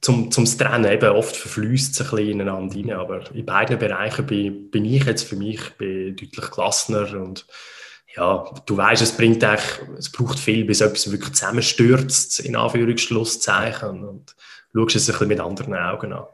zum, 0.01 0.29
zum 0.29 0.45
Trennen 0.45 0.91
eben 0.91 1.09
oft 1.09 1.35
verfließt 1.35 1.93
es 1.93 2.01
ein 2.01 2.15
bisschen 2.15 2.31
ineinander 2.41 2.75
rein, 2.75 2.91
aber 2.91 3.31
in 3.33 3.45
beiden 3.45 3.79
Bereichen 3.79 4.25
bin, 4.25 4.69
bin 4.69 4.85
ich 4.85 5.05
jetzt 5.05 5.23
für 5.23 5.35
mich 5.35 5.61
bin 5.77 6.15
deutlich 6.15 6.51
gelassener 6.51 7.19
und 7.19 7.47
ja, 8.15 8.43
du 8.65 8.75
weißt, 8.75 9.01
es 9.01 9.15
bringt 9.15 9.43
eigentlich, 9.43 9.79
es 9.97 10.11
braucht 10.11 10.39
viel, 10.39 10.65
bis 10.65 10.81
etwas 10.81 11.11
wirklich 11.11 11.33
zusammenstürzt, 11.33 12.39
in 12.39 12.55
Anführungsschlusszeichen 12.55 14.03
und 14.03 14.35
schaust 14.77 14.95
es 14.95 15.09
ein 15.09 15.13
bisschen 15.13 15.27
mit 15.29 15.39
anderen 15.39 15.73
Augen 15.73 16.13
an. 16.13 16.25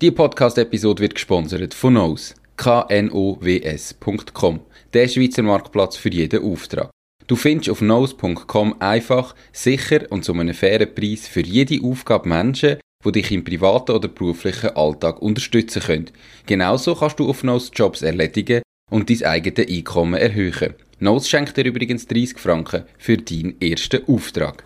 Die 0.00 0.10
Podcast-Episode 0.10 1.02
wird 1.02 1.14
gesponsert 1.14 1.74
von 1.74 1.94
Nose, 1.94 2.34
knows.com, 2.56 4.60
der 4.92 5.08
Schweizer 5.08 5.42
Marktplatz 5.42 5.96
für 5.96 6.10
jeden 6.10 6.44
Auftrag. 6.44 6.90
Du 7.26 7.36
findest 7.36 7.70
auf 7.70 7.80
nose.com 7.80 8.76
einfach, 8.80 9.34
sicher 9.52 10.02
und 10.10 10.24
zu 10.24 10.34
einem 10.34 10.54
fairen 10.54 10.94
Preis 10.94 11.26
für 11.26 11.40
jede 11.40 11.82
Aufgabe 11.82 12.28
Menschen, 12.28 12.78
die 13.04 13.12
dich 13.12 13.32
im 13.32 13.44
privaten 13.44 13.92
oder 13.92 14.08
beruflichen 14.08 14.76
Alltag 14.76 15.22
unterstützen 15.22 15.82
können. 15.82 16.10
Genauso 16.46 16.94
kannst 16.94 17.18
du 17.18 17.28
auf 17.28 17.42
Nose 17.42 17.70
Jobs 17.74 18.02
erledigen 18.02 18.62
und 18.90 19.08
dein 19.08 19.24
eigenes 19.24 19.68
Einkommen 19.68 20.20
erhöhen. 20.20 20.74
Nose 21.00 21.28
schenkt 21.28 21.56
dir 21.56 21.64
übrigens 21.64 22.06
30 22.06 22.38
Franken 22.38 22.84
für 22.98 23.16
deinen 23.16 23.60
ersten 23.60 24.06
Auftrag. 24.06 24.64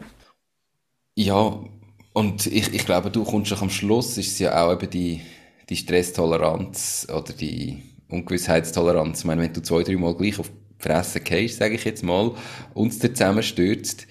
Ja, 1.14 1.62
und 2.12 2.46
ich, 2.46 2.72
ich 2.74 2.84
glaube, 2.84 3.10
du 3.10 3.24
kommst 3.24 3.48
schon 3.48 3.58
am 3.58 3.70
Schluss, 3.70 4.18
ist 4.18 4.32
es 4.32 4.38
ja 4.38 4.64
auch 4.64 4.72
eben 4.72 4.90
die, 4.90 5.20
die 5.68 5.76
Stresstoleranz 5.76 7.06
oder 7.10 7.32
die 7.32 7.82
Ungewissheitstoleranz. 8.08 9.20
Ich 9.20 9.24
meine, 9.24 9.42
wenn 9.42 9.52
du 9.52 9.62
zwei, 9.62 9.82
drei 9.82 9.96
Mal 9.96 10.14
gleich 10.14 10.38
auf 10.38 10.50
Fresse 10.78 11.20
gehst, 11.20 11.58
sage 11.58 11.74
ich 11.74 11.84
jetzt 11.84 12.02
mal, 12.02 12.32
uns 12.74 12.98
da 12.98 13.12
zusammenstürzt 13.12 14.06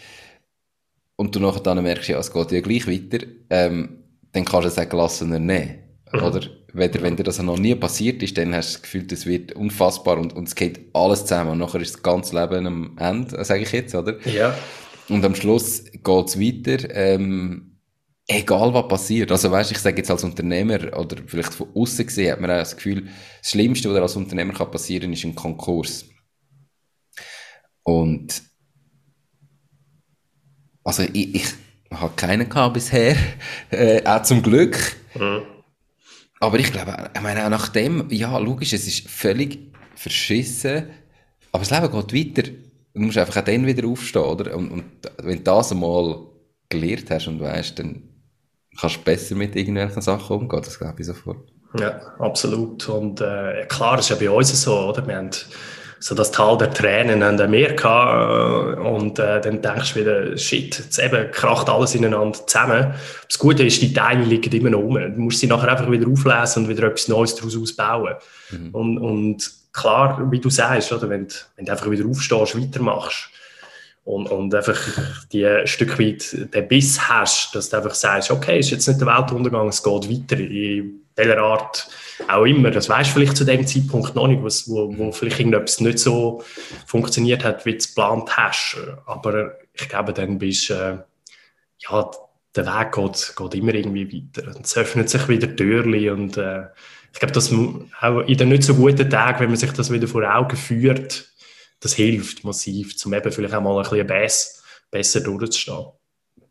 und 1.16 1.36
du 1.36 1.40
nachher 1.40 1.62
dann 1.62 1.82
merkst, 1.82 2.10
ja, 2.10 2.20
es 2.20 2.32
geht 2.32 2.52
ja 2.52 2.62
gleich 2.62 2.88
weiter, 2.88 3.26
ähm, 3.50 4.04
dann 4.34 4.46
kannst 4.46 4.66
du 4.66 4.68
es 4.70 4.78
auch 4.78 4.90
gelassener 4.90 5.40
nehmen. 5.40 5.80
Mhm. 6.12 6.24
Oder? 6.24 6.42
Wenn, 6.74 6.94
wenn 7.02 7.16
dir 7.16 7.24
das 7.24 7.42
noch 7.42 7.58
nie 7.58 7.76
passiert 7.76 8.22
ist, 8.22 8.38
dann 8.38 8.54
hast 8.54 8.70
du 8.70 8.74
das 8.74 8.82
Gefühl, 8.84 9.08
es 9.12 9.26
wird 9.26 9.54
unfassbar 9.54 10.18
und, 10.18 10.34
und 10.34 10.48
es 10.48 10.56
geht 10.56 10.80
alles 10.94 11.22
zusammen 11.22 11.52
und 11.52 11.58
nachher 11.60 11.82
ist 11.82 11.96
das 11.96 12.04
ganze 12.04 12.40
Leben 12.40 12.68
am 12.68 12.98
Ende, 13.00 13.44
sage 13.44 13.64
ich 13.64 13.72
jetzt, 13.72 13.96
oder? 13.96 14.18
Ja. 14.28 14.54
Und 15.10 15.24
am 15.24 15.36
Schluss 15.36 15.86
geht 15.86 16.28
es 16.28 16.40
weiter, 16.40 16.94
ähm, 16.94 17.67
egal 18.28 18.74
was 18.74 18.88
passiert. 18.88 19.32
Also 19.32 19.50
weißt, 19.50 19.72
ich 19.72 19.80
sage 19.80 19.98
jetzt 19.98 20.12
als 20.12 20.24
Unternehmer 20.24 20.98
oder 20.98 21.18
vielleicht 21.26 21.54
von 21.54 21.70
außen 21.74 22.06
gesehen, 22.06 22.32
hat 22.34 22.42
man 22.42 22.52
auch 22.52 22.58
das 22.58 22.76
Gefühl, 22.76 23.08
das 23.42 23.52
Schlimmste, 23.52 23.90
was 23.94 24.02
als 24.02 24.16
Unternehmer 24.18 24.54
kann 24.54 24.70
passieren, 24.70 25.14
ist 25.14 25.24
ein 25.24 25.34
Konkurs. 25.34 26.06
Und 27.84 28.44
also 30.84 31.04
ich, 31.04 31.36
ich 31.36 31.46
habe 31.92 32.14
keinen 32.16 32.50
gehabt 32.50 32.74
bisher, 32.74 33.16
äh, 33.72 34.06
auch 34.06 34.24
zum 34.24 34.44
Glück. 34.44 34.78
Mhm. 35.16 35.42
Aber 36.40 36.60
ich 36.60 36.72
glaube, 36.72 37.10
ich 37.16 37.22
meine, 37.22 37.46
auch 37.46 37.50
nach 37.50 37.70
dem, 37.70 38.10
ja, 38.12 38.38
logisch, 38.38 38.74
es 38.74 38.88
ist 38.88 39.10
völlig 39.10 39.74
verschissen, 39.96 40.90
aber 41.52 41.64
das 41.64 41.72
Leben 41.72 41.92
geht 41.92 42.38
weiter. 42.38 42.52
Du 42.94 43.02
musst 43.02 43.18
einfach 43.18 43.38
auch 43.38 43.46
dann 43.46 43.66
wieder 43.66 43.88
aufstehen, 43.88 44.22
oder? 44.22 44.56
Und, 44.56 44.70
und 44.70 44.86
wenn 45.20 45.38
du 45.38 45.44
das 45.44 45.72
einmal 45.72 46.28
gelernt 46.70 47.10
hast 47.10 47.28
und 47.28 47.40
weißt, 47.40 47.80
dann 47.80 48.07
kannst 48.80 48.98
du 48.98 49.02
besser 49.02 49.36
mit 49.36 49.56
irgendwelchen 49.56 50.02
Sachen 50.02 50.38
umgehen, 50.38 50.62
das 50.64 50.78
glaube 50.78 51.00
ich 51.00 51.08
sofort. 51.08 51.40
Ja, 51.80 52.00
absolut. 52.20 52.88
Und 52.90 53.22
äh, 53.22 53.66
klar, 53.68 53.98
das 53.98 54.10
ist 54.10 54.22
ja 54.22 54.28
bei 54.28 54.34
uns 54.34 54.62
so, 54.62 54.90
oder? 54.90 55.06
Wir 55.06 55.18
haben 55.18 55.32
so 56.00 56.16
das 56.16 56.32
Tal 56.32 56.58
der 56.58 56.72
Tränen 56.72 57.24
haben 57.24 57.52
wir 57.52 57.74
gehabt. 57.74 58.80
Und 58.80 59.20
äh, 59.20 59.42
dann 59.42 59.62
denkst 59.62 59.94
du 59.94 60.00
wieder, 60.00 60.38
shit, 60.38 60.78
jetzt 60.78 61.00
eben 61.00 61.32
kracht 61.32 61.70
alles 61.70 61.96
ineinander 61.96 62.46
zusammen. 62.46 62.94
Das 63.28 63.40
Gute 63.40 63.64
ist, 63.64 63.82
die 63.82 63.94
Teile 63.94 64.24
liegen 64.24 64.54
immer 64.54 64.70
noch 64.70 64.80
rum. 64.80 64.96
Du 64.96 65.22
musst 65.22 65.40
sie 65.40 65.48
nachher 65.48 65.72
einfach 65.72 65.90
wieder 65.90 66.08
auflesen 66.08 66.64
und 66.64 66.70
wieder 66.70 66.88
etwas 66.88 67.08
Neues 67.08 67.36
daraus 67.36 67.58
ausbauen. 67.58 68.16
Mhm. 68.52 68.70
Und, 68.74 68.98
und 69.00 69.52
klar, 69.74 70.32
wie 70.32 70.40
du 70.40 70.50
sagst, 70.50 70.92
oder, 70.94 71.10
wenn, 71.10 71.28
wenn 71.56 71.66
du 71.66 71.72
einfach 71.72 71.90
wieder 71.90 72.08
aufstehst, 72.08 72.60
weitermachst, 72.60 73.30
und, 74.08 74.32
und 74.32 74.56
einfach 74.56 74.80
die 75.34 75.46
ein 75.46 75.68
Stück 75.68 76.00
weit 76.00 76.54
den 76.54 76.68
Biss 76.70 77.10
hast, 77.10 77.54
dass 77.54 77.70
du 77.70 77.76
einfach 77.76 77.94
sagst, 77.94 78.32
okay, 78.32 78.58
ist 78.60 78.72
jetzt 78.72 78.88
nicht 78.88 79.02
der 79.02 79.08
Weltuntergang, 79.08 79.68
es 79.68 79.84
geht 79.84 80.10
weiter 80.10 80.40
in 80.40 81.02
welcher 81.16 81.40
Art 81.40 81.90
auch 82.30 82.46
immer. 82.46 82.72
Das 82.72 82.88
weißt 82.88 83.10
du 83.10 83.14
vielleicht 83.16 83.36
zu 83.36 83.44
dem 83.44 83.68
Zeitpunkt 83.68 84.16
noch 84.16 84.28
nicht, 84.28 84.42
wo, 84.42 84.98
wo 84.98 85.12
vielleicht 85.12 85.40
irgendetwas 85.40 85.82
nicht 85.82 86.00
so 86.00 86.42
funktioniert 86.86 87.44
hat, 87.44 87.66
wie 87.66 87.72
du 87.72 87.78
es 87.80 87.94
geplant 87.94 88.38
hast. 88.38 88.78
Aber 89.06 89.58
ich 89.74 89.90
glaube, 89.90 90.14
dann 90.14 90.40
bist 90.40 90.70
äh, 90.70 91.00
ja, 91.80 92.12
der 92.56 92.66
Weg 92.66 92.92
geht, 92.94 93.34
geht 93.36 93.56
immer 93.56 93.74
irgendwie 93.74 94.32
weiter. 94.38 94.54
Es 94.64 94.78
öffnet 94.78 95.10
sich 95.10 95.28
wieder 95.28 95.54
Türchen 95.54 96.10
und 96.12 96.38
äh, 96.38 96.64
ich 97.12 97.20
glaube, 97.20 97.34
dass 97.34 97.52
auch 97.52 98.22
in 98.22 98.38
den 98.38 98.50
nicht 98.50 98.64
so 98.64 98.74
guten 98.74 99.10
Tagen, 99.10 99.42
wenn 99.42 99.50
man 99.50 99.58
sich 99.58 99.72
das 99.74 99.92
wieder 99.92 100.08
vor 100.08 100.24
Augen 100.24 100.56
führt, 100.56 101.30
das 101.80 101.94
hilft 101.94 102.44
massiv, 102.44 102.96
um 103.06 103.14
eben 103.14 103.32
vielleicht 103.32 103.54
auch 103.54 103.62
mal 103.62 103.78
ein 103.78 103.84
bisschen 103.84 104.08
besser, 104.08 104.62
besser 104.92 105.22
durchzustehen. 105.22 105.86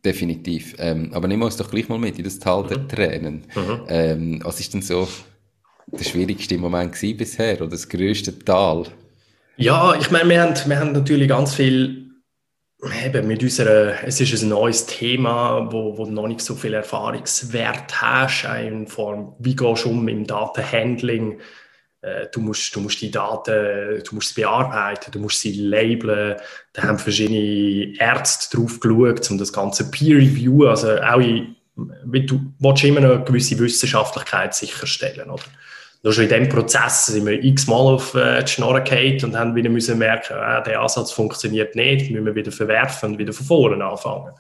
Definitiv. 0.05 0.77
Ähm, 0.79 1.11
aber 1.13 1.27
nehmen 1.27 1.43
wir 1.43 1.47
uns 1.47 1.57
doch 1.57 1.71
gleich 1.71 1.89
mal 1.89 1.99
mit 1.99 2.19
in 2.19 2.25
das 2.25 2.39
Tal 2.39 2.63
mhm. 2.63 2.69
der 2.69 2.89
Tränen. 2.89 3.47
Mhm. 3.55 3.81
Ähm, 3.89 4.41
was 4.45 4.61
ist 4.61 4.73
denn 4.75 4.83
so 4.83 5.09
der 5.87 6.05
schwierigste 6.05 6.59
Moment 6.59 6.93
bisher 7.17 7.57
oder 7.61 7.71
das 7.71 7.89
größte 7.89 8.39
Tal? 8.39 8.87
Ja, 9.57 9.99
ich 9.99 10.11
meine, 10.11 10.29
wir 10.29 10.43
haben, 10.43 10.55
wir 10.67 10.79
haben 10.79 10.93
natürlich 10.93 11.29
ganz 11.29 11.55
viel 11.55 12.07
eben 13.05 13.27
mit 13.27 13.43
unserer, 13.43 14.05
es 14.05 14.21
ist 14.21 14.43
ein 14.43 14.51
neues 14.51 14.87
Thema, 14.87 15.73
wo, 15.73 15.97
wo 15.97 16.05
du 16.05 16.13
noch 16.13 16.29
nicht 16.29 16.43
so 16.43 16.55
viel 16.55 16.75
Erfahrungswert 16.75 18.01
hast, 18.01 18.45
in 18.65 18.87
Form, 18.87 19.35
wie 19.39 19.57
gehst 19.57 19.85
du 19.85 19.91
um 19.91 20.07
im 20.09 20.27
Datenhandling, 20.27 21.41
du 22.33 22.41
musst, 22.41 22.75
du 22.75 22.81
musst 22.81 23.01
die 23.01 23.11
Daten, 23.11 24.03
du 24.03 24.15
musst 24.15 24.35
bearbeiten, 24.35 25.11
du 25.11 25.19
musst 25.19 25.41
sie 25.41 25.53
labeln. 25.53 26.37
Da 26.73 26.83
haben 26.83 26.99
verschiedene 26.99 27.99
Ärzte 27.99 28.57
drauf 28.57 28.81
geschaut, 28.81 29.31
um 29.31 29.39
das 29.39 29.53
ganze 29.53 29.91
Peer 29.91 30.17
Review, 30.17 30.67
also 30.67 31.01
auch 31.01 31.21
in, 31.21 31.57
du 31.77 32.41
willst 32.59 32.85
immer 32.85 33.01
eine 33.01 33.25
gewisse 33.25 33.59
Wissenschaftlichkeit 33.59 34.55
sicherstellen, 34.55 35.31
oder? 35.31 35.45
Nur 36.03 36.13
schon 36.13 36.25
in 36.25 36.29
diesem 36.29 36.49
Prozess 36.49 37.07
sind 37.07 37.27
wir 37.27 37.43
x-mal 37.43 37.95
auf 37.95 38.15
äh, 38.15 38.41
die 38.45 38.53
Schnorre 38.53 38.83
gefallen 38.83 39.25
und 39.25 39.37
haben 39.37 39.57
wieder 39.57 39.69
müssen 39.69 39.99
merken, 39.99 40.37
äh, 40.37 40.63
der 40.63 40.81
Ansatz 40.81 41.11
funktioniert 41.11 41.75
nicht, 41.75 42.13
müssen 42.13 42.27
wir 42.27 42.35
wieder 42.37 42.53
verwerfen 42.53 43.13
und 43.13 43.19
wieder 43.19 43.33
von 43.33 43.45
vorne 43.45 43.85
anfangen. 43.85 44.33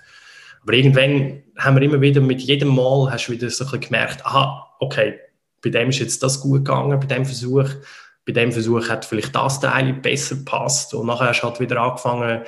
Aber 0.63 0.73
irgendwann 0.73 1.43
haben 1.59 1.77
wir 1.77 1.83
immer 1.83 2.01
wieder, 2.01 2.21
mit 2.21 2.41
jedem 2.41 2.69
Mal 2.69 3.11
hast 3.11 3.27
du 3.27 3.33
wieder 3.33 3.51
so 3.51 3.65
ein 3.65 3.71
bisschen 3.71 3.89
gemerkt, 3.89 4.25
aha, 4.25 4.77
okay, 4.79 5.19
bei 5.67 5.71
dem 5.71 5.89
ist 5.89 5.99
jetzt 5.99 6.23
das 6.23 6.41
gut 6.41 6.65
gegangen, 6.65 7.01
bei 7.01 7.07
dem 7.07 7.25
Versuch. 7.25 7.69
Bei 8.25 8.33
dem 8.33 8.53
Versuch 8.53 8.89
hat 8.89 9.05
vielleicht 9.05 9.35
das 9.35 9.59
Teil 9.59 9.93
besser 9.95 10.37
gepasst 10.37 10.95
und 10.95 11.07
nachher 11.07 11.29
hast 11.29 11.41
du 11.41 11.49
halt 11.49 11.59
wieder 11.59 11.81
angefangen, 11.81 12.43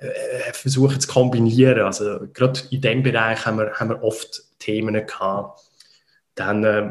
äh, 0.00 0.52
versuchen 0.52 0.98
zu 0.98 1.06
kombinieren. 1.06 1.82
Also 1.82 2.18
gerade 2.32 2.60
in 2.70 2.80
dem 2.80 3.04
Bereich 3.04 3.46
haben 3.46 3.58
wir, 3.58 3.74
haben 3.74 3.90
wir 3.90 4.02
oft 4.02 4.42
Themen 4.58 4.94
gehabt. 5.06 5.60
Dann, 6.34 6.64
äh, 6.64 6.90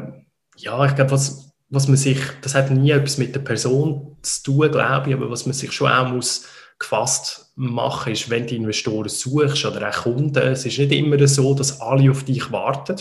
ja, 0.56 0.86
ich 0.86 0.94
glaube, 0.94 1.10
was, 1.10 1.52
was 1.68 1.86
man 1.86 1.98
sich, 1.98 2.18
das 2.40 2.54
hat 2.54 2.70
nie 2.70 2.90
etwas 2.90 3.18
mit 3.18 3.34
der 3.34 3.40
Person 3.40 4.16
zu 4.22 4.42
tun, 4.42 4.72
glaube 4.72 5.10
ich, 5.10 5.14
aber 5.14 5.30
was 5.30 5.44
man 5.44 5.52
sich 5.52 5.72
schon 5.72 5.90
auch 5.90 6.08
muss 6.08 6.48
gefasst 6.78 7.52
machen, 7.56 8.12
ist, 8.12 8.30
wenn 8.30 8.46
du 8.46 8.54
Investoren 8.54 9.08
suchst 9.08 9.66
oder 9.66 9.90
auch 9.90 10.02
Kunden, 10.04 10.38
es 10.38 10.64
ist 10.64 10.78
nicht 10.78 10.92
immer 10.92 11.26
so, 11.28 11.54
dass 11.54 11.80
alle 11.82 12.10
auf 12.10 12.24
dich 12.24 12.52
warten. 12.52 12.96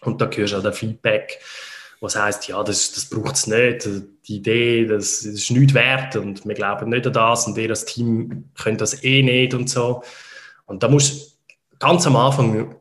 Und 0.00 0.20
da 0.20 0.26
gehörst 0.26 0.54
du 0.54 0.58
auch 0.58 0.62
der 0.62 0.72
Feedback 0.72 1.40
was 2.04 2.16
heißt, 2.16 2.48
ja, 2.48 2.62
das, 2.62 2.92
das 2.92 3.06
braucht 3.06 3.34
es 3.34 3.46
nicht, 3.46 3.88
die 4.28 4.36
Idee, 4.36 4.86
das, 4.86 5.22
ist 5.22 5.50
nichts 5.50 5.74
wert 5.74 6.16
und 6.16 6.46
wir 6.46 6.54
glauben 6.54 6.90
nicht 6.90 7.06
an 7.06 7.14
das 7.14 7.46
und 7.46 7.56
ihr 7.56 7.70
als 7.70 7.86
Team 7.86 8.50
könnt 8.54 8.80
das 8.80 9.02
eh 9.02 9.22
nicht 9.22 9.54
und 9.54 9.70
so. 9.70 10.02
Und 10.66 10.82
da 10.82 10.88
muss 10.88 11.38
ganz 11.78 12.06
am 12.06 12.16
Anfang 12.16 12.76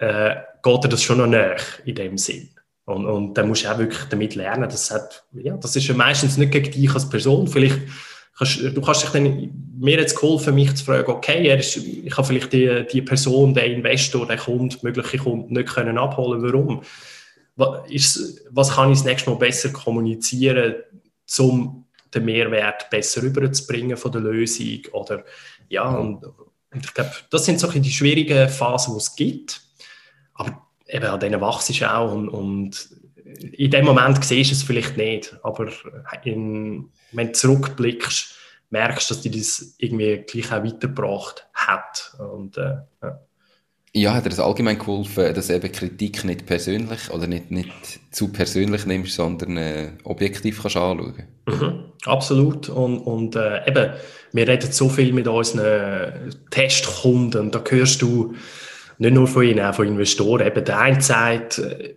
äh, 0.00 0.34
geht 0.62 0.84
dir 0.84 0.88
das 0.88 1.02
schon 1.02 1.18
noch 1.18 1.28
näher 1.28 1.56
in 1.84 1.94
dem 1.94 2.18
Sinn. 2.18 2.50
Und, 2.84 3.06
und 3.06 3.34
dann 3.34 3.48
musst 3.48 3.64
du 3.64 3.68
auch 3.68 3.78
wirklich 3.78 4.02
damit 4.10 4.34
lernen, 4.34 4.68
das, 4.68 4.90
hat, 4.90 5.24
ja, 5.32 5.56
das 5.56 5.74
ist 5.76 5.86
ja 5.86 5.94
meistens 5.94 6.36
nicht 6.36 6.52
gegen 6.52 6.70
dich 6.70 6.92
als 6.92 7.08
Person. 7.08 7.48
Vielleicht 7.48 7.80
kannst 8.36 8.60
du 8.60 8.80
kannst 8.80 9.02
dich 9.02 9.10
dann, 9.10 9.50
mir 9.78 9.98
jetzt 9.98 10.18
geholfen, 10.18 10.54
mich 10.54 10.74
zu 10.74 10.84
fragen, 10.84 11.10
okay, 11.10 11.46
er 11.46 11.58
ist, 11.58 11.76
ich 11.76 12.16
habe 12.16 12.26
vielleicht 12.26 12.52
die, 12.52 12.84
die 12.90 13.02
Person, 13.02 13.54
den 13.54 13.72
Investor, 13.74 14.26
den 14.26 14.38
Kunden, 14.38 14.76
mögliche 14.82 15.18
Kunden 15.18 15.54
nicht 15.54 15.68
können 15.68 15.98
abholen, 15.98 16.42
warum? 16.42 16.82
Ist, 17.88 18.44
was 18.50 18.72
kann 18.74 18.90
ich 18.90 18.98
das 18.98 19.06
nächste 19.06 19.30
Mal 19.30 19.36
besser 19.36 19.70
kommunizieren, 19.70 20.74
um 21.38 21.86
den 22.14 22.24
Mehrwert 22.24 22.88
besser 22.90 23.22
rüberzubringen 23.22 23.96
von 23.96 24.12
der 24.12 24.20
Lösung 24.20 24.80
oder 24.92 25.24
ja, 25.68 25.88
und, 25.88 26.24
und 26.24 26.84
ich 26.84 26.94
glaube, 26.94 27.10
das 27.30 27.44
sind 27.44 27.58
so 27.58 27.66
die 27.68 27.90
schwierigen 27.90 28.48
Phasen, 28.48 28.94
die 28.94 28.98
es 28.98 29.16
gibt, 29.16 29.62
aber 30.34 30.66
eben 30.86 31.06
an 31.06 31.20
denen 31.20 31.40
wachst 31.40 31.68
du 31.68 31.92
auch 31.92 32.12
und, 32.12 32.28
und 32.28 32.88
in 33.24 33.70
dem 33.70 33.84
Moment 33.84 34.24
siehst 34.24 34.50
du 34.50 34.54
es 34.54 34.62
vielleicht 34.62 34.96
nicht, 34.96 35.36
aber 35.42 35.70
in, 36.24 36.90
wenn 37.12 37.28
du 37.28 37.32
zurückblickst, 37.32 38.36
merkst 38.70 39.10
du, 39.10 39.14
dass 39.14 39.22
dir 39.22 39.30
das 39.30 39.74
irgendwie 39.78 40.18
gleich 40.18 40.52
auch 40.52 40.64
weitergebracht 40.64 41.46
hat. 41.54 42.14
Und, 42.18 42.56
äh, 42.56 42.76
ja. 43.02 43.20
Ja, 43.96 44.12
hat 44.12 44.26
dir 44.26 44.28
das 44.28 44.40
allgemein 44.40 44.78
geholfen, 44.78 45.32
dass 45.32 45.48
eben 45.48 45.72
Kritik 45.72 46.22
nicht 46.22 46.44
persönlich 46.44 47.10
oder 47.10 47.26
nicht, 47.26 47.50
nicht 47.50 47.70
zu 48.10 48.28
persönlich 48.28 48.84
nimmst, 48.84 49.14
sondern 49.14 49.56
äh, 49.56 49.88
objektiv 50.04 50.60
kannst 50.60 50.76
anschauen? 50.76 51.22
Mhm, 51.46 51.84
absolut. 52.04 52.68
Und, 52.68 52.98
und 52.98 53.36
äh, 53.36 53.66
eben, 53.66 53.94
wir 54.32 54.48
reden 54.48 54.70
so 54.70 54.90
viel 54.90 55.14
mit 55.14 55.26
unseren 55.26 56.30
Testkunden, 56.50 57.50
da 57.50 57.64
hörst 57.66 58.02
du 58.02 58.34
nicht 58.98 59.14
nur 59.14 59.26
von 59.26 59.44
ihnen, 59.44 59.64
auch 59.64 59.74
von 59.74 59.86
Investoren. 59.86 60.46
Eben 60.46 60.62
der 60.62 60.78
eine 60.78 61.00
sagt, 61.00 61.56
äh, 61.56 61.96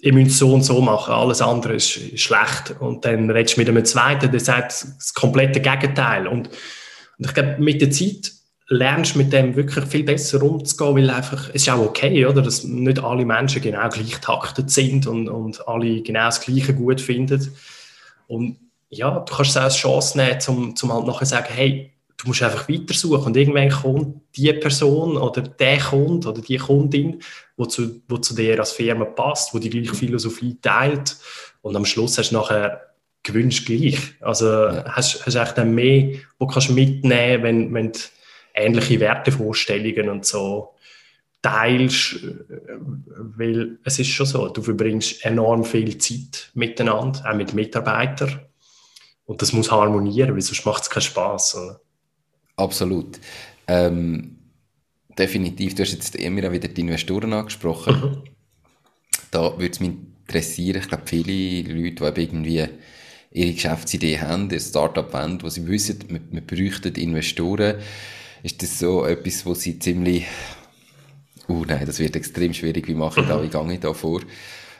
ihr 0.00 0.12
müsst 0.14 0.38
so 0.38 0.52
und 0.52 0.64
so 0.64 0.80
machen, 0.80 1.14
alles 1.14 1.40
andere 1.40 1.74
ist, 1.74 1.98
ist 1.98 2.22
schlecht. 2.22 2.74
Und 2.80 3.04
dann 3.04 3.30
redest 3.30 3.56
du 3.56 3.60
mit 3.60 3.68
einem 3.68 3.84
zweiten, 3.84 4.32
der 4.32 4.40
sagt 4.40 4.72
das 4.98 5.14
komplette 5.14 5.60
Gegenteil. 5.60 6.26
Und, 6.26 6.48
und 6.48 7.26
ich 7.26 7.32
glaube, 7.32 7.58
mit 7.60 7.80
der 7.80 7.92
Zeit 7.92 8.41
lernst 8.72 9.16
mit 9.16 9.32
dem 9.32 9.54
wirklich 9.54 9.84
viel 9.84 10.02
besser 10.02 10.42
umzugehen, 10.42 10.96
weil 10.96 11.10
einfach, 11.10 11.50
es 11.50 11.62
ist 11.62 11.70
auch 11.70 11.80
okay, 11.80 12.24
oder, 12.24 12.42
dass 12.42 12.64
nicht 12.64 13.02
alle 13.02 13.24
Menschen 13.24 13.62
genau 13.62 13.88
gleich 13.88 14.18
taktet 14.20 14.70
sind 14.70 15.06
und, 15.06 15.28
und 15.28 15.66
alle 15.68 16.00
genau 16.00 16.24
das 16.24 16.40
Gleiche 16.40 16.74
gut 16.74 17.00
finden. 17.00 17.54
Und 18.28 18.56
ja, 18.88 19.20
du 19.20 19.34
kannst 19.34 19.50
es 19.50 19.56
auch 19.56 19.62
als 19.62 19.76
Chance 19.76 20.18
nehmen, 20.18 20.38
um, 20.48 20.74
um 20.82 20.92
halt 20.92 21.06
nachher 21.06 21.26
zu 21.26 21.30
sagen, 21.30 21.48
hey, 21.54 21.92
du 22.16 22.28
musst 22.28 22.42
einfach 22.42 22.68
weitersuchen 22.68 23.26
und 23.26 23.36
irgendwann 23.36 23.70
kommt 23.70 24.20
die 24.36 24.52
Person 24.52 25.16
oder 25.16 25.42
der 25.42 25.78
Kunde 25.78 26.28
oder 26.28 26.40
die 26.40 26.56
Kundin, 26.56 27.20
wo 27.56 27.66
zu, 27.66 28.00
wo 28.08 28.16
zu 28.18 28.34
dir 28.34 28.58
als 28.58 28.72
Firma 28.72 29.04
passt, 29.04 29.52
wo 29.54 29.58
die 29.58 29.70
gleiche 29.70 29.94
Philosophie 29.94 30.56
teilt 30.62 31.16
und 31.60 31.76
am 31.76 31.84
Schluss 31.84 32.16
hast 32.16 32.30
du 32.30 32.36
nachher 32.36 32.80
gewünscht 33.22 33.66
gleich. 33.66 33.98
Also 34.20 34.46
ja. 34.46 34.84
hast, 34.86 35.26
hast 35.26 35.34
du 35.34 35.54
dann 35.56 35.74
mehr, 35.74 36.16
wo 36.38 36.46
kannst 36.46 36.70
du 36.70 36.72
mitnehmen, 36.72 37.42
wenn, 37.42 37.74
wenn 37.74 37.92
du 37.92 37.98
ähnliche 38.54 39.00
Wertevorstellungen 39.00 40.08
und 40.08 40.26
so 40.26 40.74
teilst, 41.42 42.20
weil 43.16 43.78
es 43.84 43.98
ist 43.98 44.08
schon 44.08 44.26
so, 44.26 44.48
du 44.48 44.62
verbringst 44.62 45.24
enorm 45.24 45.64
viel 45.64 45.98
Zeit 45.98 46.50
miteinander, 46.54 47.28
auch 47.28 47.34
mit 47.34 47.52
Mitarbeitern 47.52 48.40
und 49.24 49.42
das 49.42 49.52
muss 49.52 49.70
harmonieren, 49.70 50.34
weil 50.34 50.40
sonst 50.40 50.64
macht 50.64 50.82
es 50.82 50.90
keinen 50.90 51.02
Spass. 51.02 51.56
Oder? 51.56 51.80
Absolut. 52.56 53.18
Ähm, 53.66 54.38
definitiv, 55.18 55.74
du 55.74 55.82
hast 55.82 55.92
jetzt 55.92 56.14
immer 56.16 56.50
wieder 56.52 56.68
die 56.68 56.80
Investoren 56.80 57.32
angesprochen. 57.32 57.94
Mhm. 57.94 58.22
Da 59.30 59.52
würde 59.58 59.70
es 59.72 59.80
mich 59.80 59.92
interessieren, 60.26 60.80
ich 60.80 60.88
glaube 60.88 61.04
viele 61.06 61.62
Leute, 61.72 62.12
die 62.12 62.22
irgendwie 62.22 62.68
ihre 63.32 63.52
Geschäftsidee 63.52 64.20
haben, 64.20 64.50
ein 64.50 64.60
Startup 64.60 65.12
wollen, 65.12 65.42
wo 65.42 65.48
sie 65.48 65.66
wissen, 65.66 66.04
wir, 66.08 66.20
wir 66.30 66.40
bräuchten 66.46 66.94
Investoren, 66.94 67.76
ist 68.42 68.62
das 68.62 68.78
so 68.78 69.04
etwas, 69.04 69.46
wo 69.46 69.54
sie 69.54 69.78
ziemlich, 69.78 70.26
oh 71.48 71.64
nein, 71.66 71.86
das 71.86 71.98
wird 71.98 72.16
extrem 72.16 72.52
schwierig, 72.52 72.88
wie 72.88 72.94
mache 72.94 73.20
ich 73.20 73.26
da, 73.26 73.42
wie 73.42 73.48
gehe 73.48 73.72
ich 73.72 73.80
da 73.80 73.92
vor? 73.92 74.20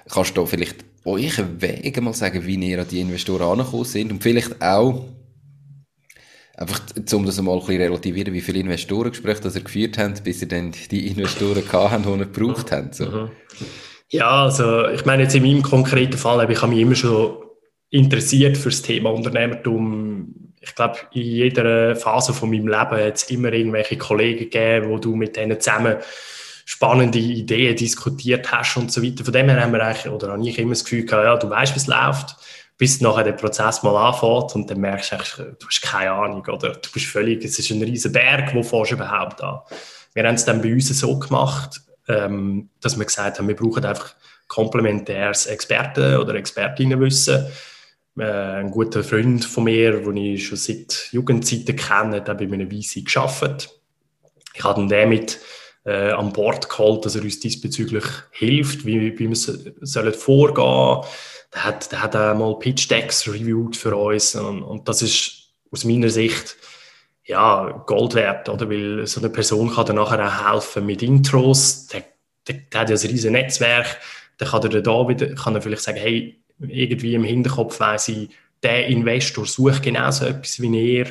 Kannst 0.09 0.37
du 0.37 0.41
da 0.41 0.47
vielleicht 0.47 0.85
euch 1.05 1.39
einen 1.39 1.61
Weg 1.61 2.01
mal 2.01 2.15
sagen, 2.15 2.45
wie 2.47 2.57
ihr 2.57 2.81
an 2.81 2.89
die 2.89 3.01
Investoren 3.01 3.43
angekommen 3.43 3.85
sind 3.85 4.13
und 4.13 4.23
vielleicht 4.23 4.61
auch, 4.61 5.05
einfach, 6.57 6.81
um 7.13 7.25
das 7.25 7.41
mal 7.41 7.53
ein 7.53 7.61
bisschen 7.61 7.83
relativieren, 7.83 8.35
wie 8.35 8.41
viele 8.41 8.61
Investorengespräche 8.61 9.41
das 9.41 9.57
ihr 9.57 9.63
geführt 9.63 9.99
habt, 9.99 10.23
bis 10.25 10.43
ihr 10.43 10.49
dann 10.49 10.73
die 10.91 11.07
Investoren 11.09 11.65
gehabt 11.65 11.93
habt, 11.93 12.05
die 12.05 12.11
ihr 12.11 12.19
gebraucht 12.19 12.73
habt. 12.73 12.95
So. 12.95 13.07
Mhm. 13.07 13.31
Ja, 14.11 14.45
also 14.45 14.89
ich 14.89 15.07
meine 15.07 15.23
jetzt 15.23 15.35
in 15.35 15.43
meinem 15.43 15.63
konkreten 15.63 16.19
Fall, 16.19 16.51
ich 16.51 16.61
habe 16.61 16.73
mich 16.73 16.83
immer 16.83 16.95
schon 16.95 17.37
interessiert 17.91 18.59
für 18.59 18.69
das 18.69 18.83
Thema 18.83 19.11
Unternehmertum 19.11 20.52
ich 20.63 20.75
glaube, 20.77 20.99
in 21.13 21.23
jeder 21.23 21.97
Phase 21.97 22.33
von 22.33 22.51
meinem 22.51 22.69
Leben 22.69 23.05
hat 23.05 23.17
es 23.17 23.31
immer 23.31 23.53
irgendwelche 23.53 23.99
Kollegen 23.99 24.51
gegeben, 24.51 24.89
wo 24.91 24.99
du 24.99 25.17
mit 25.17 25.37
denen 25.37 25.61
zusammen 25.61 25.97
spannende 26.65 27.19
Ideen 27.19 27.75
diskutiert 27.75 28.51
hast 28.53 28.77
und 28.77 28.93
so 28.93 29.03
weiter. 29.03 29.25
Von 29.25 29.33
dem 29.33 29.49
her 29.49 29.61
haben 29.61 29.73
wir 29.73 29.85
eigentlich, 29.85 30.11
oder 30.11 30.33
habe 30.33 30.49
ich 30.49 30.59
immer 30.59 30.71
das 30.71 30.85
Gefühl 30.85 31.05
gehabt, 31.05 31.25
ja, 31.25 31.37
du 31.37 31.51
weißt, 31.51 31.75
wie 31.75 31.81
es 31.81 31.89
läuft, 31.89 32.37
bis 32.79 33.01
nachher 33.01 33.25
der 33.25 33.33
Prozess 33.33 33.83
mal 33.83 33.97
anfängt 33.97 34.55
und 34.55 34.71
dann 34.71 34.81
merkst 34.81 35.11
du 35.11 35.17
eigentlich, 35.17 35.57
du 35.59 35.67
hast 35.67 35.83
keine 35.83 36.13
Ahnung, 36.13 36.47
oder 36.47 36.71
du 36.75 36.91
bist 36.93 37.07
völlig, 37.07 37.45
es 37.45 37.59
ist 37.59 37.71
ein 37.71 37.83
riesen 37.83 38.13
Berg, 38.13 38.55
wo 38.55 38.63
fährst 38.63 38.93
du 38.93 38.95
überhaupt 38.95 39.43
an? 39.43 39.59
Wir 40.15 40.25
haben 40.25 40.37
es 40.37 40.45
dann 40.45 40.63
bei 40.63 40.73
uns 40.73 40.89
so 40.89 41.19
gemacht, 41.19 41.81
ähm, 42.09 42.69
dass 42.81 42.97
wir 42.97 43.05
gesagt 43.05 43.39
haben, 43.39 43.49
wir 43.49 43.57
brauchen 43.57 43.85
einfach 43.85 44.15
komplementäres 44.47 45.47
Experten- 45.47 46.19
oder 46.19 46.35
Expertinnenwissen 46.35 47.47
ein 48.19 48.71
guter 48.71 49.03
Freund 49.03 49.45
von 49.45 49.65
mir, 49.65 50.01
den 50.01 50.17
ich 50.17 50.47
schon 50.47 50.59
seit 50.59 51.09
Jugendzeiten 51.13 51.77
kenne, 51.77 52.17
hat 52.17 52.27
bei 52.27 52.45
einem 52.45 52.71
VC 52.71 53.05
geschafft. 53.05 53.71
Ich 54.55 54.63
habe 54.63 54.87
den 54.87 55.09
mit 55.09 55.39
äh, 55.85 56.11
an 56.11 56.33
Bord 56.33 56.69
geholt, 56.69 57.05
dass 57.05 57.17
er 57.17 57.23
uns 57.23 57.41
diesbezüglich 57.41 58.05
hilft, 58.31 58.85
wie, 58.85 59.19
wie 59.19 59.29
wir 59.29 59.37
sollen 59.37 60.15
vorgehen. 60.15 61.05
Der 61.55 61.65
hat, 61.65 61.91
der 61.93 62.03
hat 62.03 62.17
auch 62.17 62.35
mal 62.35 62.59
Pitch 62.59 62.91
Decks 62.91 63.27
reviewed 63.29 63.77
für 63.77 63.97
uns 63.97 64.35
und, 64.35 64.63
und 64.63 64.89
das 64.89 65.03
ist 65.03 65.51
aus 65.71 65.85
meiner 65.85 66.09
Sicht 66.09 66.57
ja, 67.25 67.85
Gold 67.87 68.15
wert, 68.15 68.49
oder? 68.49 68.69
Weil 68.69 69.07
so 69.07 69.21
eine 69.21 69.31
Person 69.31 69.71
kann 69.71 69.87
dann 69.87 69.97
nachher 69.97 70.27
auch 70.27 70.53
helfen 70.53 70.87
mit 70.87 71.03
Intros. 71.03 71.87
Der, 71.87 72.05
der, 72.49 72.57
der 72.73 72.81
hat 72.81 72.91
ja 72.91 72.97
ein 72.97 73.01
riesiges 73.01 73.31
Netzwerk. 73.31 73.99
Dann 74.39 74.49
kann 74.49 74.63
er 74.63 74.83
da 74.83 75.09
wieder, 75.09 75.35
kann 75.35 75.55
er 75.55 75.63
vielleicht 75.63 75.83
sagen, 75.83 75.99
hey, 75.99 76.41
irgendwie 76.69 77.15
im 77.15 77.25
Hinterkopf 77.25 77.81
weiss 77.81 78.09
ich, 78.09 78.31
der 78.63 78.87
Investor 78.87 79.47
sucht 79.47 79.83
genauso 79.83 80.27
etwas 80.27 80.61
wie 80.61 80.97
er. 80.99 81.07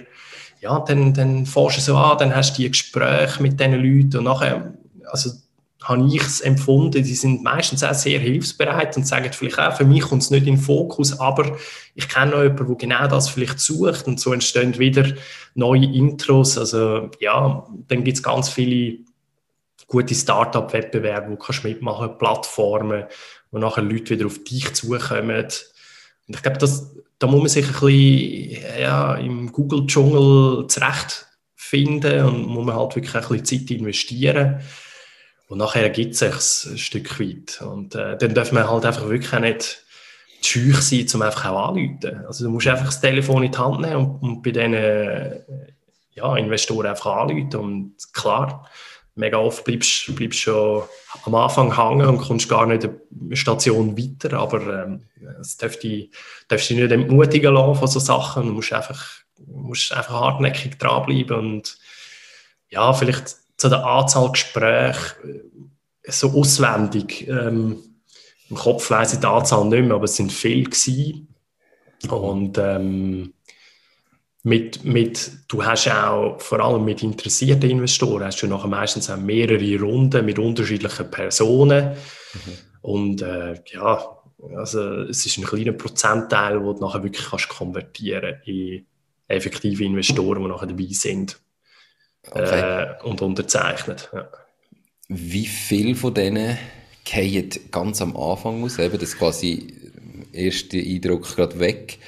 Ja, 0.61 0.79
dann, 0.79 1.13
dann 1.13 1.45
fährst 1.45 1.77
du 1.77 1.81
so 1.81 1.97
an, 1.97 2.17
dann 2.17 2.35
hast 2.35 2.57
du 2.57 2.61
die 2.61 2.69
Gespräche 2.69 3.41
mit 3.41 3.59
diesen 3.59 3.73
Leuten 3.73 4.17
und 4.17 4.23
nachher, 4.25 4.73
also 5.05 5.31
habe 5.83 6.07
ich 6.07 6.21
es 6.21 6.41
empfunden, 6.41 7.03
die 7.03 7.15
sind 7.15 7.43
meistens 7.43 7.83
auch 7.83 7.93
sehr 7.93 8.19
hilfsbereit 8.19 8.95
und 8.97 9.07
sagen 9.07 9.31
vielleicht 9.33 9.59
auch, 9.59 9.75
für 9.75 9.85
mich 9.85 10.01
kommt 10.01 10.21
es 10.21 10.29
nicht 10.29 10.45
in 10.45 10.55
den 10.55 10.61
Fokus, 10.61 11.19
aber 11.19 11.57
ich 11.95 12.07
kenne 12.07 12.31
noch 12.31 12.43
jemanden, 12.43 12.67
der 12.67 12.75
genau 12.75 13.07
das 13.07 13.29
vielleicht 13.29 13.59
sucht 13.59 14.05
und 14.05 14.19
so 14.19 14.31
entstehen 14.31 14.77
wieder 14.77 15.11
neue 15.55 15.85
Intros. 15.85 16.57
Also 16.57 17.09
ja, 17.19 17.67
dann 17.87 18.03
gibt 18.03 18.17
es 18.17 18.23
ganz 18.23 18.49
viele 18.49 18.99
gute 19.87 20.13
Start-up-Wettbewerbe, 20.13 21.31
wo 21.31 21.35
du 21.35 21.37
kannst 21.37 21.63
mitmachen, 21.63 22.17
Plattformen, 22.19 23.05
wo 23.51 23.59
nachher 23.59 23.83
Leute 23.83 24.11
wieder 24.11 24.25
auf 24.25 24.43
dich 24.43 24.73
zukommen. 24.73 25.45
Und 26.27 26.35
ich 26.35 26.41
glaube, 26.41 26.57
das, 26.57 26.95
da 27.19 27.27
muss 27.27 27.39
man 27.39 27.49
sich 27.49 27.67
ein 27.67 27.73
bisschen 27.73 28.79
ja, 28.79 29.15
im 29.15 29.51
Google-Dschungel 29.51 30.67
zurechtfinden 30.67 32.25
und 32.25 32.47
muss 32.47 32.65
man 32.65 32.75
halt 32.75 32.95
wirklich 32.95 33.15
ein 33.15 33.21
bisschen 33.21 33.67
Zeit 33.67 33.71
investieren. 33.71 34.61
Und 35.47 35.57
nachher 35.57 35.83
ergibt 35.83 36.13
es 36.13 36.61
sich 36.61 36.71
ein 36.71 36.77
Stück 36.77 37.19
weit. 37.19 37.61
Und 37.61 37.93
äh, 37.95 38.17
dann 38.17 38.33
darf 38.33 38.53
man 38.53 38.69
halt 38.69 38.85
einfach 38.85 39.09
wirklich 39.09 39.33
auch 39.33 39.39
nicht 39.39 39.83
scheu 40.41 40.71
sein, 40.79 41.07
um 41.13 41.21
einfach 41.21 41.45
auch 41.51 41.69
anzuleiten. 41.69 42.25
Also 42.25 42.45
du 42.45 42.51
musst 42.51 42.67
einfach 42.67 42.85
das 42.85 43.01
Telefon 43.01 43.43
in 43.43 43.51
die 43.51 43.57
Hand 43.57 43.81
nehmen 43.81 43.95
und, 43.97 44.23
und 44.23 44.41
bei 44.41 44.51
diesen 44.51 44.73
äh, 44.73 45.41
ja, 46.13 46.35
Investoren 46.37 46.87
einfach 46.87 47.17
anrufen. 47.17 47.55
Und 47.55 47.95
klar, 48.13 48.67
mega 49.15 49.37
oft 49.37 49.63
bleibst 49.63 50.07
du 50.07 50.31
schon 50.31 50.83
am 51.25 51.35
Anfang 51.35 51.75
hängen 51.75 52.07
und 52.07 52.19
kommst 52.19 52.49
gar 52.49 52.65
nicht 52.65 52.85
eine 52.85 53.35
Station 53.35 53.97
weiter, 53.97 54.37
aber 54.37 54.83
ähm, 54.83 55.03
es 55.39 55.57
dürfte, 55.57 56.09
darfst 56.47 56.69
dich 56.69 56.77
nicht 56.77 56.91
entmutigen 56.91 57.53
lassen 57.53 57.75
von 57.75 57.87
so 57.87 57.99
Sachen, 57.99 58.47
du 58.47 58.53
musst 58.53 58.73
einfach, 58.73 59.05
musst 59.45 59.91
einfach 59.91 60.13
hartnäckig 60.13 60.77
dranbleiben 60.77 61.37
und 61.37 61.77
ja, 62.69 62.93
vielleicht 62.93 63.35
zu 63.57 63.69
der 63.69 63.85
Anzahl 63.85 64.31
Gespräche 64.31 65.15
äh, 65.23 66.11
so 66.11 66.31
auswendig, 66.31 67.27
ähm, 67.27 67.83
im 68.49 68.57
Kopf 68.57 68.89
weiss 68.89 69.13
ich 69.13 69.19
die 69.19 69.27
Anzahl 69.27 69.65
nicht 69.65 69.83
mehr, 69.83 69.95
aber 69.95 70.05
es 70.05 70.15
sind 70.15 70.31
viele 70.31 70.63
gewesen. 70.63 71.27
und 72.09 72.57
ähm, 72.57 73.33
mit, 74.43 74.83
mit, 74.83 75.31
du 75.47 75.63
hast 75.63 75.87
auch 75.89 76.39
vor 76.41 76.59
allem 76.59 76.83
mit 76.83 77.03
interessierten 77.03 77.69
Investoren 77.69 78.23
hast 78.23 78.41
du 78.41 78.47
nachher 78.47 78.67
meistens 78.67 79.09
auch 79.09 79.17
mehrere 79.17 79.79
Runden 79.79 80.25
mit 80.25 80.39
unterschiedlichen 80.39 81.11
Personen 81.11 81.91
mhm. 82.33 82.57
und 82.81 83.21
äh, 83.21 83.55
ja, 83.71 84.03
also 84.55 85.03
es 85.03 85.25
ist 85.25 85.37
ein 85.37 85.43
kleiner 85.43 85.73
Prozentteil, 85.73 86.63
wo 86.63 86.73
du 86.73 86.81
nachher 86.81 87.03
wirklich 87.03 87.27
kannst 87.29 87.49
konvertieren 87.49 88.41
in 88.45 88.85
effektive 89.27 89.83
Investoren, 89.83 90.41
die 90.41 90.49
nachher 90.49 90.67
dabei 90.67 90.87
sind 90.89 91.39
okay. 92.31 92.95
äh, 92.99 93.03
und 93.03 93.21
unterzeichnet. 93.21 94.09
Ja. 94.13 94.27
Wie 95.07 95.45
viel 95.45 95.95
von 95.95 96.13
denen 96.13 96.57
fallen 97.05 97.71
ganz 97.71 98.01
am 98.01 98.15
Anfang 98.17 98.63
aus, 98.63 98.79
eben 98.79 98.97
das 98.97 99.17
quasi 99.17 99.75
erste 100.31 100.77
Eindruck 100.77 101.35
gerade 101.35 101.59
weg 101.59 101.99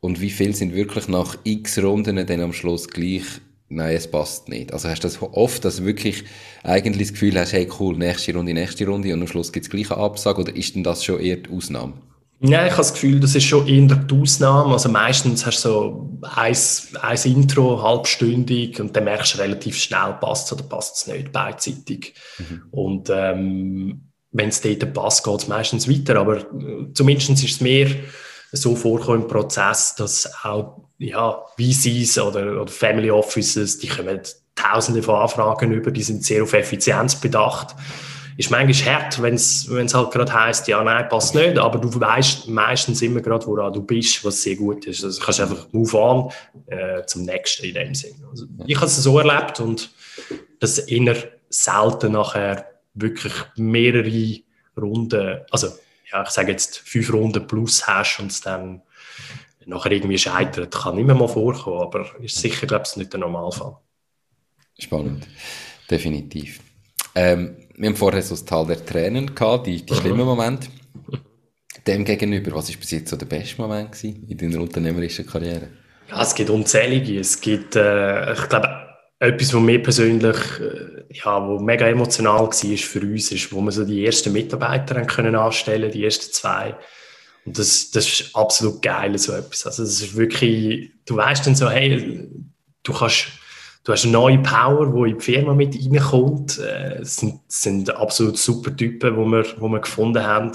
und 0.00 0.20
wie 0.20 0.30
viel 0.30 0.54
sind 0.54 0.74
wirklich 0.74 1.08
nach 1.08 1.36
x 1.44 1.78
Runden 1.78 2.26
dann 2.26 2.40
am 2.40 2.52
Schluss 2.52 2.88
gleich, 2.88 3.24
nein, 3.68 3.94
es 3.94 4.10
passt 4.10 4.48
nicht. 4.48 4.72
Also 4.72 4.88
hast 4.88 5.04
du 5.04 5.08
das 5.08 5.20
oft, 5.20 5.64
dass 5.64 5.76
du 5.76 5.84
wirklich 5.84 6.24
eigentlich 6.62 7.08
das 7.08 7.12
Gefühl 7.12 7.38
hast, 7.38 7.52
hey 7.52 7.68
cool, 7.78 7.96
nächste 7.96 8.34
Runde, 8.34 8.54
nächste 8.54 8.86
Runde 8.86 9.12
und 9.12 9.20
am 9.20 9.28
Schluss 9.28 9.52
gibt 9.52 9.66
es 9.66 9.70
gleich 9.70 9.90
eine 9.90 10.00
Absage 10.00 10.40
oder 10.40 10.56
ist 10.56 10.74
denn 10.74 10.82
das 10.82 11.04
schon 11.04 11.20
eher 11.20 11.36
die 11.36 11.50
Ausnahme? 11.50 11.94
Ja, 12.42 12.64
ich 12.64 12.72
habe 12.72 12.78
das 12.78 12.94
Gefühl, 12.94 13.20
das 13.20 13.34
ist 13.34 13.44
schon 13.44 13.66
eher 13.66 13.94
die 13.96 14.14
Ausnahme. 14.14 14.72
Also 14.72 14.88
meistens 14.88 15.44
hast 15.44 15.62
du 15.62 15.68
so 15.68 16.18
ein, 16.22 16.56
ein 17.02 17.18
Intro, 17.24 17.82
halbstündig, 17.82 18.80
und 18.80 18.96
dann 18.96 19.04
merkst 19.04 19.34
du 19.34 19.38
relativ 19.38 19.76
schnell, 19.76 20.16
passt 20.18 20.46
es 20.46 20.52
oder 20.54 20.62
passt 20.62 20.96
es 20.96 21.06
nicht, 21.12 21.32
beidseitig. 21.32 22.14
Mhm. 22.38 22.62
Und 22.70 23.10
ähm, 23.12 24.10
wenn 24.32 24.48
es 24.48 24.62
dort 24.62 24.94
passt, 24.94 25.22
geht 25.22 25.38
es 25.38 25.48
meistens 25.48 25.86
weiter. 25.86 26.16
Aber 26.18 26.38
äh, 26.38 26.92
zumindest 26.94 27.28
ist 27.30 27.42
es 27.42 27.60
mir 27.60 27.88
so 28.52 28.76
vorkommen 28.76 29.22
im 29.22 29.28
Prozess, 29.28 29.94
dass 29.96 30.30
auch 30.44 30.80
ja, 30.98 31.42
VCs 31.58 32.18
oder, 32.18 32.60
oder 32.60 32.70
Family 32.70 33.10
Offices, 33.10 33.78
die 33.78 33.88
kommen 33.88 34.20
tausende 34.54 35.02
von 35.02 35.16
Anfragen 35.16 35.72
über, 35.72 35.90
die 35.90 36.02
sind 36.02 36.24
sehr 36.24 36.42
auf 36.42 36.52
Effizienz 36.52 37.16
bedacht 37.16 37.74
ist 38.40 38.50
manchmal 38.50 38.94
hart, 38.94 39.20
wenn 39.20 39.34
es 39.34 39.94
halt 39.94 40.10
gerade 40.12 40.32
heisst, 40.32 40.66
ja, 40.66 40.82
nein, 40.82 41.06
passt 41.10 41.34
nicht, 41.34 41.58
aber 41.58 41.78
du 41.78 42.00
weißt 42.00 42.48
meistens 42.48 43.02
immer 43.02 43.20
gerade, 43.20 43.46
woran 43.46 43.70
du 43.70 43.82
bist, 43.82 44.24
was 44.24 44.40
sehr 44.40 44.56
gut 44.56 44.86
ist. 44.86 45.04
Also 45.04 45.20
kannst 45.20 45.42
einfach 45.42 45.66
move 45.72 45.94
on 45.94 46.32
äh, 46.66 47.04
zum 47.04 47.26
nächsten 47.26 47.66
in 47.66 47.74
dem 47.74 47.94
Sinn. 47.94 48.14
Also, 48.30 48.46
ich 48.66 48.76
habe 48.76 48.86
es 48.86 48.96
so 48.96 49.18
erlebt 49.18 49.60
und 49.60 49.90
dass 50.58 50.78
inner 50.78 51.16
selten 51.50 52.12
nachher 52.12 52.64
wirklich 52.94 53.34
mehrere 53.56 54.38
Runden, 54.74 55.40
also 55.50 55.68
ja, 56.12 56.22
ich 56.22 56.30
sage 56.30 56.52
jetzt 56.52 56.78
fünf 56.78 57.12
Runden 57.12 57.46
plus 57.46 57.86
hast 57.86 58.18
und 58.18 58.30
es 58.30 58.40
dann 58.40 58.82
nachher 59.66 59.92
irgendwie 59.92 60.18
scheitert, 60.18 60.74
kann 60.74 60.98
immer 60.98 61.14
mal 61.14 61.28
vorkommen, 61.28 61.80
aber 61.82 62.06
ist 62.20 62.36
sicher, 62.36 62.66
glaube 62.66 62.84
ich, 62.86 62.96
nicht 62.96 63.12
der 63.12 63.20
Normalfall. 63.20 63.76
Spannend, 64.78 65.26
definitiv. 65.90 66.60
Ähm, 67.14 67.56
wir 67.76 67.88
haben 67.88 67.96
vorher 67.96 68.22
so 68.22 68.34
das 68.34 68.44
Tal 68.44 68.66
der 68.66 68.84
Tränen 68.84 69.34
gehabt, 69.34 69.66
die, 69.66 69.84
die 69.84 69.94
schlimmen 69.94 70.26
Momente. 70.26 70.68
Dem 71.86 72.04
gegenüber, 72.04 72.52
was 72.54 72.68
war 72.70 72.76
bis 72.76 72.90
jetzt 72.90 73.10
so 73.10 73.16
der 73.16 73.26
beste 73.26 73.60
Moment 73.60 73.92
gewesen 73.92 74.26
in 74.28 74.36
deiner 74.36 74.60
unternehmerischen 74.60 75.26
Karriere? 75.26 75.68
Ja, 76.08 76.22
es 76.22 76.34
gibt 76.34 76.50
unzählige. 76.50 77.18
Es 77.20 77.40
gibt, 77.40 77.76
äh, 77.76 78.32
ich 78.32 78.48
glaube, 78.48 78.89
etwas, 79.20 79.52
was 79.52 79.60
mir 79.60 79.82
persönlich, 79.82 80.36
äh, 80.60 81.04
ja, 81.10 81.46
wo 81.46 81.58
mega 81.58 81.86
emotional 81.86 82.40
war 82.40 82.50
für 82.50 83.00
uns, 83.00 83.30
ist, 83.30 83.52
wo 83.52 83.60
wir 83.60 83.70
so 83.70 83.84
die 83.84 84.04
ersten 84.04 84.32
Mitarbeiter 84.32 85.02
können 85.02 85.36
anstellen, 85.36 85.90
die 85.92 86.04
ersten 86.04 86.32
zwei. 86.32 86.74
Und 87.44 87.58
das, 87.58 87.90
das 87.90 88.06
ist 88.06 88.34
absolut 88.34 88.80
geil, 88.80 89.16
so 89.18 89.32
etwas. 89.34 89.66
Also, 89.66 89.82
das 89.82 90.00
ist 90.00 90.16
wirklich, 90.16 90.90
du 91.04 91.16
weißt 91.16 91.46
dann 91.46 91.54
so, 91.54 91.68
hey, 91.68 92.30
du 92.82 92.92
kannst, 92.94 93.26
du 93.84 93.92
hast 93.92 94.04
eine 94.04 94.12
neue 94.12 94.38
Power, 94.38 94.86
die 94.86 95.10
in 95.10 95.18
die 95.18 95.24
Firma 95.24 95.52
mit 95.52 95.74
reinkommt. 95.74 96.58
Äh, 96.58 97.00
es 97.00 97.16
sind, 97.16 97.40
sind 97.48 97.94
absolut 97.94 98.38
super 98.38 98.74
Typen, 98.74 99.16
die 99.16 99.30
wir, 99.30 99.42
die 99.42 99.60
wir 99.60 99.80
gefunden 99.80 100.24
haben. 100.24 100.52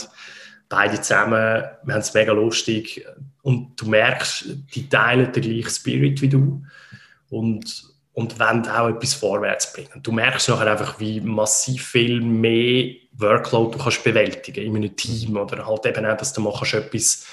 Beide 0.69 0.99
zusammen, 0.99 1.63
wir 1.83 1.93
haben 1.93 2.01
es 2.01 2.15
mega 2.15 2.31
lustig. 2.31 3.05
Und 3.43 3.79
du 3.79 3.85
merkst, 3.85 4.45
die 4.73 4.89
teilen 4.89 5.31
den 5.31 5.43
gleichen 5.43 5.69
Spirit 5.69 6.19
wie 6.23 6.29
du. 6.29 6.63
Und, 7.29 7.94
und 8.15 8.39
wollen 8.39 8.67
auch 8.69 8.87
etwas 8.87 9.13
vorwärts 9.13 9.73
bringen. 9.73 10.01
Du 10.01 10.11
merkst 10.13 10.49
nachher 10.49 10.71
einfach, 10.71 10.99
wie 10.99 11.19
massiv 11.19 11.85
viel 11.85 12.21
mehr 12.21 12.95
Workload 13.11 13.77
du 13.77 13.83
kannst 13.83 14.03
bewältigen 14.03 14.65
in 14.65 14.75
einem 14.75 14.95
Team 14.95 15.35
oder 15.37 15.67
halt 15.67 15.85
eben 15.85 16.05
auch, 16.05 16.17
dass 16.17 16.33
du 16.33 16.41
mal 16.41 16.53
etwas 16.53 17.27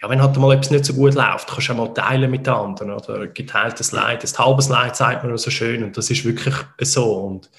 ja, 0.00 0.08
wenn 0.08 0.22
halt 0.22 0.36
mal 0.36 0.54
etwas 0.54 0.70
nicht 0.70 0.84
so 0.84 0.94
gut 0.94 1.14
läuft, 1.14 1.48
kannst 1.48 1.68
du 1.68 1.72
auch 1.72 1.76
mal 1.76 1.92
teilen 1.92 2.30
mit 2.30 2.46
anderen. 2.46 2.92
Oder 2.92 3.26
geteiltes 3.26 3.90
Leid, 3.90 4.22
ein 4.22 4.38
halbes 4.38 4.68
Leid 4.68 4.94
sagt 4.94 5.24
man 5.24 5.36
so 5.36 5.50
schön. 5.50 5.82
Und 5.82 5.96
das 5.96 6.08
ist 6.08 6.24
wirklich 6.24 6.54
so. 6.82 7.14
Und, 7.14 7.50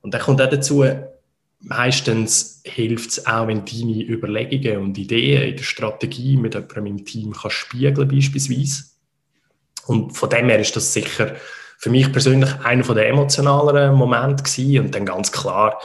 und 0.00 0.14
dann 0.14 0.22
kommt 0.22 0.40
auch 0.40 0.48
dazu, 0.48 0.86
meistens 1.60 2.62
hilft 2.64 3.10
es 3.10 3.26
auch, 3.26 3.46
wenn 3.48 3.66
deine 3.66 4.02
Überlegungen 4.08 4.84
und 4.84 4.96
Ideen 4.96 5.50
in 5.50 5.56
der 5.56 5.64
Strategie 5.64 6.38
mit 6.38 6.54
jemandem 6.54 6.86
im 6.86 7.04
Team 7.04 7.34
kannst 7.34 7.58
spiegeln 7.58 8.08
beispielsweise. 8.08 8.84
Und 9.86 10.16
von 10.16 10.30
dem 10.30 10.48
her 10.48 10.58
ist 10.58 10.74
das 10.74 10.94
sicher 10.94 11.36
für 11.78 11.90
mich 11.90 12.10
persönlich 12.12 12.50
einer 12.64 12.94
der 12.94 13.08
emotionaleren 13.08 13.94
Momente 13.94 14.42
gewesen. 14.42 14.86
Und 14.86 14.94
dann 14.94 15.06
ganz 15.06 15.30
klar, 15.30 15.80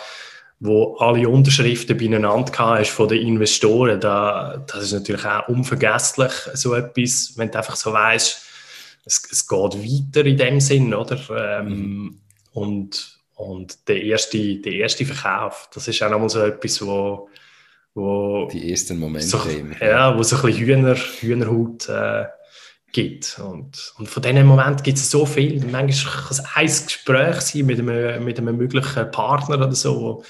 wo 0.60 0.96
alle 0.98 1.28
Unterschriften 1.28 1.98
beieinander 1.98 2.52
hast 2.58 2.92
von 2.92 3.08
den 3.08 3.26
Investoren, 3.26 4.00
da, 4.00 4.64
das 4.68 4.84
ist 4.84 4.94
natürlich 4.94 5.26
auch 5.26 5.48
unvergesslich, 5.48 6.32
so 6.54 6.76
etwas, 6.76 7.34
wenn 7.36 7.50
du 7.50 7.58
einfach 7.58 7.76
so 7.76 7.92
weißt, 7.92 8.46
es, 9.04 9.24
es 9.32 9.48
geht 9.48 9.60
weiter 9.60 10.26
in 10.26 10.38
dem 10.38 10.60
Sinn, 10.60 10.94
oder? 10.94 11.20
Ähm, 11.60 12.20
und, 12.54 13.20
und 13.36 13.88
der 13.88 14.04
erste, 14.04 14.56
der 14.58 14.74
erste 14.74 15.06
Verkauf, 15.06 15.68
das 15.74 15.88
ist 15.88 16.04
auch 16.04 16.12
nochmal 16.12 16.30
so 16.30 16.42
etwas, 16.42 16.86
wo, 16.86 17.28
wo 17.96 18.48
die 18.52 18.70
ersten 18.70 19.00
Momente 19.00 19.28
so, 19.28 19.42
ja, 19.80 20.16
wo 20.16 20.22
so 20.22 20.36
ein 20.36 20.42
bisschen 20.44 20.60
Hühner, 20.60 20.96
Hühnerhaut 20.96 21.90
äh, 21.90 22.26
gibt. 22.92 23.40
Und, 23.40 23.94
und 23.98 24.10
von 24.10 24.24
diesen 24.24 24.46
Momenten 24.46 24.84
gibt 24.84 24.98
es 24.98 25.10
so 25.10 25.26
viel. 25.26 25.64
Manchmal 25.66 26.14
kann 26.14 26.32
es 26.32 26.40
ein 26.56 26.86
Gespräch 26.88 27.42
sein 27.42 27.66
mit 27.66 27.80
einem, 27.80 28.24
mit 28.24 28.38
einem 28.40 28.58
möglichen 28.58 29.12
Partner 29.12 29.58
oder 29.58 29.74
so, 29.74 30.02
wo, 30.02 30.24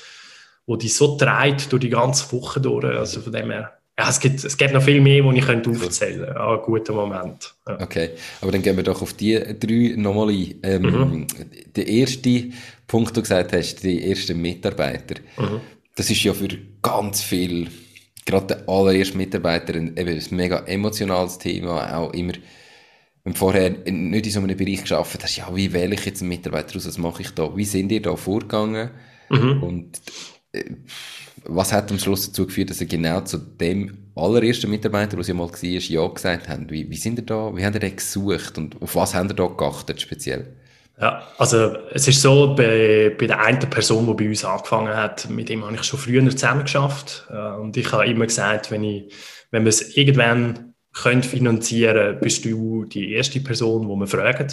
wo 0.65 0.75
die 0.75 0.89
so 0.89 1.17
treibt 1.17 1.71
durch 1.71 1.81
die 1.81 1.89
ganze 1.89 2.31
Woche 2.31 2.61
durch. 2.61 2.85
Also 2.85 3.21
von 3.21 3.33
dem 3.33 3.51
her, 3.51 3.77
ja, 3.99 4.09
es 4.09 4.19
gibt, 4.19 4.43
es 4.43 4.57
gibt 4.57 4.73
noch 4.73 4.81
viel 4.81 5.01
mehr, 5.01 5.21
die 5.21 5.37
ich 5.37 5.45
könnte 5.45 5.69
aufzählen 5.69 6.25
könnte. 6.25 6.39
An 6.39 6.59
guten 6.63 6.95
Moment. 6.95 7.53
Ja. 7.67 7.79
Okay, 7.81 8.11
aber 8.41 8.51
dann 8.51 8.61
gehen 8.61 8.75
wir 8.75 8.83
doch 8.83 9.01
auf 9.01 9.13
die 9.13 9.35
drei 9.59 9.93
nochmal 9.95 10.29
ein. 10.29 10.55
Ähm, 10.63 10.81
mhm. 10.81 11.27
Der 11.75 11.87
erste 11.87 12.45
Punkt, 12.87 13.15
du 13.15 13.21
gesagt 13.21 13.53
hast, 13.53 13.83
die 13.83 14.09
ersten 14.09 14.41
Mitarbeiter, 14.41 15.15
mhm. 15.37 15.61
das 15.95 16.09
ist 16.09 16.23
ja 16.23 16.33
für 16.33 16.47
ganz 16.81 17.21
viel, 17.21 17.69
gerade 18.31 18.55
der 18.55 18.69
allererste 18.69 19.17
Mitarbeiter, 19.17 19.75
eben 19.75 19.97
ein 19.97 20.23
mega 20.31 20.59
emotionales 20.65 21.37
Thema, 21.37 21.95
auch 21.95 22.13
immer 22.13 22.33
wenn 23.23 23.35
vorher 23.35 23.69
nicht 23.69 24.25
in 24.25 24.31
so 24.31 24.39
einem 24.39 24.57
Bereich 24.57 24.81
geschafft 24.81 25.23
hast, 25.23 25.35
ja, 25.35 25.55
wie 25.55 25.73
wähle 25.73 25.93
ich 25.93 26.05
jetzt 26.05 26.21
einen 26.21 26.29
Mitarbeiter 26.29 26.75
aus, 26.75 26.87
was 26.87 26.97
mache 26.97 27.21
ich 27.21 27.29
da, 27.31 27.55
wie 27.55 27.65
sind 27.65 27.91
ihr 27.91 28.01
da 28.01 28.15
vorgegangen? 28.15 28.89
Mhm. 29.29 29.63
Und 29.63 30.01
was 31.45 31.71
hat 31.71 31.91
am 31.91 31.99
Schluss 31.99 32.27
dazu 32.27 32.47
geführt, 32.47 32.69
dass 32.69 32.81
er 32.81 32.87
genau 32.87 33.21
zu 33.21 33.37
dem 33.37 33.97
allerersten 34.15 34.69
Mitarbeiter, 34.69 35.15
der 35.15 35.23
sie 35.23 35.33
mal 35.33 35.49
war, 35.49 35.63
Ja 35.63 36.07
gesagt 36.07 36.49
haben? 36.49 36.69
Wie, 36.69 36.89
wie 36.89 36.97
sind 36.97 37.19
ihr 37.19 37.25
da, 37.25 37.55
wie 37.55 37.63
haben 37.63 37.73
ihr 37.73 37.79
den 37.79 37.95
gesucht 37.95 38.57
und 38.57 38.81
auf 38.81 38.95
was 38.95 39.13
haben 39.13 39.29
ihr 39.29 39.35
da 39.35 39.47
geachtet 39.47 40.01
speziell? 40.01 40.55
Ja, 40.99 41.23
also 41.37 41.75
es 41.91 42.07
ist 42.07 42.21
so, 42.21 42.55
bei, 42.55 43.15
bei 43.17 43.27
der 43.27 43.39
einen 43.39 43.59
Person, 43.59 44.05
die 44.05 44.23
bei 44.23 44.29
uns 44.29 44.45
angefangen 44.45 44.95
hat, 44.95 45.29
mit 45.29 45.49
dem 45.49 45.63
habe 45.63 45.75
ich 45.75 45.83
schon 45.83 45.99
früher 45.99 46.27
zusammen 46.29 46.63
geschafft. 46.63 47.27
Und 47.59 47.75
ich 47.75 47.91
habe 47.91 48.05
immer 48.05 48.27
gesagt, 48.27 48.69
wenn, 48.69 48.83
ich, 48.83 49.13
wenn 49.49 49.63
wir 49.63 49.69
es 49.69 49.97
irgendwann 49.97 50.71
können 50.93 51.23
finanzieren 51.23 52.19
bist 52.19 52.45
du 52.45 52.85
die 52.85 53.13
erste 53.13 53.39
Person, 53.39 53.87
die 53.87 53.95
wir 53.95 54.07
fragen. 54.07 54.51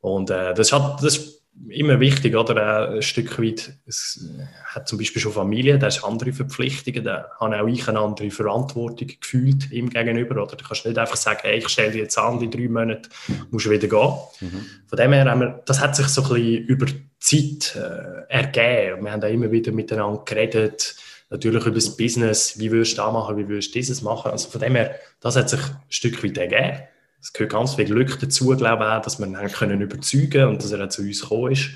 Und 0.00 0.30
äh, 0.30 0.54
das, 0.54 0.72
hat, 0.72 1.02
das 1.02 1.41
immer 1.68 2.00
wichtig, 2.00 2.34
oder? 2.34 2.90
Ein 2.90 3.02
Stück 3.02 3.40
weit, 3.40 3.74
es 3.86 4.28
hat 4.64 4.88
zum 4.88 4.98
Beispiel 4.98 5.20
schon 5.20 5.32
Familie, 5.32 5.78
da 5.78 5.86
hast 5.86 6.04
andere 6.04 6.32
Verpflichtungen, 6.32 7.04
da 7.04 7.30
habe 7.38 7.60
auch 7.60 7.66
ich 7.66 7.86
eine 7.88 8.00
andere 8.00 8.30
Verantwortung 8.30 9.08
gefühlt 9.20 9.70
ihm 9.70 9.90
gegenüber, 9.90 10.42
oder? 10.42 10.56
Du 10.56 10.64
kannst 10.64 10.86
nicht 10.86 10.98
einfach 10.98 11.16
sagen, 11.16 11.40
hey, 11.42 11.58
ich 11.58 11.68
stelle 11.68 11.92
dich 11.92 12.00
jetzt 12.00 12.18
an, 12.18 12.40
in 12.40 12.50
drei 12.50 12.68
Monaten 12.68 13.08
musst 13.50 13.66
du 13.66 13.70
wieder 13.70 13.88
gehen. 13.88 14.18
Mhm. 14.40 14.66
Von 14.86 14.98
dem 14.98 15.12
her 15.12 15.24
haben 15.30 15.40
wir, 15.40 15.62
das 15.66 15.80
hat 15.80 15.94
sich 15.94 16.08
so 16.08 16.22
ein 16.22 16.28
bisschen 16.28 16.64
über 16.66 16.86
die 16.86 17.02
Zeit 17.20 17.76
äh, 17.76 18.32
ergeben. 18.32 19.04
Wir 19.04 19.12
haben 19.12 19.20
da 19.20 19.28
immer 19.28 19.50
wieder 19.50 19.72
miteinander 19.72 20.22
geredet, 20.24 20.96
natürlich 21.30 21.64
über 21.64 21.74
das 21.74 21.96
Business, 21.96 22.58
wie 22.58 22.70
würdest 22.70 22.92
du 22.92 23.02
das 23.02 23.12
machen, 23.12 23.36
wie 23.36 23.48
würdest 23.48 23.70
du 23.70 23.78
dieses 23.78 24.02
machen. 24.02 24.30
Also 24.30 24.48
von 24.50 24.60
dem 24.60 24.74
her, 24.74 24.96
das 25.20 25.36
hat 25.36 25.48
sich 25.48 25.60
ein 25.60 25.76
Stück 25.88 26.22
weit 26.24 26.38
ergeben 26.38 26.82
es 27.22 27.32
gehört 27.32 27.52
ganz 27.52 27.76
viel 27.76 27.84
Glück 27.84 28.18
dazu, 28.18 28.48
glaube 28.56 28.84
ich, 28.84 29.04
dass 29.04 29.18
wir 29.20 29.26
ihn 29.26 29.52
können 29.52 29.80
überzeugen 29.80 30.48
und 30.48 30.62
dass 30.62 30.72
er 30.72 30.84
auch 30.84 30.88
zu 30.88 31.02
uns 31.02 31.22
gekommen 31.22 31.52
ist. 31.52 31.70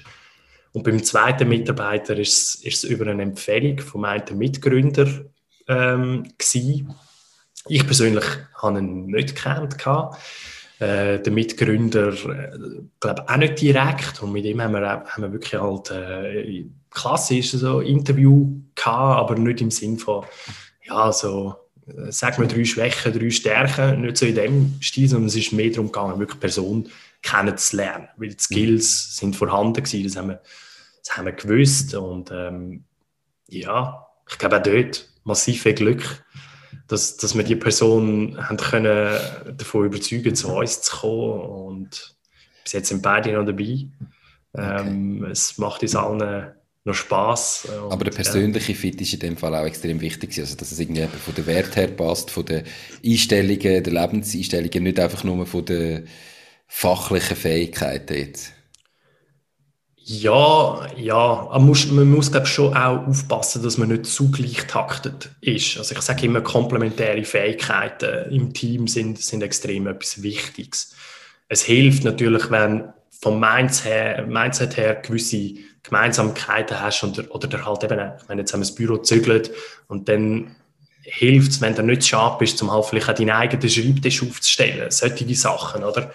Und 0.73 0.83
beim 0.83 1.03
zweiten 1.03 1.49
Mitarbeiter 1.49 2.19
ist 2.19 2.57
es, 2.57 2.65
ist 2.65 2.85
es 2.85 2.91
über 2.91 3.07
eine 3.07 3.23
Empfehlung 3.23 3.79
vom 3.79 4.05
einen 4.05 4.37
Mitgründer 4.37 5.07
ähm, 5.69 6.25
gewesen. 6.37 6.95
Ich 7.69 7.87
persönlich 7.87 8.25
habe 8.57 8.81
ihn 8.81 9.07
nicht 9.07 9.37
gekannt. 9.37 9.77
Äh, 10.79 11.21
der 11.21 11.33
Mitgründer, 11.33 12.09
äh, 12.09 12.59
glaube 13.01 13.29
auch 13.29 13.37
nicht 13.37 13.61
direkt. 13.61 14.23
Und 14.23 14.33
mit 14.33 14.45
ihm 14.45 14.61
haben 14.61 14.75
wir, 14.75 15.05
haben 15.07 15.23
wir 15.23 15.33
wirklich 15.33 15.61
halt 15.61 15.91
äh, 15.93 16.67
klassisch 16.91 17.53
so 17.53 17.81
Interview 17.81 18.61
gehabt, 18.75 19.21
aber 19.21 19.37
nicht 19.37 19.61
im 19.61 19.71
Sinn 19.71 19.99
von, 19.99 20.25
ja, 20.85 21.11
so 21.13 21.55
sag 22.09 22.39
mal, 22.39 22.49
drei 22.49 22.65
Schwächen, 22.65 23.13
drei 23.13 23.31
Stärken, 23.31 24.01
nicht 24.01 24.17
so 24.17 24.27
in 24.27 24.35
dem 24.35 24.77
Stil, 24.81 25.09
sondern 25.09 25.29
es 25.29 25.37
ist 25.37 25.53
mehr 25.53 25.71
darum 25.71 25.87
gegangen, 25.87 26.19
wirklich 26.19 26.41
Person 26.41 26.89
kennenzulernen, 27.23 28.09
weil 28.17 28.31
die 28.31 28.39
Skills 28.39 29.17
sind 29.17 29.37
vorhanden 29.37 29.83
gewesen, 29.83 30.05
das 30.05 30.17
haben 30.17 30.29
wir, 30.29 30.43
das 31.05 31.17
haben 31.17 31.27
wir 31.27 31.33
gewusst 31.33 31.95
und 31.95 32.31
ähm, 32.33 32.85
ja, 33.49 34.07
ich 34.29 34.39
glaube 34.39 34.59
auch 34.59 34.63
dort 34.63 35.09
massiv 35.25 35.63
viel 35.63 35.75
Glück, 35.75 36.25
dass, 36.89 37.17
dass 37.17 37.37
wir 37.37 37.45
die 37.45 37.57
Person 37.57 38.37
haben 38.49 38.57
können 38.57 39.19
davon 39.57 39.87
überzeugen, 39.87 40.35
zu 40.35 40.49
uns 40.49 40.83
zu 40.83 40.97
kommen 40.97 41.41
und 41.41 42.17
bis 42.65 42.73
jetzt 42.73 42.89
sind 42.89 43.03
beide 43.03 43.33
noch 43.33 43.47
dabei. 43.47 43.89
Okay. 44.53 44.89
Ähm, 44.89 45.25
es 45.25 45.59
macht 45.59 45.83
uns 45.83 45.95
allen 45.95 46.53
noch 46.87 46.95
Spass. 46.95 47.69
Aber 47.91 48.05
der 48.05 48.13
persönliche 48.13 48.73
ja. 48.73 48.79
Fit 48.79 49.01
ist 49.01 49.13
in 49.13 49.21
dem 49.21 49.37
Fall 49.37 49.55
auch 49.55 49.67
extrem 49.67 50.01
wichtig, 50.01 50.39
also 50.39 50.57
dass 50.57 50.73
es 50.73 50.79
irgendwie 50.79 51.07
von 51.07 51.35
der 51.35 51.47
Wert 51.47 51.77
her 51.77 51.89
passt, 51.89 52.31
von 52.31 52.47
den 52.47 52.65
Einstellungen, 53.05 53.83
der 53.83 53.93
Lebenseinstellungen, 53.93 54.85
nicht 54.85 55.01
einfach 55.01 55.25
nur 55.25 55.45
von 55.47 55.65
den 55.65 56.07
fachlichen 56.69 57.37
Fähigkeiten 57.37 58.15
jetzt. 58.15 58.53
Ja, 60.09 60.87
ja, 60.97 61.49
man 61.51 61.67
muss, 61.67 61.91
man 61.91 62.09
muss 62.09 62.31
glaube 62.31 62.47
schon 62.47 62.77
auch 62.77 63.09
aufpassen, 63.09 63.65
dass 63.65 63.77
man 63.77 63.89
nicht 63.89 64.07
zu 64.07 64.31
gleich 64.31 64.65
taktet 64.69 65.31
ist. 65.41 65.79
Also 65.79 65.97
ich 65.97 66.01
sage 66.01 66.27
immer, 66.27 66.43
komplementäre 66.43 67.25
Fähigkeiten 67.25 68.31
im 68.31 68.55
Team 68.55 68.87
sind, 68.87 69.19
sind 69.19 69.43
extrem 69.43 69.89
etwas 69.89 70.23
Wichtiges. 70.23 70.95
Es 71.49 71.65
hilft 71.65 72.05
natürlich, 72.05 72.53
wenn 72.53 72.93
vom 73.21 73.41
Mindset 73.41 73.85
her, 73.85 74.27
Mindset 74.29 74.77
her 74.77 74.95
gewisse 74.95 75.55
Gemeinsamkeiten 75.87 76.81
hast 76.81 77.03
und, 77.05 77.31
oder 77.31 77.49
der 77.49 77.65
halt 77.65 77.85
eben, 77.85 78.13
ich 78.21 78.29
meine, 78.29 78.41
jetzt 78.43 78.53
haben 78.53 78.61
wir 78.61 78.67
das 78.67 78.75
Büro 78.75 78.97
gezügelt 78.97 79.53
und 79.87 80.09
dann 80.09 80.57
hilft 81.03 81.53
es, 81.53 81.61
wenn 81.61 81.75
du 81.75 81.83
nicht 81.83 82.07
scharf 82.07 82.39
bist, 82.39 82.61
um 82.63 82.73
halt 82.73 82.85
vielleicht 82.87 83.09
auch 83.09 83.15
deinen 83.15 83.31
eigenen 83.31 83.69
Schreibtisch 83.69 84.23
aufzustellen. 84.23 84.91
Solche 84.91 85.35
Sachen, 85.37 85.85
oder? 85.85 86.11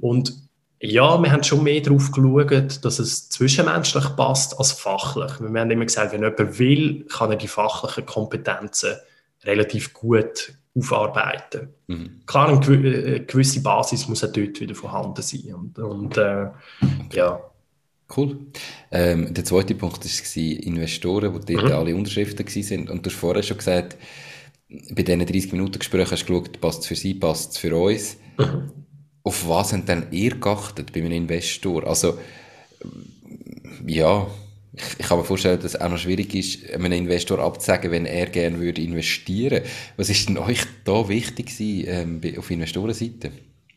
Und 0.00 0.32
ja, 0.80 1.18
wir 1.22 1.32
haben 1.32 1.42
schon 1.42 1.62
mehr 1.62 1.80
darauf 1.80 2.10
geschaut, 2.10 2.84
dass 2.84 2.98
es 2.98 3.28
zwischenmenschlich 3.28 4.16
passt 4.16 4.58
als 4.58 4.72
fachlich. 4.72 5.32
Wir 5.40 5.60
haben 5.60 5.70
immer 5.70 5.84
gesagt, 5.84 6.12
wenn 6.12 6.22
jemand 6.22 6.58
will, 6.58 7.06
kann 7.06 7.30
er 7.30 7.36
die 7.36 7.48
fachlichen 7.48 8.06
Kompetenzen 8.06 8.96
relativ 9.44 9.92
gut 9.92 10.54
aufarbeiten. 10.76 11.68
Mhm. 11.86 12.22
Klar, 12.26 12.48
eine 12.48 12.76
äh, 12.76 13.20
gewisse 13.20 13.62
Basis 13.62 14.08
muss 14.08 14.24
auch 14.24 14.32
dort 14.32 14.60
wieder 14.60 14.74
vorhanden 14.74 15.22
sein. 15.22 15.54
Und, 15.54 15.78
und 15.78 16.16
äh, 16.16 16.48
ja. 17.12 17.40
Cool. 18.16 18.38
Ähm, 18.90 19.34
der 19.34 19.44
zweite 19.44 19.74
Punkt 19.74 20.04
war 20.04 20.42
Investoren, 20.42 21.40
die 21.46 21.54
dort 21.54 21.66
mhm. 21.66 21.72
alle 21.72 21.94
Unterschriften 21.96 22.46
waren. 22.46 22.88
Und 22.88 23.04
du 23.04 23.10
hast 23.10 23.16
vorher 23.16 23.42
schon 23.42 23.58
gesagt, 23.58 23.96
bei 24.68 25.02
diesen 25.02 25.26
30 25.26 25.52
Minuten 25.52 25.78
Gesprächen 25.78 26.10
hast 26.12 26.28
du 26.28 26.40
geschaut, 26.40 26.60
passt 26.60 26.82
es 26.82 26.86
für 26.86 26.96
sie, 26.96 27.14
passt 27.14 27.52
es 27.52 27.58
für 27.58 27.76
uns. 27.76 28.16
Mhm 28.38 28.84
auf 29.24 29.48
was 29.48 29.72
haben 29.72 29.86
denn 29.86 30.06
ihr 30.10 30.36
geachtet 30.36 30.92
bei 30.92 31.00
einem 31.00 31.12
Investor? 31.12 31.86
Also, 31.86 32.18
ja, 33.86 34.26
ich, 34.74 34.84
ich 34.98 35.06
kann 35.06 35.18
mir 35.18 35.24
vorstellen, 35.24 35.58
dass 35.60 35.74
es 35.74 35.80
auch 35.80 35.88
noch 35.88 35.98
schwierig 35.98 36.34
ist, 36.34 36.70
einem 36.70 36.92
Investor 36.92 37.38
abzusagen, 37.38 37.90
wenn 37.90 38.06
er 38.06 38.26
gerne 38.26 38.60
würde 38.60 38.82
investieren. 38.82 39.62
Was 39.96 40.10
ist 40.10 40.28
denn 40.28 40.36
euch 40.36 40.60
da 40.84 41.08
wichtig 41.08 41.46
gewesen, 41.46 42.20
ähm, 42.22 42.38
auf 42.38 42.50
Investorenseite? 42.50 43.32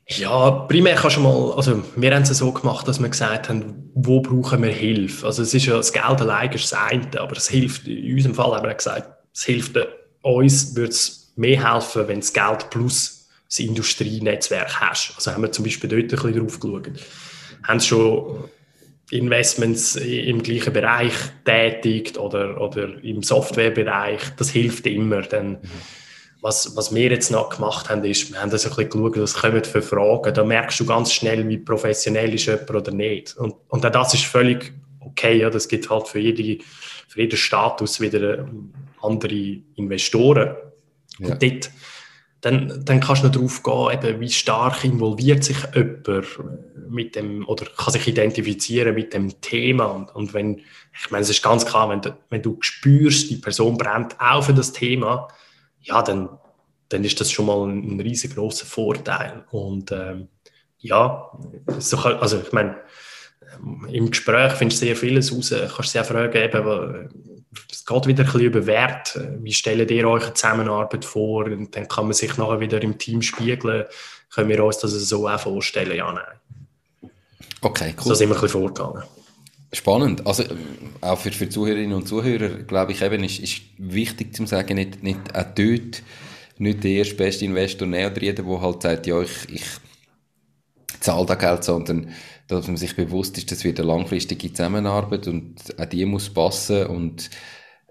Ja, 0.10 0.52
primär 0.52 0.96
kannst 0.96 1.18
du 1.18 1.22
mal, 1.22 1.52
also 1.52 1.84
wir 1.98 2.16
haben 2.16 2.24
es 2.24 2.30
so 2.30 2.52
gemacht, 2.54 2.88
dass 2.88 3.00
wir 3.02 3.10
gesagt 3.10 3.50
haben, 3.50 3.92
wo 3.94 4.22
brauchen 4.22 4.64
wir 4.64 4.72
Hilfe? 4.72 5.26
Also 5.26 5.42
es 5.42 5.54
ist 5.54 5.66
ja, 5.66 5.76
das 5.76 5.92
Geld 5.92 6.22
allein 6.22 6.52
ist 6.54 6.72
das 6.72 6.80
eine, 6.80 7.20
aber 7.20 7.36
es 7.36 7.50
hilft, 7.50 7.88
in 7.88 8.14
unserem 8.14 8.34
Fall 8.34 8.56
haben 8.56 8.66
wir 8.66 8.74
gesagt, 8.74 9.10
es 9.34 9.44
hilft 9.44 9.78
uns, 10.22 10.76
würde 10.76 10.92
es 10.92 11.34
mehr 11.36 11.74
helfen, 11.74 12.08
wenn 12.08 12.22
das 12.22 12.32
Geld 12.32 12.70
plus 12.70 13.28
das 13.50 13.60
Industrienetzwerk 13.60 14.80
hast. 14.80 15.14
Also 15.16 15.32
haben 15.32 15.44
wir 15.44 15.52
zum 15.52 15.66
Beispiel 15.66 15.90
dort 15.90 16.04
ein 16.04 16.08
bisschen 16.08 16.40
drauf 16.40 16.60
geschaut. 16.60 16.90
Haben 17.64 17.80
schon 17.82 18.50
Investments 19.10 19.96
im 19.96 20.42
gleichen 20.42 20.74
Bereich 20.74 21.14
tätigt 21.46 22.18
oder, 22.18 22.60
oder 22.62 23.02
im 23.04 23.24
Softwarebereich, 23.24 24.22
das 24.38 24.50
hilft 24.50 24.86
immer. 24.88 25.22
Denn 25.22 25.58
was, 26.42 26.76
was 26.76 26.94
wir 26.94 27.10
jetzt 27.10 27.32
noch 27.32 27.50
gemacht 27.50 27.90
haben, 27.90 28.04
ist, 28.04 28.32
wir 28.32 28.42
haben 28.42 28.52
das 28.52 28.66
ein 28.66 28.70
bisschen 28.70 28.90
geschaut, 28.90 29.18
was 29.20 29.34
kommen 29.34 29.64
für 29.64 29.82
Fragen. 29.82 30.34
Da 30.34 30.44
merkst 30.44 30.80
du 30.80 30.86
ganz 30.86 31.12
schnell, 31.12 31.48
wie 31.48 31.58
professionell 31.58 32.34
ist 32.34 32.46
jemand 32.46 32.70
oder 32.72 32.92
nicht. 32.92 33.36
Und, 33.38 33.56
und 33.70 33.86
auch 33.86 33.92
das 33.92 34.14
ist 34.14 34.26
völlig 34.26 34.74
okay. 35.00 35.40
Ja, 35.40 35.50
das 35.50 35.68
gibt 35.68 35.90
halt 35.90 36.08
für, 36.08 36.20
jede, 36.20 36.64
für 37.08 37.22
jeden 37.22 37.38
Status 37.38 38.00
wieder 38.00 38.48
andere 39.02 39.60
Investoren. 39.76 40.56
Ja. 41.20 41.30
Und 41.30 41.42
dort 41.42 41.72
dann, 42.42 42.86
dann 42.86 43.00
kannst 43.00 43.24
du 43.24 43.28
noch 43.28 43.34
darauf 43.34 43.64
gehen, 43.64 43.92
eben, 43.92 44.20
wie 44.22 44.30
stark 44.30 44.84
involviert 44.84 45.44
sich 45.44 45.58
jemand 45.74 46.26
mit 46.90 47.16
dem, 47.16 47.48
oder 47.48 47.66
kann 47.66 47.92
sich 47.92 48.08
identifizieren 48.08 48.94
mit 48.94 49.14
dem 49.14 49.42
Thema. 49.42 49.86
Und, 49.86 50.16
und 50.16 50.34
wenn, 50.34 50.60
ich 50.94 51.10
meine, 51.10 51.24
es 51.24 51.30
ist 51.30 51.42
ganz 51.42 51.66
klar, 51.66 51.90
wenn 51.90 52.02
du, 52.02 52.16
wenn 52.30 52.44
du 52.44 52.58
spürst, 52.62 53.30
die 53.32 53.38
Person 53.38 53.78
brennt 53.78 54.20
auch 54.20 54.44
für 54.44 54.54
das 54.54 54.72
Thema, 54.72 55.28
ja, 55.88 56.02
dann, 56.02 56.30
dann 56.90 57.04
ist 57.04 57.20
das 57.20 57.32
schon 57.32 57.46
mal 57.46 57.66
ein, 57.68 57.96
ein 57.96 58.00
riesengroßer 58.00 58.66
Vorteil. 58.66 59.46
Und 59.52 59.92
ähm, 59.92 60.28
ja, 60.80 61.32
so, 61.80 61.98
also 61.98 62.40
ich 62.40 62.52
meine, 62.52 62.78
im 63.90 64.12
Gespräch 64.12 64.54
findest 64.54 64.82
du 64.82 64.86
sehr 64.86 64.96
vieles 64.96 65.34
raus. 65.34 65.50
Kannst 65.50 65.78
du 65.78 65.84
sehr 65.84 66.04
fragen, 66.04 66.38
eben, 66.38 67.10
es 67.72 67.86
geht 67.86 68.08
wieder 68.08 68.24
ein 68.24 68.26
bisschen 68.26 68.42
über 68.42 68.66
Wert. 68.66 69.20
Wie 69.40 69.54
stellt 69.54 69.90
ihr 69.90 70.08
euch 70.08 70.26
eine 70.26 70.34
Zusammenarbeit 70.34 71.06
vor? 71.06 71.46
Und 71.46 71.76
dann 71.76 71.88
kann 71.88 72.06
man 72.06 72.14
sich 72.14 72.38
nachher 72.38 72.60
wieder 72.60 72.82
im 72.82 72.98
Team 72.98 73.22
spiegeln. 73.22 73.86
Können 74.30 74.50
wir 74.50 74.64
uns 74.64 74.80
das 74.80 74.92
so 74.92 75.28
auch 75.28 75.40
vorstellen? 75.40 75.96
Ja, 75.96 76.12
nein. 76.12 77.12
Okay, 77.62 77.96
cool. 77.98 78.04
So 78.04 78.14
sind 78.14 78.30
wir 78.30 78.36
ein 78.36 78.42
bisschen 78.42 78.62
vorgegangen. 78.62 79.04
Spannend. 79.74 80.26
Also, 80.26 80.44
auch 81.02 81.20
für, 81.20 81.32
für 81.32 81.50
Zuhörerinnen 81.50 81.94
und 81.94 82.08
Zuhörer, 82.08 82.64
glaube 82.64 82.94
ich, 82.94 83.02
eben, 83.02 83.24
ist, 83.24 83.40
ist 83.40 83.62
wichtig 83.78 84.36
zu 84.36 84.46
sagen, 84.46 84.76
nicht, 84.76 85.04
nicht 85.04 85.36
auch 85.36 85.46
dort, 85.56 86.04
nicht 86.58 86.84
der 86.84 86.92
erste 86.92 87.16
beste 87.16 87.46
Investor 87.46 87.88
näher 87.88 88.16
reden, 88.16 88.48
der 88.48 88.62
halt 88.62 88.82
sagt, 88.82 89.08
ja, 89.08 89.22
ich, 89.22 89.50
ich 89.50 89.64
zahle 91.02 91.26
da 91.26 91.36
Geld, 91.36 91.64
sondern 91.64 92.12
dass 92.48 92.68
man 92.68 92.78
sich 92.78 92.96
bewusst 92.96 93.38
ist, 93.38 93.52
das 93.52 93.66
wird 93.66 93.80
eine 93.80 93.90
langfristige 93.90 94.54
Zusammenarbeit 94.54 95.28
und 95.28 95.80
auch 95.80 95.86
die 95.86 96.06
muss 96.06 96.30
passen 96.30 96.86
und 96.88 97.30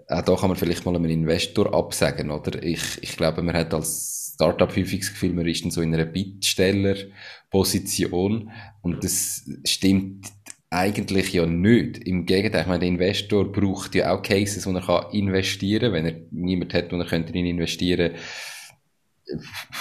auch 0.09 0.22
da 0.22 0.37
kann 0.37 0.49
man 0.49 0.57
vielleicht 0.57 0.87
mal 0.87 0.97
einen 0.97 1.11
Investor 1.11 1.74
absagen, 1.74 2.31
oder? 2.31 2.62
Ich, 2.62 3.03
ich 3.03 3.16
glaube, 3.16 3.43
man 3.43 3.57
hat 3.57 3.74
als 3.74 4.33
Startup 4.35 4.74
häufig 4.74 5.01
das 5.01 5.11
Gefühl, 5.11 5.35
man 5.35 5.47
ist 5.47 5.64
dann 5.64 5.70
so 5.70 5.83
in 5.83 5.93
einer 5.93 6.07
Bittstellerposition 6.07 8.51
und 8.83 9.05
das 9.05 9.45
stimmt 9.64 10.33
eigentlich 10.77 11.33
ja 11.33 11.47
nicht. 11.47 11.99
Im 12.07 12.27
Gegenteil, 12.27 12.62
ich 12.62 12.66
meine, 12.66 12.81
der 12.81 12.89
Investor 12.89 13.51
braucht 13.51 13.95
ja 13.95 14.14
auch 14.14 14.22
Cases, 14.22 14.66
wo 14.66 14.72
er 14.72 14.83
kann 14.83 15.12
investieren 15.12 15.93
kann. 15.93 15.93
Wenn 15.93 16.07
er 16.07 16.20
niemand 16.31 16.74
hat, 16.74 16.93
wo 16.93 16.97
er 16.97 17.07
könnte 17.07 17.33
investieren 17.33 18.12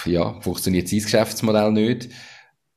ja, 0.06 0.40
funktioniert 0.42 0.88
sein 0.88 1.00
Geschäftsmodell 1.02 1.72
nicht. 1.72 2.10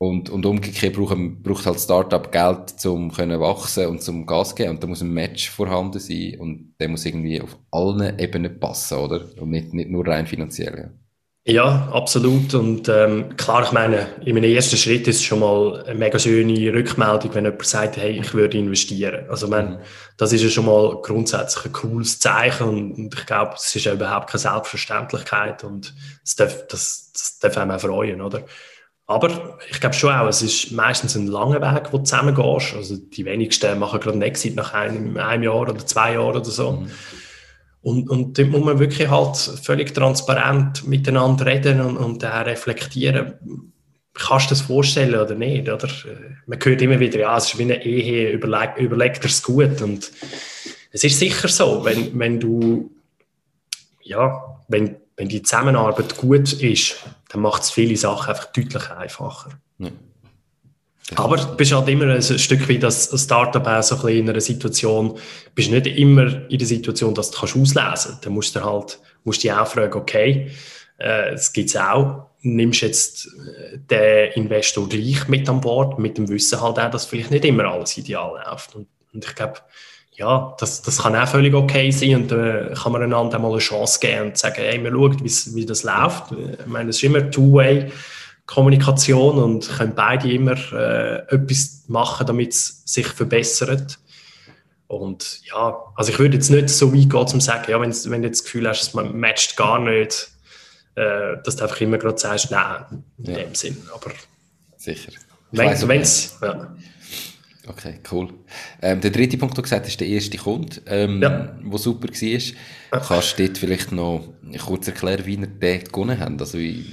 Und, 0.00 0.30
und 0.30 0.46
umgekehrt 0.46 0.94
braucht, 0.94 1.16
braucht 1.42 1.66
halt 1.66 1.80
Startup 1.80 2.30
Geld, 2.30 2.86
um 2.86 3.10
wachsen 3.10 3.86
und 3.86 4.00
zum 4.00 4.26
Gas 4.26 4.54
geben. 4.54 4.70
Und 4.70 4.82
da 4.82 4.86
muss 4.86 5.02
ein 5.02 5.12
Match 5.12 5.50
vorhanden 5.50 5.98
sein 5.98 6.36
und 6.38 6.74
der 6.78 6.88
muss 6.88 7.04
irgendwie 7.04 7.40
auf 7.40 7.58
allen 7.72 8.16
Ebenen 8.16 8.60
passen, 8.60 8.98
oder? 8.98 9.26
Und 9.40 9.50
nicht, 9.50 9.74
nicht 9.74 9.90
nur 9.90 10.06
rein 10.06 10.28
finanziell. 10.28 10.78
Ja, 10.78 10.90
ja 11.44 11.88
absolut. 11.92 12.54
Und 12.54 12.88
ähm, 12.88 13.36
klar, 13.36 13.62
ich 13.64 13.72
meine, 13.72 14.06
in 14.24 14.34
meinem 14.34 14.52
ersten 14.52 14.76
Schritt 14.76 15.08
ist 15.08 15.16
es 15.16 15.24
schon 15.24 15.40
mal 15.40 15.84
eine 15.84 15.98
mega 15.98 16.18
schöne 16.18 16.72
Rückmeldung, 16.72 17.34
wenn 17.34 17.44
jemand 17.44 17.66
sagt, 17.66 17.96
hey, 17.96 18.18
ich 18.18 18.34
würde 18.34 18.58
investieren. 18.58 19.28
Also, 19.28 19.48
man, 19.48 19.70
mhm. 19.70 19.78
das 20.16 20.32
ist 20.32 20.42
ja 20.42 20.50
schon 20.50 20.66
mal 20.66 21.00
grundsätzlich 21.02 21.66
ein 21.66 21.72
cooles 21.72 22.18
Zeichen 22.20 22.92
und 22.92 23.14
ich 23.14 23.26
glaube, 23.26 23.54
es 23.56 23.74
ist 23.74 23.84
ja 23.84 23.94
überhaupt 23.94 24.30
keine 24.30 24.40
Selbstverständlichkeit 24.40 25.64
und 25.64 25.94
das 26.22 26.36
darf, 26.36 26.66
das, 26.68 27.12
das 27.12 27.38
darf 27.38 27.56
einem 27.56 27.72
auch 27.72 27.80
freuen, 27.80 28.20
oder? 28.20 28.44
Aber 29.08 29.58
ich 29.70 29.80
glaube 29.80 29.96
schon 29.96 30.12
auch, 30.12 30.28
es 30.28 30.42
ist 30.42 30.70
meistens 30.70 31.16
ein 31.16 31.28
langer 31.28 31.62
Weg, 31.62 31.92
wo 31.92 31.96
du 31.96 32.04
zusammengehst. 32.04 32.74
Also 32.74 32.96
die 32.98 33.24
wenigsten 33.24 33.78
machen 33.78 34.00
gerade 34.00 34.12
einen 34.12 34.22
Exit 34.22 34.54
nach 34.54 34.74
einem, 34.74 35.16
einem 35.16 35.44
Jahr 35.44 35.56
oder 35.56 35.78
zwei 35.78 36.12
Jahren 36.12 36.36
oder 36.36 36.44
so. 36.44 36.72
Mhm. 36.72 36.90
Und, 37.88 38.10
und 38.10 38.38
dort 38.38 38.50
muss 38.50 38.64
man 38.64 38.78
wirklich 38.78 39.08
halt 39.08 39.36
völlig 39.36 39.94
transparent 39.94 40.86
miteinander 40.86 41.46
reden 41.46 41.80
und, 41.80 41.96
und 41.96 42.22
auch 42.22 42.44
reflektieren. 42.44 43.32
Kannst 44.12 44.50
du 44.50 44.54
das 44.54 44.60
vorstellen 44.60 45.18
oder 45.18 45.34
nicht? 45.34 45.70
Oder? 45.70 45.88
Man 46.46 46.58
hört 46.62 46.82
immer 46.82 47.00
wieder, 47.00 47.18
ja, 47.18 47.34
es 47.38 47.46
ist 47.46 47.58
wie 47.58 47.62
eine 47.62 47.82
Ehe, 47.82 48.30
überleg, 48.30 48.76
überlegt 48.76 49.24
er 49.24 49.30
es 49.30 49.42
gut. 49.42 49.80
Und 49.80 50.12
es 50.92 51.02
ist 51.02 51.18
sicher 51.18 51.48
so, 51.48 51.82
wenn, 51.82 52.18
wenn 52.18 52.38
du, 52.38 52.90
ja, 54.02 54.60
wenn, 54.68 54.96
wenn 55.16 55.28
die 55.28 55.42
Zusammenarbeit 55.42 56.18
gut 56.18 56.52
ist, 56.52 56.96
dann 57.30 57.40
macht 57.40 57.62
es 57.62 57.70
viele 57.70 57.96
Sachen 57.96 58.28
einfach 58.28 58.52
deutlich 58.52 58.90
einfacher. 58.90 59.58
Ja. 59.78 59.88
Aber 61.14 61.36
du 61.36 61.56
bist 61.56 61.72
halt 61.72 61.88
immer 61.88 62.06
ein 62.06 62.22
Stück 62.22 62.68
wie 62.68 62.78
das 62.78 63.10
Startup 63.22 63.64
so 63.82 63.94
ein 63.94 64.00
bisschen 64.02 64.18
in 64.18 64.30
einer 64.30 64.40
Situation, 64.40 65.18
bist 65.54 65.70
nicht 65.70 65.86
immer 65.86 66.50
in 66.50 66.58
der 66.58 66.66
Situation, 66.66 67.14
dass 67.14 67.30
du 67.30 67.38
kannst 67.38 67.56
auslesen 67.56 67.82
kannst. 67.82 68.26
Dann 68.26 68.32
musst 68.32 68.54
du 68.54 68.62
halt, 68.62 68.98
musst 69.24 69.42
dich 69.42 69.52
auch 69.52 69.66
fragen, 69.66 69.94
okay, 69.94 70.50
äh, 70.98 71.32
es 71.32 71.52
gibt 71.52 71.76
auch, 71.78 72.26
nimmst 72.42 72.82
jetzt 72.82 73.26
äh, 73.26 73.78
den 73.78 74.32
Investor 74.32 74.88
gleich 74.88 75.28
mit 75.28 75.48
an 75.48 75.60
Bord, 75.60 75.98
mit 75.98 76.18
dem 76.18 76.28
Wissen 76.28 76.60
halt 76.60 76.78
auch, 76.78 76.90
dass 76.90 77.06
vielleicht 77.06 77.30
nicht 77.30 77.44
immer 77.44 77.64
alles 77.64 77.96
ideal 77.96 78.32
läuft. 78.44 78.74
Und, 78.74 78.86
und 79.14 79.24
ich 79.24 79.34
glaube, 79.34 79.60
ja, 80.12 80.54
das, 80.58 80.82
das 80.82 80.98
kann 80.98 81.16
auch 81.16 81.28
völlig 81.28 81.54
okay 81.54 81.90
sein 81.90 82.16
und 82.16 82.32
äh, 82.32 82.74
kann 82.74 82.92
man 82.92 83.02
einander 83.02 83.38
mal 83.38 83.52
eine 83.52 83.58
Chance 83.58 84.00
geben 84.00 84.28
und 84.28 84.36
sagen, 84.36 84.56
hey, 84.58 84.82
wir 84.82 84.90
schauen, 84.90 85.54
wie 85.54 85.64
das 85.64 85.84
läuft. 85.84 86.32
Ich 86.32 86.66
meine, 86.66 86.90
es 86.90 86.96
ist 86.96 87.04
immer 87.04 87.30
Two-Way. 87.30 87.92
Kommunikation 88.48 89.36
und 89.38 89.68
können 89.68 89.94
beide 89.94 90.32
immer 90.32 90.56
äh, 90.72 91.18
etwas 91.28 91.84
machen, 91.86 92.26
damit 92.26 92.52
es 92.54 92.82
sich 92.86 93.06
verbessert. 93.06 93.98
Und 94.86 95.40
ja, 95.44 95.76
also 95.94 96.10
ich 96.10 96.18
würde 96.18 96.36
jetzt 96.36 96.48
nicht 96.48 96.70
so 96.70 96.94
weit 96.94 97.10
gehen, 97.10 97.28
zum 97.28 97.40
sagen, 97.42 97.70
ja, 97.70 97.78
wenn, 97.78 97.92
wenn 97.92 98.22
du 98.22 98.30
das 98.30 98.42
Gefühl 98.42 98.66
hast, 98.66 98.82
es 98.82 98.94
matcht 98.94 99.54
gar 99.58 99.78
nicht, 99.78 100.30
äh, 100.94 101.36
dass 101.44 101.56
du 101.56 101.62
einfach 101.62 101.80
immer 101.82 101.98
gerade 101.98 102.16
sagst, 102.16 102.50
nein, 102.50 103.04
in 103.18 103.30
ja. 103.30 103.36
dem 103.36 103.54
Sinn. 103.54 103.76
Aber 103.94 104.12
Sicher. 104.78 105.12
Wenn 105.50 106.00
es, 106.00 106.38
ja. 106.40 106.74
Okay, 107.66 108.00
cool. 108.10 108.32
Ähm, 108.80 109.02
der 109.02 109.10
dritte 109.10 109.36
Punkt, 109.36 109.54
den 109.54 109.56
du 109.56 109.62
gesagt 109.62 109.82
hast, 109.82 109.90
ist 109.90 110.00
der 110.00 110.06
erste 110.06 110.38
Kunde, 110.38 110.80
ähm, 110.86 111.20
ja. 111.20 111.28
der 111.62 111.78
super 111.78 112.08
war. 112.08 113.00
Kannst 113.00 113.38
du 113.38 113.44
dort 113.44 113.58
vielleicht 113.58 113.92
noch 113.92 114.26
kurz 114.64 114.88
erklären, 114.88 115.26
wie 115.26 115.34
ihr 115.34 115.46
den 115.46 115.84
gewonnen 115.84 116.18
habt? 116.18 116.40
Also, 116.40 116.56
wie, 116.56 116.86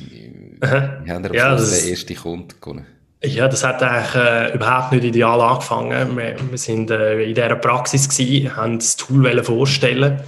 wie 1.04 1.12
haben 1.12 1.24
ihr 1.26 1.34
ja, 1.34 1.56
den 1.56 1.90
ersten 1.90 2.16
Kunden 2.16 2.50
gewonnen? 2.62 2.86
Ja, 3.24 3.48
das 3.48 3.64
hat 3.64 3.82
eigentlich 3.82 4.16
äh, 4.16 4.54
überhaupt 4.54 4.92
nicht 4.92 5.04
ideal 5.04 5.42
angefangen. 5.42 6.16
Wir, 6.16 6.36
wir 6.50 6.58
sind 6.58 6.92
äh, 6.92 7.24
in 7.24 7.34
dieser 7.34 7.56
Praxis 7.56 8.08
gewesen, 8.08 8.56
haben 8.56 8.78
das 8.78 8.96
Tool 8.98 9.44
vorstellen 9.44 10.22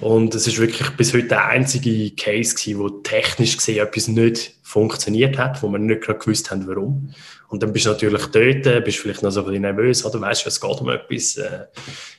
und 0.00 0.34
es 0.34 0.46
ist 0.46 0.58
wirklich 0.58 0.90
bis 0.90 1.12
heute 1.12 1.28
der 1.28 1.46
einzige 1.46 2.10
Case 2.14 2.54
gewesen, 2.54 2.78
wo 2.78 2.88
technisch 2.88 3.56
gesehen 3.56 3.84
etwas 3.84 4.08
nicht 4.08 4.54
funktioniert 4.62 5.38
hat, 5.38 5.62
wo 5.62 5.68
wir 5.68 5.78
nicht 5.78 6.02
gerade 6.02 6.18
gewusst 6.18 6.50
haben, 6.50 6.66
warum. 6.68 7.12
Und 7.48 7.62
dann 7.62 7.72
bist 7.72 7.86
du 7.86 7.90
natürlich 7.90 8.26
dort, 8.26 8.84
bist 8.84 8.98
vielleicht 8.98 9.22
noch 9.22 9.30
so 9.30 9.40
ein 9.40 9.46
bisschen 9.46 9.62
nervös, 9.62 10.04
oder 10.04 10.20
weißt, 10.20 10.46
es 10.46 10.60
geht 10.60 10.80
um 10.80 10.90
etwas. 10.90 11.36
Äh, 11.36 11.64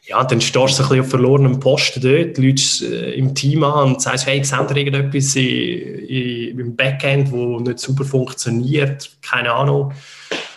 ja, 0.07 0.23
dann 0.23 0.41
stehst 0.41 0.55
du 0.55 0.84
ein 0.84 0.89
bisschen 0.89 1.01
auf 1.01 1.09
verlorenem 1.09 1.59
Posten 1.59 2.01
dort, 2.01 2.38
läutst 2.39 2.82
äh, 2.82 3.11
im 3.11 3.36
Team 3.36 3.63
an 3.63 3.89
und 3.89 4.01
sagst, 4.01 4.25
hey, 4.25 4.43
seht 4.43 4.71
ihr 4.71 4.77
irgendetwas 4.77 5.36
in, 5.36 5.43
in, 5.43 6.59
im 6.59 6.75
Backend, 6.75 7.32
wo 7.32 7.59
nicht 7.59 7.80
super 7.80 8.03
funktioniert, 8.03 9.09
keine 9.21 9.53
Ahnung. 9.53 9.93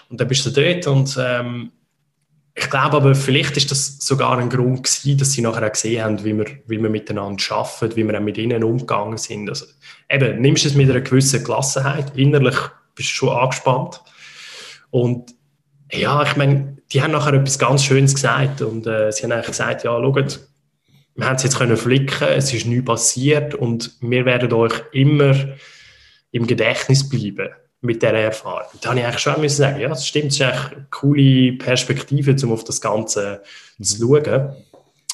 Und 0.09 0.21
dann 0.21 0.29
bist 0.29 0.47
du 0.47 0.51
dort 0.51 0.87
und 0.87 1.19
ähm, 1.21 1.71
ich 2.55 2.69
glaube 2.69 2.99
aber, 2.99 3.15
vielleicht 3.15 3.57
ist 3.57 3.71
das 3.71 3.99
sogar 3.99 4.39
ein 4.39 4.51
Grund 4.51 4.83
gewesen, 4.83 5.17
dass 5.17 5.33
sie 5.33 5.41
nachher 5.41 5.67
auch 5.67 5.73
gesehen 5.73 6.05
haben, 6.05 6.25
wie 6.25 6.37
wir, 6.37 6.47
wie 6.67 6.83
wir 6.83 6.91
miteinander 6.91 7.43
arbeiten, 7.51 7.97
wie 7.97 8.07
wir 8.07 8.19
auch 8.19 8.23
mit 8.23 8.37
ihnen 8.37 8.63
umgegangen 8.63 9.17
sind. 9.17 9.49
Also, 9.49 9.65
eben, 10.11 10.41
nimmst 10.41 10.65
du 10.65 10.69
es 10.69 10.75
mit 10.75 10.91
einer 10.91 11.01
gewissen 11.01 11.43
Gelassenheit, 11.43 12.15
innerlich 12.15 12.57
bist 12.95 13.09
du 13.11 13.15
schon 13.15 13.31
angespannt. 13.31 14.03
Und 14.91 15.35
ja, 15.91 16.23
ich 16.23 16.37
meine, 16.37 16.77
die 16.93 17.03
haben 17.03 17.13
nachher 17.13 17.33
etwas 17.33 17.59
ganz 17.59 17.85
Schönes 17.85 18.15
gesagt 18.15 18.61
und 18.61 18.87
äh, 18.87 19.11
sie 19.13 19.23
haben 19.25 19.33
eigentlich 19.33 19.47
gesagt, 19.47 19.85
ja, 19.85 19.99
schaut, 19.99 20.41
wir 21.15 21.27
haben 21.27 21.37
es 21.37 21.43
jetzt 21.43 21.57
können 21.59 21.77
flicken, 21.77 22.29
es 22.29 22.53
ist 22.53 22.67
nichts 22.67 22.85
passiert 22.85 23.55
und 23.55 23.97
wir 24.01 24.27
werden 24.27 24.53
euch 24.53 24.75
immer 24.93 25.35
im 26.33 26.47
Gedächtnis 26.47 27.09
bleiben 27.09 27.49
mit 27.83 28.01
dieser 28.01 28.15
Erfahrung. 28.15 28.69
Da 28.81 28.91
habe 28.91 29.01
ich 29.01 29.05
eigentlich 29.05 29.21
schon 29.21 29.41
müssen 29.41 29.57
sagen, 29.57 29.81
ja, 29.81 29.89
das 29.89 30.07
stimmt, 30.07 30.27
das 30.27 30.35
ist 30.35 30.43
eigentlich 30.43 30.73
eine 30.73 30.87
coole 30.91 31.53
Perspektive, 31.55 32.37
um 32.45 32.53
auf 32.53 32.65
das 32.65 32.81
Ganze 32.81 33.43
zu 33.81 33.99
schauen. 33.99 34.57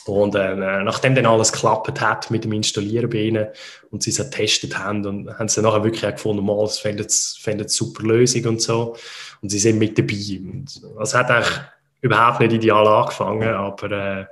Und 0.05 0.35
äh, 0.35 0.55
nachdem 0.55 1.15
dann 1.15 1.27
alles 1.27 1.53
geklappt 1.53 2.01
hat 2.01 2.31
mit 2.31 2.45
dem 2.45 2.53
Installieren 2.53 3.11
bei 3.11 3.19
ihnen 3.19 3.49
und 3.91 4.03
sie 4.03 4.11
es 4.11 4.17
getestet 4.17 4.79
haben, 4.79 5.05
und 5.05 5.39
haben 5.39 5.49
sie 5.49 5.61
nachher 5.61 5.85
wirklich 5.85 6.07
auch 6.07 6.13
gefunden, 6.13 6.45
mal, 6.45 6.63
das 6.63 6.79
fänden 6.79 7.07
eine 7.47 7.69
super 7.69 8.03
Lösung 8.05 8.45
und 8.47 8.63
so. 8.63 8.97
Und 9.43 9.51
sie 9.51 9.59
sind 9.59 9.79
mit 9.79 9.99
dabei. 9.99 10.41
Und 10.41 10.81
das 10.99 11.15
hat 11.15 11.31
eigentlich 11.31 11.61
überhaupt 12.01 12.41
nicht 12.41 12.53
ideal 12.53 12.87
angefangen, 12.87 13.49
aber 13.49 13.91
äh, 13.91 14.27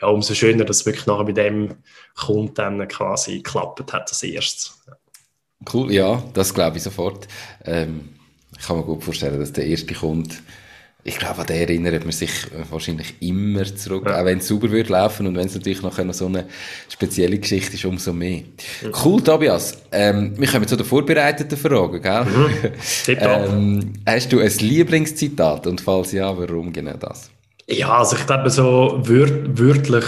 ja, 0.00 0.08
umso 0.08 0.34
schöner, 0.34 0.64
dass 0.64 0.80
es 0.80 0.86
wirklich 0.86 1.06
nachher 1.06 1.24
bei 1.24 1.32
dem 1.32 1.76
Kunden 2.14 2.54
dann 2.54 2.88
quasi 2.88 3.38
geklappt 3.38 3.92
hat 3.92 4.08
als 4.08 4.22
erstes. 4.22 4.80
Cool, 5.72 5.92
ja, 5.92 6.22
das 6.34 6.54
glaube 6.54 6.76
ich 6.78 6.82
sofort. 6.82 7.28
Ähm, 7.64 8.10
ich 8.58 8.66
kann 8.66 8.76
mir 8.76 8.82
gut 8.82 9.04
vorstellen, 9.04 9.38
dass 9.38 9.52
der 9.52 9.66
erste 9.66 9.94
Kunde, 9.94 10.34
ich 11.04 11.18
glaube, 11.18 11.40
an 11.40 11.46
den 11.46 11.68
erinnert 11.68 12.04
man 12.04 12.12
sich 12.12 12.30
wahrscheinlich 12.70 13.14
immer 13.20 13.64
zurück, 13.64 14.04
ja. 14.06 14.20
auch 14.20 14.24
wenn 14.24 14.38
es 14.38 14.48
sauber 14.48 14.70
wird 14.70 14.88
laufen 14.88 15.26
und 15.26 15.36
wenn 15.36 15.46
es 15.46 15.54
natürlich 15.54 15.82
noch 15.82 15.98
so 16.12 16.26
eine 16.26 16.46
spezielle 16.88 17.38
Geschichte 17.38 17.74
ist, 17.74 17.84
umso 17.84 18.12
mehr. 18.12 18.42
Mhm. 18.82 18.92
Cool, 19.04 19.22
Tobias. 19.22 19.78
Ähm, 19.92 20.34
wir 20.36 20.48
kommen 20.48 20.66
zu 20.66 20.76
den 20.76 20.84
vorbereiteten 20.84 21.56
Fragen, 21.56 22.02
gell? 22.02 22.24
Mhm. 22.24 22.48
ähm, 23.20 23.92
hast 24.06 24.32
du 24.32 24.40
ein 24.40 24.52
Lieblingszitat 24.58 25.66
und 25.66 25.80
falls 25.80 26.12
ja, 26.12 26.36
warum 26.36 26.72
genau 26.72 26.94
das? 26.94 27.30
Ja, 27.70 27.98
also 27.98 28.16
ich 28.16 28.26
glaube, 28.26 28.50
so 28.50 29.00
wör 29.04 29.28
wörtlich 29.58 30.04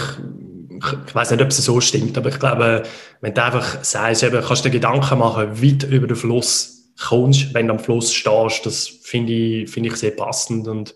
ich 1.07 1.15
weiß 1.15 1.31
nicht, 1.31 1.41
ob 1.41 1.49
es 1.49 1.57
so 1.57 1.79
stimmt, 1.81 2.17
aber 2.17 2.29
ich 2.29 2.39
glaube, 2.39 2.83
wenn 3.21 3.33
du 3.33 3.43
einfach 3.43 3.83
sagst, 3.83 4.23
eben, 4.23 4.43
kannst 4.43 4.65
du 4.65 4.69
dir 4.69 4.79
Gedanken 4.79 5.19
machen, 5.19 5.53
du 5.53 5.87
über 5.87 6.07
den 6.07 6.15
Fluss 6.15 6.93
kommst, 6.99 7.53
wenn 7.53 7.67
du 7.67 7.73
am 7.73 7.79
Fluss 7.79 8.13
stehst, 8.13 8.65
das 8.65 8.87
finde 8.87 9.33
ich, 9.33 9.69
finde 9.69 9.89
ich 9.89 9.95
sehr 9.95 10.11
passend 10.11 10.67
und 10.67 10.95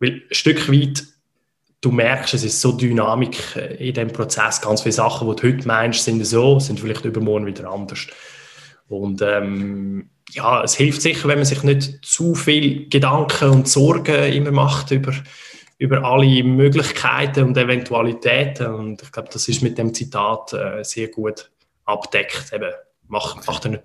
weil 0.00 0.22
ein 0.30 0.34
Stück 0.34 0.70
weit 0.70 1.04
du 1.80 1.90
merkst, 1.90 2.34
es 2.34 2.44
ist 2.44 2.60
so 2.60 2.72
Dynamik 2.72 3.56
in 3.78 3.94
dem 3.94 4.08
Prozess. 4.08 4.60
Ganz 4.60 4.82
viele 4.82 4.92
Sachen, 4.92 5.28
die 5.28 5.36
du 5.36 5.48
heute 5.48 5.66
meinst, 5.66 6.04
sind 6.04 6.24
so, 6.24 6.58
sind 6.58 6.80
vielleicht 6.80 7.04
übermorgen 7.04 7.46
wieder 7.46 7.70
anders. 7.70 8.06
Und 8.88 9.22
ähm, 9.22 10.10
ja, 10.30 10.62
es 10.62 10.74
hilft 10.74 11.02
sicher, 11.02 11.28
wenn 11.28 11.38
man 11.38 11.44
sich 11.44 11.62
nicht 11.62 12.04
zu 12.04 12.34
viel 12.34 12.88
Gedanken 12.88 13.50
und 13.50 13.68
Sorgen 13.68 14.32
immer 14.32 14.50
macht 14.50 14.90
über 14.90 15.12
über 15.78 16.02
alle 16.02 16.42
Möglichkeiten 16.42 17.44
und 17.44 17.56
Eventualitäten. 17.56 18.66
Und 18.66 19.02
ich 19.02 19.12
glaube, 19.12 19.28
das 19.32 19.48
ist 19.48 19.62
mit 19.62 19.78
dem 19.78 19.94
Zitat 19.94 20.52
äh, 20.52 20.82
sehr 20.82 21.08
gut 21.08 21.50
abdeckt. 21.84 22.52
Eben, 22.52 22.72
mach, 23.06 23.36
mach, 23.46 23.60
dir, 23.60 23.82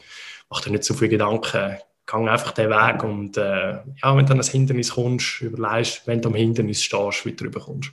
mach 0.49 0.61
dir 0.61 0.71
nicht 0.71 0.83
so 0.83 0.95
viele 0.95 1.09
Gedanken. 1.09 1.77
Gang 2.05 2.27
einfach 2.27 2.51
den 2.51 2.69
Weg 2.69 3.01
und 3.03 3.37
äh, 3.37 3.75
ja, 3.75 4.17
wenn 4.17 4.25
du 4.25 4.33
an 4.33 4.41
ein 4.41 4.45
Hindernis 4.45 4.91
kommst, 4.91 5.39
überlegst, 5.39 6.05
wenn 6.05 6.21
du 6.21 6.27
am 6.27 6.35
Hindernis 6.35 6.83
stehst, 6.83 7.25
wie 7.25 7.31
du 7.31 7.45
drüber 7.45 7.61
kommst. 7.61 7.91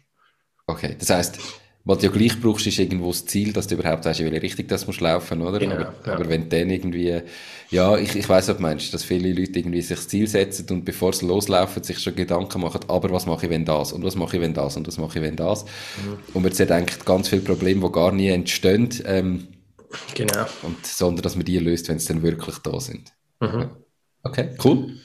Okay, 0.67 0.97
das 0.99 1.11
heißt, 1.11 1.39
was 1.85 1.99
du 1.99 2.07
ja 2.07 2.13
gleich 2.13 2.41
brauchst, 2.41 2.67
ist 2.67 2.79
irgendwo 2.79 3.09
das 3.09 3.25
Ziel, 3.25 3.53
dass 3.53 3.67
du 3.67 3.75
überhaupt 3.75 4.05
weißt, 4.05 4.21
in 4.21 4.27
welche 4.27 4.43
Richtung 4.43 4.67
das 4.67 4.87
musst 4.87 5.01
laufen, 5.01 5.41
oder? 5.41 5.59
Genau, 5.59 5.77
aber, 5.77 5.95
ja. 6.07 6.13
aber 6.13 6.29
wenn 6.29 6.49
dann 6.49 6.69
irgendwie, 6.69 7.23
ja, 7.71 7.97
ich, 7.97 8.15
ich 8.17 8.29
weiß, 8.29 8.49
was 8.49 8.57
du 8.57 8.63
meinst, 8.63 8.93
dass 8.93 9.03
viele 9.03 9.33
Leute 9.33 9.59
irgendwie 9.59 9.81
sich 9.81 9.97
das 9.97 10.09
Ziel 10.09 10.27
setzen 10.27 10.67
und 10.71 10.85
bevor 10.85 11.15
sie 11.15 11.27
loslaufen, 11.27 11.83
sich 11.83 11.99
schon 11.99 12.15
Gedanken 12.15 12.61
machen, 12.61 12.81
aber 12.89 13.11
was 13.11 13.25
mache 13.25 13.47
ich, 13.47 13.51
wenn 13.51 13.65
das? 13.65 13.93
Und 13.93 14.05
was 14.05 14.15
mache 14.15 14.37
ich, 14.37 14.43
wenn 14.43 14.53
das? 14.53 14.77
Und 14.77 14.87
was 14.87 14.99
mache 14.99 15.19
ich, 15.19 15.25
wenn 15.25 15.37
das? 15.37 15.65
Mhm. 15.65 16.19
Und 16.35 16.43
man 16.43 16.53
sieht 16.53 16.71
eigentlich 16.71 17.03
ganz 17.05 17.29
viele 17.29 17.43
Probleme, 17.43 17.87
die 17.87 17.93
gar 17.93 18.13
nie 18.13 18.29
entstehen, 18.29 18.91
ähm, 19.07 19.49
genau. 20.15 20.47
Und, 20.63 20.87
sondern 20.87 21.23
dass 21.23 21.37
man 21.37 21.47
die 21.47 21.59
löst, 21.59 21.89
wenn 21.89 21.99
sie 21.99 22.09
dann 22.09 22.23
wirklich 22.23 22.59
da 22.59 22.79
sind. 22.79 23.13
Mhm. 23.41 23.71
Okay, 24.23 24.51
cool. 24.63 24.99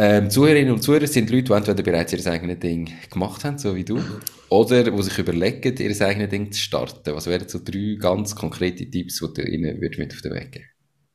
Ähm, 0.00 0.30
Zuhörerinnen 0.30 0.72
und 0.72 0.80
Zuhörer 0.80 1.08
sind 1.08 1.28
Leute, 1.28 1.46
die 1.46 1.52
entweder 1.52 1.82
bereits 1.82 2.12
ihr 2.12 2.24
eigenes 2.30 2.60
Ding 2.60 2.88
gemacht 3.10 3.44
haben, 3.44 3.58
so 3.58 3.74
wie 3.74 3.84
du, 3.84 4.00
oder 4.48 4.84
die 4.84 5.02
sich 5.02 5.18
überlegen, 5.18 5.76
ihr 5.76 6.06
eigenes 6.06 6.30
Ding 6.30 6.52
zu 6.52 6.60
starten. 6.60 7.16
Was 7.16 7.26
wären 7.26 7.48
so 7.48 7.58
drei 7.58 7.96
ganz 7.98 8.36
konkrete 8.36 8.88
Tipps, 8.88 9.18
die 9.18 9.42
du 9.42 9.42
ihnen 9.42 9.80
mit 9.80 10.14
auf 10.14 10.22
den 10.22 10.34
Weg 10.34 10.52
geben 10.52 10.66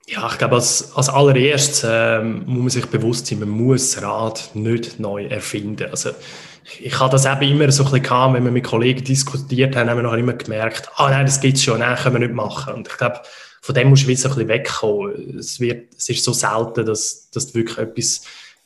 Ja, 0.07 0.29
ich 0.29 0.37
glaube, 0.37 0.55
als, 0.55 0.91
als 0.97 1.07
allererstes 1.07 1.85
ähm, 1.89 2.43
muss 2.45 2.59
man 2.59 2.69
sich 2.71 2.85
bewusst 2.87 3.27
sein, 3.27 3.39
man 3.39 3.51
muss 3.51 4.01
Rad 4.01 4.49
nicht 4.53 4.99
neu 4.99 5.27
erfinden. 5.27 5.89
Also, 5.89 6.09
ich, 6.65 6.87
ich 6.87 6.99
habe 6.99 7.13
das 7.13 7.25
eben 7.25 7.53
immer 7.53 7.71
so 7.71 7.83
ein 7.85 7.91
bisschen 7.91 8.03
gehabt, 8.03 8.33
wenn 8.33 8.43
wir 8.43 8.51
mit 8.51 8.65
Kollegen 8.65 9.05
diskutiert 9.05 9.77
haben, 9.77 9.89
haben 9.89 9.97
wir 9.99 10.03
nachher 10.03 10.17
immer 10.17 10.33
gemerkt, 10.33 10.89
ah 10.97 11.09
nein, 11.09 11.25
das 11.25 11.39
gibt 11.39 11.55
es 11.55 11.63
schon, 11.63 11.79
nein, 11.79 11.95
können 11.95 12.15
wir 12.15 12.27
nicht 12.27 12.35
machen. 12.35 12.73
Und 12.73 12.89
ich 12.89 12.97
glaube, 12.97 13.21
von 13.61 13.75
dem 13.75 13.87
musst 13.87 14.03
du 14.03 14.07
wieder 14.09 14.19
so 14.19 14.27
ein 14.27 14.35
bisschen 14.35 14.49
wegkommen. 14.49 15.39
Es, 15.39 15.61
wird, 15.61 15.95
es 15.95 16.09
ist 16.09 16.25
so 16.25 16.33
selten, 16.33 16.85
dass, 16.85 17.29
dass 17.31 17.47
du 17.47 17.59
wirklich 17.59 17.77
etwas 17.77 18.23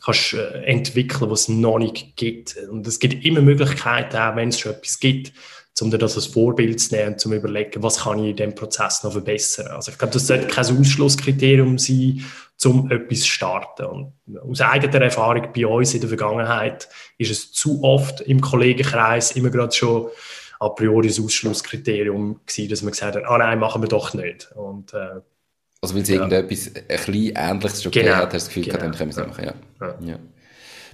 kannst 0.07 0.33
äh, 0.33 0.63
entwickeln, 0.63 1.29
was 1.29 1.41
es 1.41 1.47
noch 1.49 1.77
nicht 1.77 2.15
gibt. 2.15 2.57
Und 2.69 2.87
es 2.87 2.99
gibt 2.99 3.25
immer 3.25 3.41
Möglichkeiten, 3.41 4.17
auch 4.17 4.35
wenn 4.35 4.49
es 4.49 4.59
schon 4.59 4.73
etwas 4.73 4.99
gibt, 4.99 5.33
um 5.81 5.91
dir 5.91 5.97
das 5.99 6.15
als 6.15 6.27
Vorbild 6.27 6.79
zu 6.79 6.95
nehmen 6.95 7.13
und 7.13 7.19
zu 7.19 7.31
überlegen, 7.31 7.83
was 7.83 7.99
kann 7.99 8.19
ich 8.23 8.31
in 8.31 8.35
diesem 8.35 8.55
Prozess 8.55 9.03
noch 9.03 9.11
verbessern. 9.11 9.67
Also 9.67 9.91
ich 9.91 9.97
glaube, 9.97 10.13
das 10.13 10.25
sollte 10.25 10.47
kein 10.47 10.65
Ausschlusskriterium 10.65 11.77
sein, 11.77 12.25
um 12.65 12.89
etwas 12.89 13.19
zu 13.19 13.27
starten. 13.27 13.85
Und 13.85 14.13
aus 14.39 14.61
eigener 14.61 15.01
Erfahrung 15.01 15.49
bei 15.55 15.67
uns 15.67 15.93
in 15.93 15.99
der 15.99 16.09
Vergangenheit 16.09 16.89
ist 17.17 17.29
es 17.29 17.51
zu 17.51 17.83
oft 17.83 18.21
im 18.21 18.41
Kollegenkreis 18.41 19.33
immer 19.33 19.51
gerade 19.51 19.75
schon 19.75 20.07
a 20.59 20.69
priori 20.69 21.09
das 21.09 21.19
Ausschlusskriterium 21.19 22.39
gewesen, 22.45 22.69
dass 22.69 22.81
man 22.81 22.91
gesagt 22.91 23.15
hat, 23.15 23.25
ah 23.25 23.37
nein, 23.37 23.59
machen 23.59 23.83
wir 23.83 23.89
doch 23.89 24.15
nicht. 24.15 24.51
Und 24.55 24.93
äh, 24.95 25.21
also 25.81 25.95
weil 25.95 26.01
es 26.01 26.09
ja. 26.09 26.15
irgendetwas 26.15 26.67
ein 26.67 26.77
bisschen 26.87 27.35
Ähnliches 27.35 27.83
schon 27.83 27.91
genau. 27.91 28.15
hat, 28.15 28.33
hast 28.33 28.33
du 28.33 28.37
das 28.37 28.47
Gefühl 28.47 28.63
genau. 28.63 28.77
gehabt, 28.77 28.93
dann 28.93 28.97
können 28.97 29.15
wir 29.15 29.21
es 29.21 29.27
machen. 29.27 29.45
Ja. 29.45 29.87
Ja. 29.87 30.11
ja. 30.13 30.19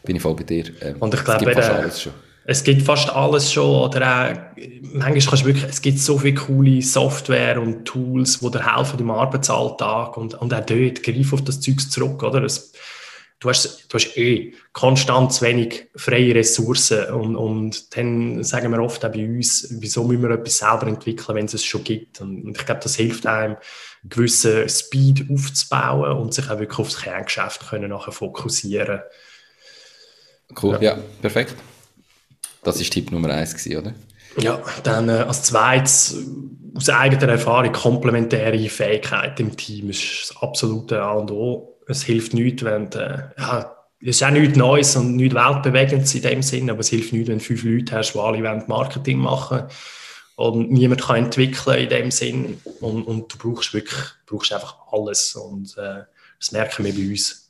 Bin 0.03 0.15
ich 0.17 0.21
voll 0.21 0.35
bei 0.35 0.43
dir. 0.43 0.65
Ähm, 0.81 0.97
Und 0.99 1.13
ich 1.13 1.23
glaube, 1.23 1.39
es 1.39 1.45
gibt 1.45 1.55
fast 1.55 1.71
alles 1.71 2.01
schon. 2.01 2.13
Es 2.45 2.63
gibt 2.63 2.81
fast 2.81 3.09
alles 3.09 3.53
schon. 3.53 3.89
Oder 3.89 4.01
auch, 4.01 4.57
manchmal 4.81 5.19
kannst 5.21 5.43
du 5.43 5.45
wirklich, 5.45 5.63
es 5.63 5.81
gibt 5.81 5.99
so 5.99 6.17
viele 6.17 6.35
coole 6.35 6.81
Software 6.81 7.61
und 7.61 7.85
Tools, 7.85 8.39
die 8.39 8.51
dir 8.51 8.75
helfen 8.75 8.99
im 8.99 9.11
Arbeitsalltag. 9.11 10.17
Und, 10.17 10.33
und 10.35 10.53
auch 10.53 10.65
dort, 10.65 11.03
greif 11.03 11.31
auf 11.31 11.41
das 11.43 11.61
Zeug 11.61 11.79
zurück. 11.89 12.21
Oder? 12.21 12.43
Es, 12.43 12.72
du, 13.43 13.49
hast, 13.49 13.85
du 13.89 13.95
hast 13.95 14.17
eh 14.17 14.53
konstant 14.71 15.33
zu 15.33 15.45
wenig 15.45 15.87
freie 15.95 16.33
Ressourcen. 16.33 17.05
Und, 17.13 17.35
und 17.35 17.95
dann 17.95 18.43
sagen 18.43 18.71
wir 18.71 18.81
oft 18.81 19.03
auch 19.05 19.11
bei 19.11 19.25
uns, 19.25 19.67
wieso 19.79 20.03
müssen 20.03 20.23
wir 20.23 20.31
etwas 20.31 20.57
selber 20.57 20.87
entwickeln, 20.87 21.35
wenn 21.35 21.45
es 21.45 21.53
es 21.53 21.65
schon 21.65 21.83
gibt. 21.83 22.21
Und, 22.21 22.43
und 22.43 22.57
ich 22.57 22.65
glaube, 22.65 22.81
das 22.81 22.95
hilft 22.95 23.25
einem, 23.25 23.57
gewissen 24.05 24.67
Speed 24.67 25.27
aufzubauen 25.31 26.17
und 26.17 26.33
sich 26.33 26.49
auch 26.49 26.59
wirklich 26.59 26.79
aufs 26.79 27.01
Kerngeschäft 27.01 27.69
können 27.69 27.89
nachher 27.89 28.11
fokussieren 28.11 28.99
Cool, 30.61 30.77
ja, 30.81 30.95
ja 30.95 30.99
perfekt. 31.21 31.55
Das 32.63 32.79
ist 32.79 32.91
Tipp 32.91 33.11
Nummer 33.11 33.29
eins 33.29 33.55
gewesen, 33.55 33.77
oder? 33.77 33.93
Ja, 34.37 34.61
dann 34.83 35.09
äh, 35.09 35.13
als 35.13 35.43
zweites 35.43 36.17
aus 36.75 36.89
eigener 36.89 37.29
Erfahrung 37.29 37.71
komplementäre 37.71 38.57
Fähigkeit 38.69 39.39
im 39.39 39.55
Team 39.55 39.89
ist 39.89 40.29
das 40.29 40.37
absolute 40.41 41.01
A 41.01 41.13
und 41.13 41.31
O. 41.31 41.72
Es 41.87 42.03
hilft 42.03 42.33
nichts, 42.33 42.63
wenn 42.63 42.91
äh, 42.93 43.29
ja, 43.37 43.75
es 44.01 44.17
ist 44.17 44.23
auch 44.23 44.31
nichts 44.31 44.57
Neues 44.57 44.95
und 44.95 45.15
nichts 45.15 45.35
Weltbewegendes 45.35 46.15
in 46.15 46.21
dem 46.21 46.41
Sinn, 46.41 46.69
aber 46.69 46.81
es 46.81 46.89
hilft 46.89 47.13
nichts, 47.13 47.29
wenn 47.29 47.37
du 47.37 47.43
fünf 47.43 47.63
Leute 47.63 47.95
hast, 47.95 48.13
die 48.13 48.19
alle 48.19 48.65
Marketing 48.67 49.17
machen 49.17 49.63
und 50.35 50.71
niemand 50.71 51.01
kann 51.01 51.25
entwickeln 51.25 51.79
in 51.79 51.89
dem 51.89 52.11
Sinn 52.11 52.59
und, 52.81 53.03
und 53.03 53.33
du 53.33 53.37
brauchst 53.37 53.73
wirklich 53.73 53.99
brauchst 54.25 54.51
einfach 54.51 54.77
alles 54.91 55.35
und 55.35 55.77
äh, 55.77 56.03
das 56.39 56.51
merken 56.51 56.85
wir 56.85 56.93
bei 56.93 57.09
uns. 57.09 57.49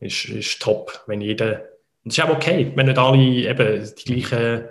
Ist, 0.00 0.24
ist 0.24 0.60
top, 0.60 1.04
wenn 1.06 1.20
jeder 1.20 1.62
und 2.04 2.12
das 2.12 2.18
ist 2.18 2.24
auch 2.24 2.34
okay, 2.34 2.72
wenn 2.74 2.86
nicht 2.86 2.98
alle 2.98 3.18
eben 3.18 3.94
die 3.96 4.04
gleichen 4.04 4.64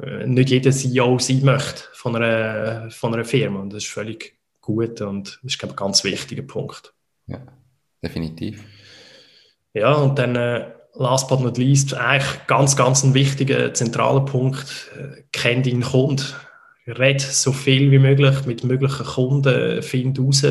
äh, 0.00 0.26
nicht 0.26 0.50
jeder 0.50 0.70
CEO 0.70 1.18
sein 1.18 1.42
möchte 1.42 1.82
von 1.92 2.16
einer, 2.16 2.90
von 2.90 3.12
einer 3.12 3.24
Firma. 3.24 3.60
Und 3.60 3.72
das 3.72 3.84
ist 3.84 3.92
völlig 3.92 4.36
gut 4.60 5.00
und 5.00 5.40
das 5.42 5.52
ist, 5.52 5.58
glaube 5.58 5.74
ich, 5.74 5.80
ein 5.80 5.84
ganz 5.84 6.04
wichtiger 6.04 6.42
Punkt. 6.42 6.94
Ja, 7.26 7.40
definitiv. 8.02 8.62
Ja, 9.72 9.92
und 9.94 10.18
dann 10.18 10.36
äh, 10.36 10.66
last 10.94 11.28
but 11.28 11.40
not 11.40 11.58
least, 11.58 11.94
eigentlich 11.94 12.46
ganz, 12.46 12.76
ganz 12.76 13.04
ein 13.04 13.14
wichtiger, 13.14 13.72
zentraler 13.72 14.24
Punkt, 14.24 14.90
äh, 14.98 15.22
kenn 15.32 15.62
deinen 15.62 15.82
Kunden. 15.82 16.24
Red 16.86 17.20
so 17.20 17.52
viel 17.52 17.90
wie 17.90 17.98
möglich 17.98 18.46
mit 18.46 18.64
möglichen 18.64 19.06
Kunden, 19.06 19.82
find 19.82 20.18
raus, 20.18 20.44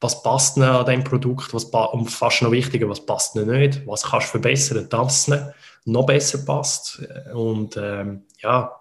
was 0.00 0.22
passt 0.22 0.56
ihnen 0.56 0.68
an 0.68 0.86
diesem 0.86 1.04
Produkt, 1.04 1.52
was 1.52 1.64
und 1.64 2.10
fast 2.10 2.40
noch 2.40 2.52
wichtiger, 2.52 2.88
was 2.88 3.04
passt 3.04 3.36
ihnen 3.36 3.48
nicht, 3.48 3.86
was 3.86 4.04
kannst 4.04 4.28
du 4.28 4.30
verbessern, 4.32 4.88
dass 4.88 5.28
es 5.28 5.42
noch 5.84 6.06
besser 6.06 6.38
passt. 6.46 7.02
Und 7.34 7.76
ähm, 7.76 8.22
ja, 8.38 8.72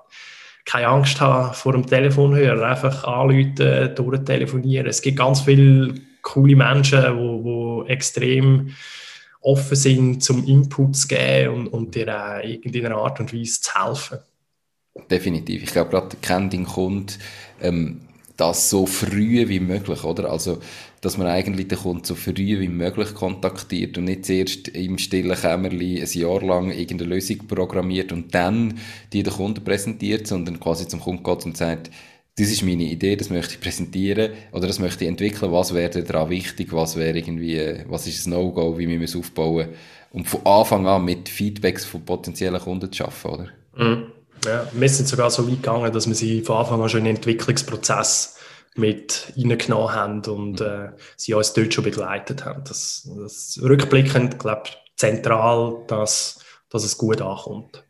keine 0.65 0.87
Angst 0.87 1.19
haben 1.19 1.53
vor 1.53 1.73
dem 1.73 1.85
Telefonhörer, 1.85 2.65
einfach 2.65 3.03
anrufen, 3.03 3.95
durchtelefonieren. 3.95 4.87
Es 4.87 5.01
gibt 5.01 5.17
ganz 5.17 5.41
viele 5.41 5.95
coole 6.33 6.55
Menschen, 6.55 7.01
die 7.17 7.89
extrem 7.91 8.75
offen 9.41 9.75
sind, 9.75 10.23
zum 10.23 10.45
Input 10.45 10.95
zu 10.95 11.07
geben 11.07 11.53
und, 11.55 11.67
und 11.67 11.95
dir 11.95 12.07
auch 12.09 12.43
in 12.43 12.63
irgendeiner 12.63 12.97
Art 12.97 13.19
und 13.19 13.33
Weise 13.33 13.61
zu 13.61 13.71
helfen. 13.73 14.19
Definitiv. 15.09 15.63
Ich 15.63 15.71
glaube, 15.71 15.91
gerade 15.91 16.17
kennt 16.21 16.53
den 16.53 16.65
Kunden 16.65 17.13
ähm, 17.61 18.01
das 18.39 18.69
so 18.69 18.85
früh 18.85 19.47
wie 19.49 19.59
möglich, 19.59 20.03
oder? 20.03 20.31
Also, 20.31 20.59
dass 21.01 21.17
man 21.17 21.27
eigentlich 21.27 21.67
den 21.67 21.77
Kunden 21.77 22.03
so 22.03 22.15
früh 22.15 22.59
wie 22.59 22.67
möglich 22.67 23.13
kontaktiert 23.13 23.97
und 23.97 24.05
nicht 24.05 24.25
zuerst 24.25 24.69
im 24.69 24.97
stillen 24.97 25.37
Kämmerli 25.37 26.01
ein 26.01 26.07
Jahr 26.07 26.41
lang 26.41 26.71
irgendeine 26.71 27.15
Lösung 27.15 27.47
programmiert 27.47 28.11
und 28.11 28.33
dann 28.33 28.79
die 29.13 29.23
den 29.23 29.33
Kunden 29.33 29.63
präsentiert, 29.63 30.27
sondern 30.27 30.59
quasi 30.59 30.87
zum 30.87 30.99
Kunden 30.99 31.23
geht 31.23 31.45
und 31.45 31.57
sagt, 31.57 31.91
das 32.39 32.49
ist 32.49 32.63
meine 32.63 32.83
Idee, 32.83 33.17
das 33.17 33.29
möchte 33.29 33.55
ich 33.55 33.59
präsentieren 33.59 34.31
oder 34.53 34.67
das 34.67 34.79
möchte 34.79 35.03
ich 35.03 35.09
entwickeln, 35.09 35.51
was 35.51 35.73
wäre 35.73 36.03
daran 36.03 36.29
wichtig, 36.29 36.71
was 36.71 36.95
wäre 36.95 37.17
irgendwie, 37.17 37.83
was 37.87 38.07
ist 38.07 38.25
ein 38.25 38.31
No-Go, 38.31 38.77
wie 38.77 38.87
müssen 38.87 39.01
wir 39.01 39.07
es 39.07 39.15
aufbauen 39.15 39.69
und 40.11 40.27
von 40.27 40.45
Anfang 40.45 40.87
an 40.87 41.03
mit 41.03 41.27
Feedbacks 41.27 41.83
von 41.83 42.05
potenziellen 42.05 42.61
Kunden 42.61 42.91
zu 42.91 43.03
arbeiten, 43.03 43.27
oder? 43.27 43.47
Mhm. 43.75 44.11
Ja, 44.45 44.65
wir 44.71 44.89
sind 44.89 45.07
sogar 45.07 45.29
so 45.29 45.45
weit 45.45 45.57
gegangen, 45.57 45.91
dass 45.91 46.07
wir 46.07 46.15
sie 46.15 46.41
von 46.41 46.57
Anfang 46.57 46.81
an 46.81 46.87
schon 46.87 46.99
in 46.99 47.05
den 47.07 47.15
Entwicklungsprozess 47.17 48.37
mit 48.75 49.33
reingenommen 49.35 49.93
haben 49.93 50.21
und 50.21 50.61
äh, 50.61 50.91
sie 51.17 51.33
uns 51.33 51.51
dort 51.51 51.73
schon 51.73 51.83
begleitet 51.83 52.45
haben. 52.45 52.63
Das, 52.65 53.09
das 53.17 53.59
rückblickend, 53.61 54.39
glaube 54.39 54.63
ich, 54.65 54.77
zentral, 54.95 55.83
dass, 55.87 56.39
dass 56.69 56.85
es 56.85 56.97
gut 56.97 57.21
ankommt. 57.21 57.83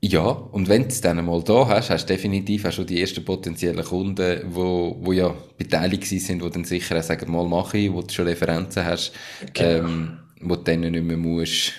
Ja, 0.00 0.28
und 0.28 0.68
wenn 0.68 0.82
du 0.82 0.88
es 0.88 1.00
dann 1.00 1.24
mal 1.24 1.42
da 1.42 1.66
hast, 1.66 1.90
hast 1.90 2.08
du 2.08 2.14
definitiv 2.14 2.64
auch 2.64 2.72
schon 2.72 2.86
die 2.86 3.00
ersten 3.00 3.24
potenziellen 3.24 3.84
Kunden, 3.84 4.42
wo, 4.48 4.96
wo 5.00 5.12
ja 5.12 5.34
beteiligt 5.56 6.04
sind, 6.04 6.42
die 6.42 6.50
dann 6.50 6.64
sicher 6.64 6.98
auch 6.98 7.02
sagen, 7.02 7.32
mal 7.32 7.48
mache 7.48 7.78
ich, 7.78 7.92
wo 7.92 8.02
du 8.02 8.12
schon 8.12 8.28
Referenzen 8.28 8.84
hast, 8.84 9.12
genau. 9.52 9.88
ähm, 9.88 10.18
wo 10.40 10.54
du 10.54 10.62
dann 10.62 10.80
nicht 10.80 11.02
mehr 11.02 11.16
musst 11.16 11.72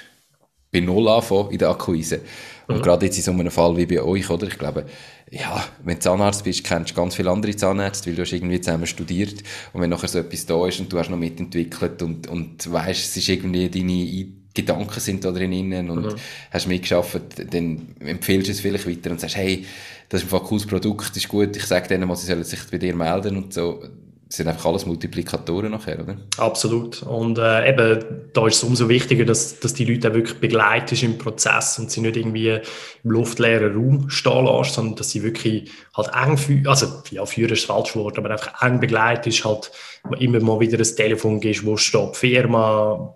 bei 0.72 0.82
Null 0.82 1.08
anfangen 1.08 1.52
in 1.52 1.58
der 1.58 1.70
Akquise. 1.70 2.22
Und 2.68 2.78
mhm. 2.78 2.82
gerade 2.82 3.06
jetzt 3.06 3.18
in 3.18 3.24
so 3.24 3.32
einem 3.32 3.50
Fall 3.50 3.76
wie 3.78 3.86
bei 3.86 4.02
euch, 4.02 4.30
oder? 4.30 4.48
Ich 4.48 4.58
glaube, 4.58 4.86
ja, 5.32 5.64
wenn 5.84 5.96
du 5.96 6.00
Zahnarzt 6.02 6.44
bist, 6.44 6.64
kennst 6.64 6.92
du 6.92 6.96
ganz 6.96 7.16
viele 7.16 7.32
andere 7.32 7.56
Zahnärzte, 7.56 8.10
weil 8.10 8.16
du 8.16 8.22
hast 8.22 8.34
irgendwie 8.34 8.62
zusammen 8.62 8.86
studiert. 8.86 9.44
Und 9.74 9.82
wenn 9.82 9.90
nachher 9.90 10.08
so 10.08 10.20
etwas 10.20 10.46
da 10.46 10.68
ist 10.68 10.80
und 10.80 10.92
du 10.92 11.00
hast 11.00 11.10
noch 11.10 11.18
mitentwickelt 11.18 12.02
und, 12.04 12.28
und 12.28 12.72
weißt, 12.72 13.06
es 13.06 13.18
ist 13.18 13.30
irgendwie 13.30 13.70
deine 13.70 14.39
Gedanken 14.54 15.00
sind 15.00 15.24
da 15.24 15.32
drinnen 15.32 15.90
und 15.90 16.06
mhm. 16.06 16.16
hast 16.52 16.68
mitgeschafft, 16.68 17.22
dann 17.54 17.96
empfehlst 18.00 18.48
du 18.48 18.52
es 18.52 18.60
vielleicht 18.60 18.88
weiter 18.88 19.12
und 19.12 19.20
sagst, 19.20 19.36
hey, 19.36 19.66
das 20.10 20.24
ist 20.24 20.34
ein 20.34 20.40
cooles 20.40 20.66
Produkt, 20.66 21.10
das 21.10 21.18
ist 21.18 21.28
gut, 21.28 21.56
ich 21.56 21.66
sage 21.66 21.88
denen 21.88 22.08
mal, 22.08 22.16
sie 22.16 22.26
sollen 22.26 22.44
sich 22.44 22.60
bei 22.72 22.78
dir 22.78 22.96
melden 22.96 23.38
und 23.38 23.54
so 23.54 23.84
sind 24.32 24.48
einfach 24.48 24.68
alles 24.68 24.86
Multiplikatoren 24.86 25.72
nachher, 25.72 26.00
oder? 26.00 26.18
Absolut. 26.38 27.02
Und 27.02 27.40
äh, 27.40 27.68
eben, 27.68 28.30
da 28.32 28.46
ist 28.46 28.58
es 28.58 28.64
umso 28.64 28.88
wichtiger, 28.88 29.26
dass, 29.26 29.60
dass 29.60 29.74
die 29.74 29.86
Leute 29.86 30.10
auch 30.10 30.14
wirklich 30.14 30.40
begleitet 30.40 31.02
im 31.02 31.18
Prozess 31.18 31.80
und 31.80 31.90
sie 31.90 32.02
nicht 32.02 32.16
irgendwie 32.16 32.60
im 33.04 33.12
luftleeren 33.12 33.74
Raum 33.74 34.10
stehen 34.12 34.46
lassen, 34.46 34.74
sondern 34.74 34.96
dass 34.98 35.10
sie 35.10 35.24
wirklich 35.24 35.72
halt 35.98 36.12
eng 36.14 36.38
führen, 36.38 36.68
also 36.68 37.02
ja, 37.10 37.26
führen 37.26 37.54
ist 37.54 37.68
das 37.68 37.76
falsche 37.76 37.98
Wort, 37.98 38.20
aber 38.20 38.30
einfach 38.30 38.62
eng 38.62 38.80
begleitet 38.80 39.44
halt 39.44 39.72
immer 40.20 40.40
mal 40.42 40.60
wieder 40.60 40.78
ein 40.78 40.96
Telefon 40.96 41.40
gibst, 41.40 41.66
wo 41.66 41.76
steht 41.76 42.14
die 42.14 42.20
Firma, 42.20 43.16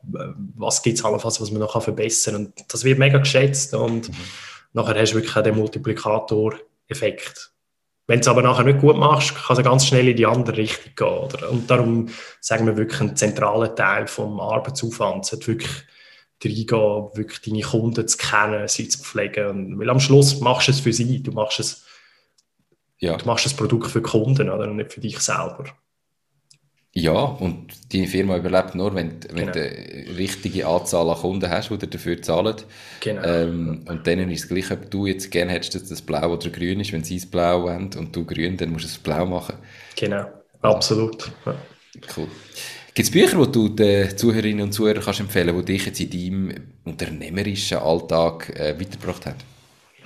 was 0.58 0.82
gibt 0.82 0.98
es 0.98 1.06
allenfalls, 1.06 1.40
was 1.40 1.52
man 1.52 1.60
noch 1.60 1.80
verbessern 1.80 2.34
kann. 2.34 2.46
Und 2.48 2.54
das 2.74 2.84
wird 2.84 2.98
mega 2.98 3.20
geschätzt 3.20 3.76
und 3.76 4.10
mhm. 4.10 4.16
nachher 4.74 5.00
hast 5.00 5.12
du 5.12 5.18
wirklich 5.18 5.36
auch 5.36 5.44
den 5.44 5.58
Multiplikator-Effekt. 5.58 7.53
Wenn 8.06 8.18
du 8.18 8.22
es 8.22 8.28
aber 8.28 8.42
nachher 8.42 8.66
nicht 8.66 8.82
gut 8.82 8.98
machst, 8.98 9.34
kann 9.36 9.58
es 9.58 9.64
ganz 9.64 9.88
schnell 9.88 10.10
in 10.10 10.18
die 10.18 10.26
andere 10.26 10.58
Richtung 10.58 10.92
gehen. 10.96 11.08
Oder? 11.08 11.50
Und 11.50 11.70
darum 11.70 12.10
sagen 12.42 12.66
wir 12.66 12.76
wirklich, 12.76 13.00
ein 13.00 13.16
zentraler 13.16 13.74
Teil 13.74 14.08
vom 14.08 14.40
Arbeitsaufwand 14.42 15.26
sollte 15.26 15.48
wirklich 15.48 15.72
reingehen, 16.44 17.10
wirklich 17.14 17.42
deine 17.42 17.62
Kunden 17.62 18.06
zu 18.06 18.18
kennen, 18.18 18.68
sie 18.68 18.90
zu 18.90 19.00
pflegen. 19.00 19.48
Und, 19.48 19.80
weil 19.80 19.90
am 19.90 20.02
Schluss 20.02 20.42
machst 20.42 20.68
du 20.68 20.72
es 20.72 20.82
für 20.82 20.92
sie, 20.92 21.24
du 21.24 21.32
machst 21.32 21.62
es, 21.62 21.86
ja. 23.00 23.16
du 23.16 23.26
machst 23.26 23.46
das 23.46 23.54
Produkt 23.54 23.90
für 23.90 24.02
die 24.02 24.10
Kunden 24.10 24.50
oder? 24.50 24.66
und 24.66 24.76
nicht 24.76 24.92
für 24.92 25.02
dich 25.02 25.20
selber. 25.20 25.66
Ja, 26.96 27.24
und 27.24 27.74
deine 27.92 28.06
Firma 28.06 28.38
überlebt 28.38 28.76
nur, 28.76 28.94
wenn, 28.94 29.14
wenn 29.32 29.48
genau. 29.48 29.52
du 29.52 29.62
eine 29.62 30.18
richtige 30.18 30.68
Anzahl 30.68 31.10
an 31.10 31.18
Kunden 31.18 31.50
hast, 31.50 31.72
die 31.72 31.90
dafür 31.90 32.22
zahlen. 32.22 32.56
Genau. 33.00 33.24
Ähm, 33.24 33.86
und 33.88 34.06
dann 34.06 34.30
ist 34.30 34.44
es 34.44 34.48
gleich, 34.48 34.70
ob 34.70 34.92
du 34.92 35.08
jetzt 35.08 35.32
gerne 35.32 35.54
hättest, 35.54 35.74
dass 35.74 35.90
das 35.90 36.04
blau 36.04 36.34
oder 36.34 36.50
grün 36.52 36.82
ist. 36.82 36.94
Wenn 36.94 37.04
sie 37.04 37.16
es 37.16 37.26
blau 37.26 37.64
wollen 37.64 37.90
und 37.98 38.16
du 38.16 38.24
grün, 38.24 38.58
dann 38.58 38.72
musst 38.72 38.86
du 38.86 38.90
es 38.90 38.98
blau 39.00 39.26
machen. 39.26 39.56
Genau, 39.96 40.26
absolut. 40.62 41.32
Ja. 41.48 41.56
Cool. 42.16 42.28
Gibt 42.94 43.08
es 43.08 43.12
Bücher, 43.12 43.44
die 43.44 43.52
du 43.52 43.70
den 43.70 44.16
Zuhörerinnen 44.16 44.62
und 44.62 44.72
Zuhörern 44.72 45.02
kannst 45.04 45.20
empfehlen 45.20 45.58
die 45.58 45.66
dich 45.66 45.88
jetzt 45.88 46.00
in 46.00 46.12
deinem 46.12 46.54
unternehmerischen 46.86 47.80
Alltag 47.80 48.50
äh, 48.56 48.80
weitergebracht 48.80 49.26
haben? 49.26 49.53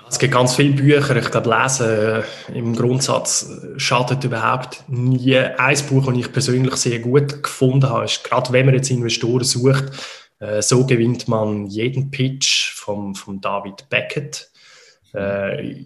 Es 0.10 0.20
gibt 0.20 0.34
ganz 0.34 0.56
viele 0.56 0.74
Bücher. 0.74 1.16
Ich 1.18 1.32
glaube, 1.32 1.50
Lesen 1.50 1.88
äh, 1.88 2.24
im 2.58 2.76
Grundsatz 2.76 3.50
äh, 3.50 3.80
schadet 3.80 4.24
überhaupt 4.24 4.84
nie. 4.88 5.38
Ein 5.38 5.78
Buch, 5.90 6.06
das 6.06 6.18
ich 6.18 6.32
persönlich 6.32 6.76
sehr 6.76 7.00
gut 7.00 7.44
gefunden 7.44 7.90
habe, 7.90 8.06
ist, 8.06 8.24
gerade 8.24 8.54
wenn 8.54 8.66
man 8.66 8.76
jetzt 8.76 8.90
Investoren 8.90 9.44
sucht, 9.44 9.86
äh, 10.40 10.62
so 10.62 10.86
gewinnt 10.86 11.28
man 11.28 11.68
jeden 11.68 12.10
Pitch 12.10 12.74
von 12.74 13.16
vom 13.16 13.42
David 13.42 13.90
Beckett. 13.90 14.50
Äh, 15.14 15.86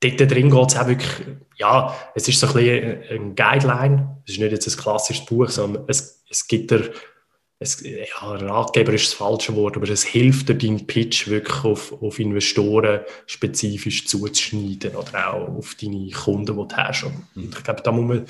dort 0.00 0.30
drin 0.30 0.50
geht 0.50 0.70
es 0.70 0.76
auch 0.76 0.86
wirklich, 0.86 1.26
ja, 1.56 1.94
es 2.14 2.28
ist 2.28 2.40
so 2.40 2.46
ein 2.48 2.52
bisschen 2.54 3.02
ein 3.10 3.34
Guideline. 3.34 4.22
Es 4.26 4.34
ist 4.34 4.40
nicht 4.40 4.52
jetzt 4.52 4.68
ein 4.68 4.80
klassisches 4.80 5.26
Buch, 5.26 5.48
sondern 5.48 5.84
es, 5.88 6.24
es 6.30 6.46
gibt 6.46 6.70
dir 6.70 6.90
es, 7.62 7.80
ja, 7.82 8.04
Ratgeber 8.20 8.92
ist 8.92 9.06
das 9.06 9.14
falsche 9.14 9.54
Wort, 9.56 9.76
aber 9.76 9.88
es 9.88 10.04
hilft 10.04 10.48
dir, 10.48 10.54
deinen 10.54 10.86
Pitch 10.86 11.28
wirklich 11.28 11.64
auf, 11.64 12.02
auf 12.02 12.18
Investoren 12.18 13.00
spezifisch 13.26 14.06
zuzuschneiden 14.06 14.94
oder 14.94 15.32
auch 15.32 15.48
auf 15.56 15.74
deine 15.80 16.10
Kunden, 16.10 16.46
die 16.46 16.52
du 16.52 16.76
hast. 16.76 17.04
Und 17.04 17.26
ich 17.34 17.64
glaube, 17.64 17.82
da 17.82 17.92
muss 17.92 18.04
man, 18.06 18.26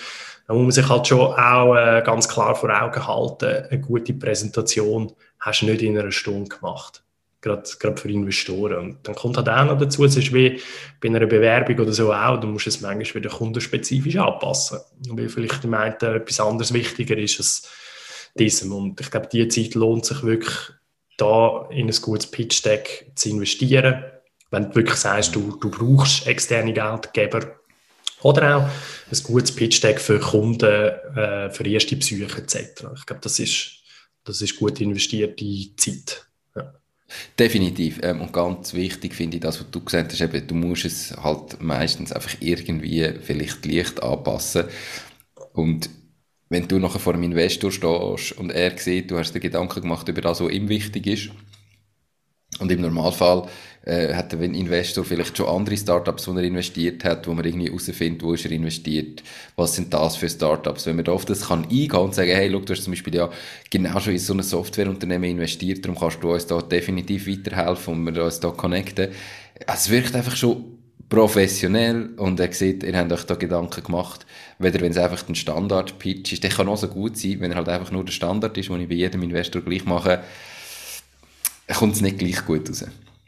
da 0.46 0.54
muss 0.54 0.62
man 0.62 0.70
sich 0.72 0.88
halt 0.88 1.06
schon 1.06 1.32
auch 1.32 1.74
äh, 1.74 2.02
ganz 2.04 2.28
klar 2.28 2.54
vor 2.54 2.70
Augen 2.70 3.06
halten, 3.06 3.66
eine 3.70 3.80
gute 3.80 4.12
Präsentation 4.12 5.12
hast 5.40 5.62
du 5.62 5.66
nicht 5.66 5.82
in 5.82 5.98
einer 5.98 6.12
Stunde 6.12 6.48
gemacht. 6.48 7.02
Gerade, 7.40 7.68
gerade 7.80 8.00
für 8.00 8.08
Investoren. 8.08 8.78
Und 8.78 8.98
dann 9.02 9.16
kommt 9.16 9.36
halt 9.36 9.48
auch 9.48 9.64
noch 9.64 9.76
dazu, 9.76 10.04
es 10.04 10.16
ist 10.16 10.32
wie 10.32 10.60
bei 11.00 11.08
einer 11.08 11.26
Bewerbung 11.26 11.80
oder 11.80 11.92
so 11.92 12.12
auch, 12.12 12.38
du 12.38 12.46
musst 12.46 12.68
es 12.68 12.80
manchmal 12.80 13.24
wieder 13.24 13.34
kundenspezifisch 13.34 14.16
anpassen. 14.16 14.78
Weil 15.08 15.28
vielleicht 15.28 15.64
dem 15.64 15.74
einen 15.74 15.94
etwas 15.94 16.38
anderes 16.38 16.72
wichtiger 16.72 17.18
ist, 17.18 17.38
als 17.38 17.68
diesem. 18.38 18.72
Und 18.72 19.00
ich 19.00 19.10
glaube, 19.10 19.28
die 19.32 19.48
Zeit 19.48 19.74
lohnt 19.74 20.04
sich 20.04 20.22
wirklich, 20.22 20.54
da 21.16 21.68
in 21.70 21.88
ein 21.88 21.96
gutes 22.00 22.30
Pitch-Deck 22.30 23.12
zu 23.14 23.30
investieren. 23.30 24.04
Wenn 24.50 24.70
du 24.70 24.76
wirklich 24.76 24.96
sagst, 24.96 25.34
du, 25.34 25.56
du 25.60 25.70
brauchst 25.70 26.26
externe 26.26 26.72
Geldgeber 26.72 27.56
oder 28.22 28.56
auch 28.56 28.62
ein 28.62 29.22
gutes 29.22 29.54
Pitch-Deck 29.54 30.00
für 30.00 30.18
Kunden, 30.18 30.64
äh, 30.64 31.50
für 31.50 31.66
erste 31.66 31.96
Psyche 31.96 32.24
etc. 32.24 32.84
Ich 32.96 33.06
glaube, 33.06 33.20
das 33.22 33.38
ist, 33.38 33.82
das 34.24 34.40
ist 34.40 34.58
gut 34.58 34.80
investierte 34.80 35.44
Zeit. 35.76 36.26
Definitiv. 37.38 38.00
Ähm, 38.02 38.20
und 38.20 38.32
ganz 38.32 38.74
wichtig 38.74 39.14
finde 39.14 39.36
ich 39.36 39.42
das, 39.42 39.60
was 39.60 39.70
du 39.70 39.82
gesagt 39.84 40.12
hast, 40.12 40.20
eben, 40.20 40.46
du 40.46 40.54
musst 40.54 40.84
es 40.84 41.14
halt 41.16 41.60
meistens 41.60 42.12
einfach 42.12 42.34
irgendwie 42.40 43.12
vielleicht 43.22 43.64
Licht 43.64 44.02
anpassen. 44.02 44.64
Und 45.52 45.90
wenn 46.52 46.68
du 46.68 46.78
nachher 46.78 46.98
vor 46.98 47.14
einem 47.14 47.22
Investor 47.22 47.72
stehst 47.72 48.32
und 48.38 48.50
er 48.50 48.76
sieht, 48.76 49.10
du 49.10 49.18
hast 49.18 49.34
dir 49.34 49.40
Gedanken 49.40 49.80
gemacht 49.80 50.06
über 50.08 50.20
das, 50.20 50.40
was 50.40 50.52
ihm 50.52 50.68
wichtig 50.68 51.06
ist, 51.06 51.30
und 52.58 52.70
im 52.70 52.82
Normalfall 52.82 53.48
äh, 53.86 54.12
hat 54.12 54.34
ein 54.34 54.54
Investor 54.54 55.02
vielleicht 55.04 55.36
schon 55.36 55.48
andere 55.48 55.74
Startups, 55.78 56.28
wo 56.28 56.32
er 56.32 56.44
investiert 56.44 57.02
hat, 57.02 57.26
wo 57.26 57.32
man 57.32 57.46
irgendwie 57.46 57.68
herausfindet, 57.68 58.22
wo 58.22 58.34
ist 58.34 58.44
er 58.44 58.52
investiert, 58.52 59.22
was 59.56 59.74
sind 59.74 59.94
das 59.94 60.16
für 60.16 60.28
Startups. 60.28 60.84
Wenn 60.84 60.96
man 60.96 61.06
da 61.06 61.12
auf 61.12 61.24
das 61.24 61.48
kann 61.48 61.64
eingehen 61.64 61.92
und 61.92 62.14
sagen, 62.14 62.30
hey, 62.30 62.48
look, 62.48 62.66
du 62.66 62.74
hast 62.74 62.84
zum 62.84 62.92
Beispiel 62.92 63.14
ja 63.14 63.30
genau 63.70 63.98
schon 64.00 64.12
in 64.12 64.18
so 64.18 64.34
ein 64.34 64.42
Softwareunternehmen 64.42 65.30
investiert, 65.30 65.82
darum 65.82 65.98
kannst 65.98 66.22
du 66.22 66.30
uns 66.30 66.46
da 66.46 66.60
definitiv 66.60 67.26
weiterhelfen 67.26 67.94
und 67.94 68.14
wir 68.14 68.22
uns 68.22 68.38
da 68.38 68.50
connecten. 68.50 69.08
Es 69.66 69.88
wirkt 69.88 70.14
einfach 70.14 70.36
schon 70.36 70.71
professionell 71.08 72.10
und 72.16 72.40
er 72.40 72.52
sieht, 72.52 72.82
ihr 72.82 72.96
habt 72.96 73.12
euch 73.12 73.24
da 73.24 73.34
Gedanken 73.34 73.82
gemacht, 73.82 74.26
weder 74.58 74.80
wenn 74.80 74.92
es 74.92 74.98
einfach 74.98 75.28
ein 75.28 75.34
Standard-Pitch 75.34 76.32
ist, 76.32 76.42
der 76.42 76.50
kann 76.50 76.68
auch 76.68 76.76
so 76.76 76.88
gut 76.88 77.16
sein, 77.16 77.40
wenn 77.40 77.50
er 77.50 77.58
halt 77.58 77.68
einfach 77.68 77.90
nur 77.90 78.04
der 78.04 78.12
Standard 78.12 78.56
ist, 78.56 78.68
den 78.68 78.80
ich 78.80 78.88
bei 78.88 78.94
jedem 78.94 79.22
Investor 79.22 79.62
gleich 79.62 79.84
mache, 79.84 80.22
kommt 81.74 81.94
es 81.94 82.00
nicht 82.00 82.18
gleich 82.18 82.44
gut 82.44 82.68
raus. 82.68 82.84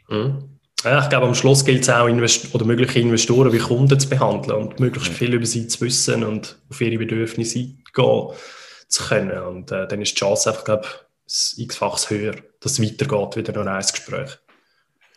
Mhm. 0.09 0.55
Ja, 0.83 1.01
ich 1.01 1.09
glaube, 1.09 1.25
am 1.25 1.33
Schluss 1.35 1.65
gilt 1.65 1.81
es 1.81 1.89
auch, 1.89 2.07
Invest 2.07 2.53
oder 2.53 2.65
mögliche 2.65 2.99
Investoren 2.99 3.51
wie 3.51 3.57
Kunden 3.57 3.99
zu 3.99 4.07
behandeln 4.07 4.55
und 4.55 4.79
möglichst 4.79 5.13
viel 5.13 5.33
über 5.33 5.45
sie 5.45 5.67
zu 5.67 5.81
wissen 5.81 6.23
und 6.23 6.59
auf 6.69 6.79
ihre 6.79 6.97
Bedürfnisse 6.97 7.59
gehen 7.93 8.29
zu 8.87 9.03
können. 9.03 9.37
Und 9.39 9.71
äh, 9.71 9.87
dann 9.87 10.01
ist 10.01 10.11
die 10.11 10.19
Chance 10.19 10.49
einfach, 10.49 10.63
glaube 10.63 10.85
ich, 10.85 11.59
x-faches 11.59 12.09
höher, 12.11 12.35
dass 12.59 12.73
es 12.73 12.81
weitergeht, 12.81 13.35
wieder 13.35 13.63
noch 13.63 13.71
ein 13.71 13.79
Gespräch. 13.79 14.37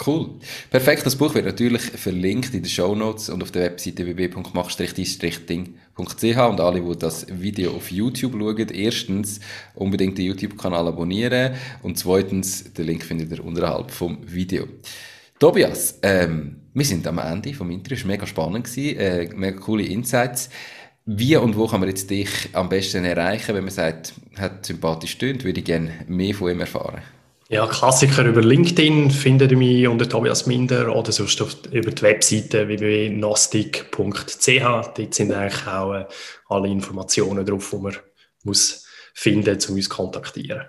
Cool. 0.07 0.31
Perfekt. 0.71 1.05
Das 1.07 1.17
Buch 1.17 1.35
wird 1.35 1.47
natürlich 1.47 1.83
verlinkt 1.83 2.55
in 2.55 2.63
den 2.63 2.71
Show 2.71 2.95
Notes 2.95 3.31
und 3.31 3.43
auf 3.43 3.51
der 3.51 3.63
Webseite 3.63 4.07
www.mach-ding.ch 4.07 6.49
und 6.49 6.61
alle, 6.61 6.81
die 6.81 6.99
das 6.99 7.27
Video 7.29 7.73
auf 7.73 7.91
YouTube 7.91 8.35
schauen, 8.39 8.69
erstens 8.69 9.41
unbedingt 9.75 10.17
den 10.17 10.27
YouTube-Kanal 10.27 10.87
abonnieren 10.87 11.55
und 11.83 11.99
zweitens, 11.99 12.73
den 12.73 12.87
Link 12.87 13.03
findet 13.03 13.33
ihr 13.33 13.45
unterhalb 13.45 13.91
vom 13.91 14.19
Video. 14.25 14.69
Tobias, 15.41 15.99
ähm, 16.03 16.61
wir 16.75 16.85
sind 16.85 17.05
am 17.09 17.19
Ende 17.19 17.53
vom 17.53 17.73
Interview. 17.73 17.97
Es 17.97 18.05
war 18.05 18.13
mega 18.13 18.27
spannend, 18.27 18.67
gewesen, 18.67 18.99
äh, 18.99 19.29
mega 19.35 19.59
coole 19.59 19.85
Insights. 19.85 20.49
Wie 21.07 21.37
und 21.37 21.57
wo 21.57 21.67
kann 21.67 21.81
man 21.81 21.89
jetzt 21.89 22.09
dich 22.09 22.29
am 22.53 22.69
besten 22.69 23.05
erreichen, 23.05 23.53
wenn 23.53 23.65
man 23.65 23.73
sagt, 23.73 24.15
hat 24.37 24.65
sympathisch 24.65 25.11
stimmt, 25.13 25.43
würde 25.43 25.59
ich 25.59 25.67
gerne 25.67 25.91
mehr 26.07 26.35
von 26.35 26.53
ihm 26.53 26.61
erfahren? 26.61 27.03
Ja, 27.51 27.67
Klassiker 27.67 28.27
über 28.27 28.43
LinkedIn 28.43 29.11
findet 29.11 29.53
ihr 29.53 29.57
mich 29.57 29.89
unter 29.89 30.07
Tobias 30.07 30.45
Minder 30.45 30.95
oder 30.95 31.13
sonst 31.13 31.41
über 31.73 31.91
die 31.91 32.03
Webseite 32.03 32.69
www.nastic.ch. 32.69 34.61
Dort 34.95 35.15
sind 35.15 35.33
eigentlich 35.33 35.67
auch 35.67 35.95
äh, 35.95 36.05
alle 36.51 36.69
Informationen 36.69 37.47
drauf, 37.47 37.71
die 37.71 37.79
man 37.79 37.97
muss 38.45 38.87
finden 39.15 39.55
muss, 39.55 39.67
um 39.67 39.77
uns 39.77 39.89
zu 39.89 39.97
kontaktieren. 39.97 40.67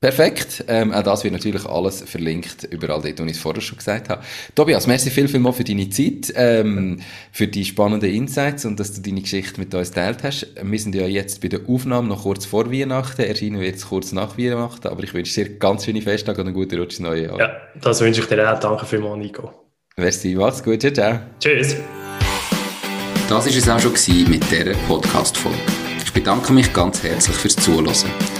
Perfekt. 0.00 0.64
Ähm, 0.66 0.94
auch 0.94 1.02
das 1.02 1.24
wird 1.24 1.34
natürlich 1.34 1.66
alles 1.66 2.00
verlinkt, 2.00 2.64
überall 2.64 3.02
dort, 3.02 3.20
wo 3.20 3.24
ich 3.24 3.32
es 3.32 3.38
vorher 3.38 3.60
schon 3.60 3.76
gesagt 3.76 4.08
habe. 4.08 4.22
Tobias, 4.54 4.86
merci 4.86 5.10
viel, 5.10 5.28
viel 5.28 5.40
mal 5.40 5.52
für 5.52 5.62
deine 5.62 5.90
Zeit, 5.90 6.32
ähm, 6.36 7.00
für 7.32 7.46
die 7.46 7.66
spannenden 7.66 8.10
Insights 8.10 8.64
und 8.64 8.80
dass 8.80 8.94
du 8.94 9.02
deine 9.02 9.20
Geschichte 9.20 9.60
mit 9.60 9.74
uns 9.74 9.90
teilt 9.90 10.22
hast. 10.22 10.46
Wir 10.62 10.78
sind 10.78 10.94
ja 10.94 11.06
jetzt 11.06 11.42
bei 11.42 11.48
der 11.48 11.60
Aufnahme 11.68 12.08
noch 12.08 12.22
kurz 12.22 12.46
vor 12.46 12.72
Weihnachten, 12.72 13.20
erscheinen 13.20 13.60
wir 13.60 13.66
jetzt 13.66 13.90
kurz 13.90 14.12
nach 14.12 14.38
Weihnachten, 14.38 14.88
aber 14.88 15.02
ich 15.02 15.12
wünsche 15.12 15.44
dir 15.44 15.58
ganz 15.58 15.84
schöne 15.84 16.00
Festtage 16.00 16.40
und 16.40 16.46
einen 16.46 16.54
guten 16.54 16.78
Rutsch 16.78 16.92
ins 16.92 17.00
neue 17.00 17.26
Jahr. 17.26 17.38
Ja, 17.38 17.52
das 17.82 18.00
wünsche 18.00 18.22
ich 18.22 18.26
dir 18.26 18.50
auch. 18.50 18.58
Danke 18.58 18.86
vielmals, 18.86 19.18
Nico. 19.18 19.52
Merci, 19.98 20.34
mach's 20.34 20.62
gut. 20.62 20.80
Ciao, 20.80 20.92
ciao. 20.94 21.18
Tschüss. 21.38 21.76
Das 23.28 23.46
war 23.46 23.46
es 23.46 23.68
auch 23.68 23.96
schon 23.96 24.30
mit 24.30 24.50
dieser 24.50 24.72
Podcast-Folge. 24.88 25.58
Ich 26.02 26.12
bedanke 26.12 26.54
mich 26.54 26.72
ganz 26.72 27.02
herzlich 27.02 27.36
fürs 27.36 27.56
Zuhören. 27.56 28.39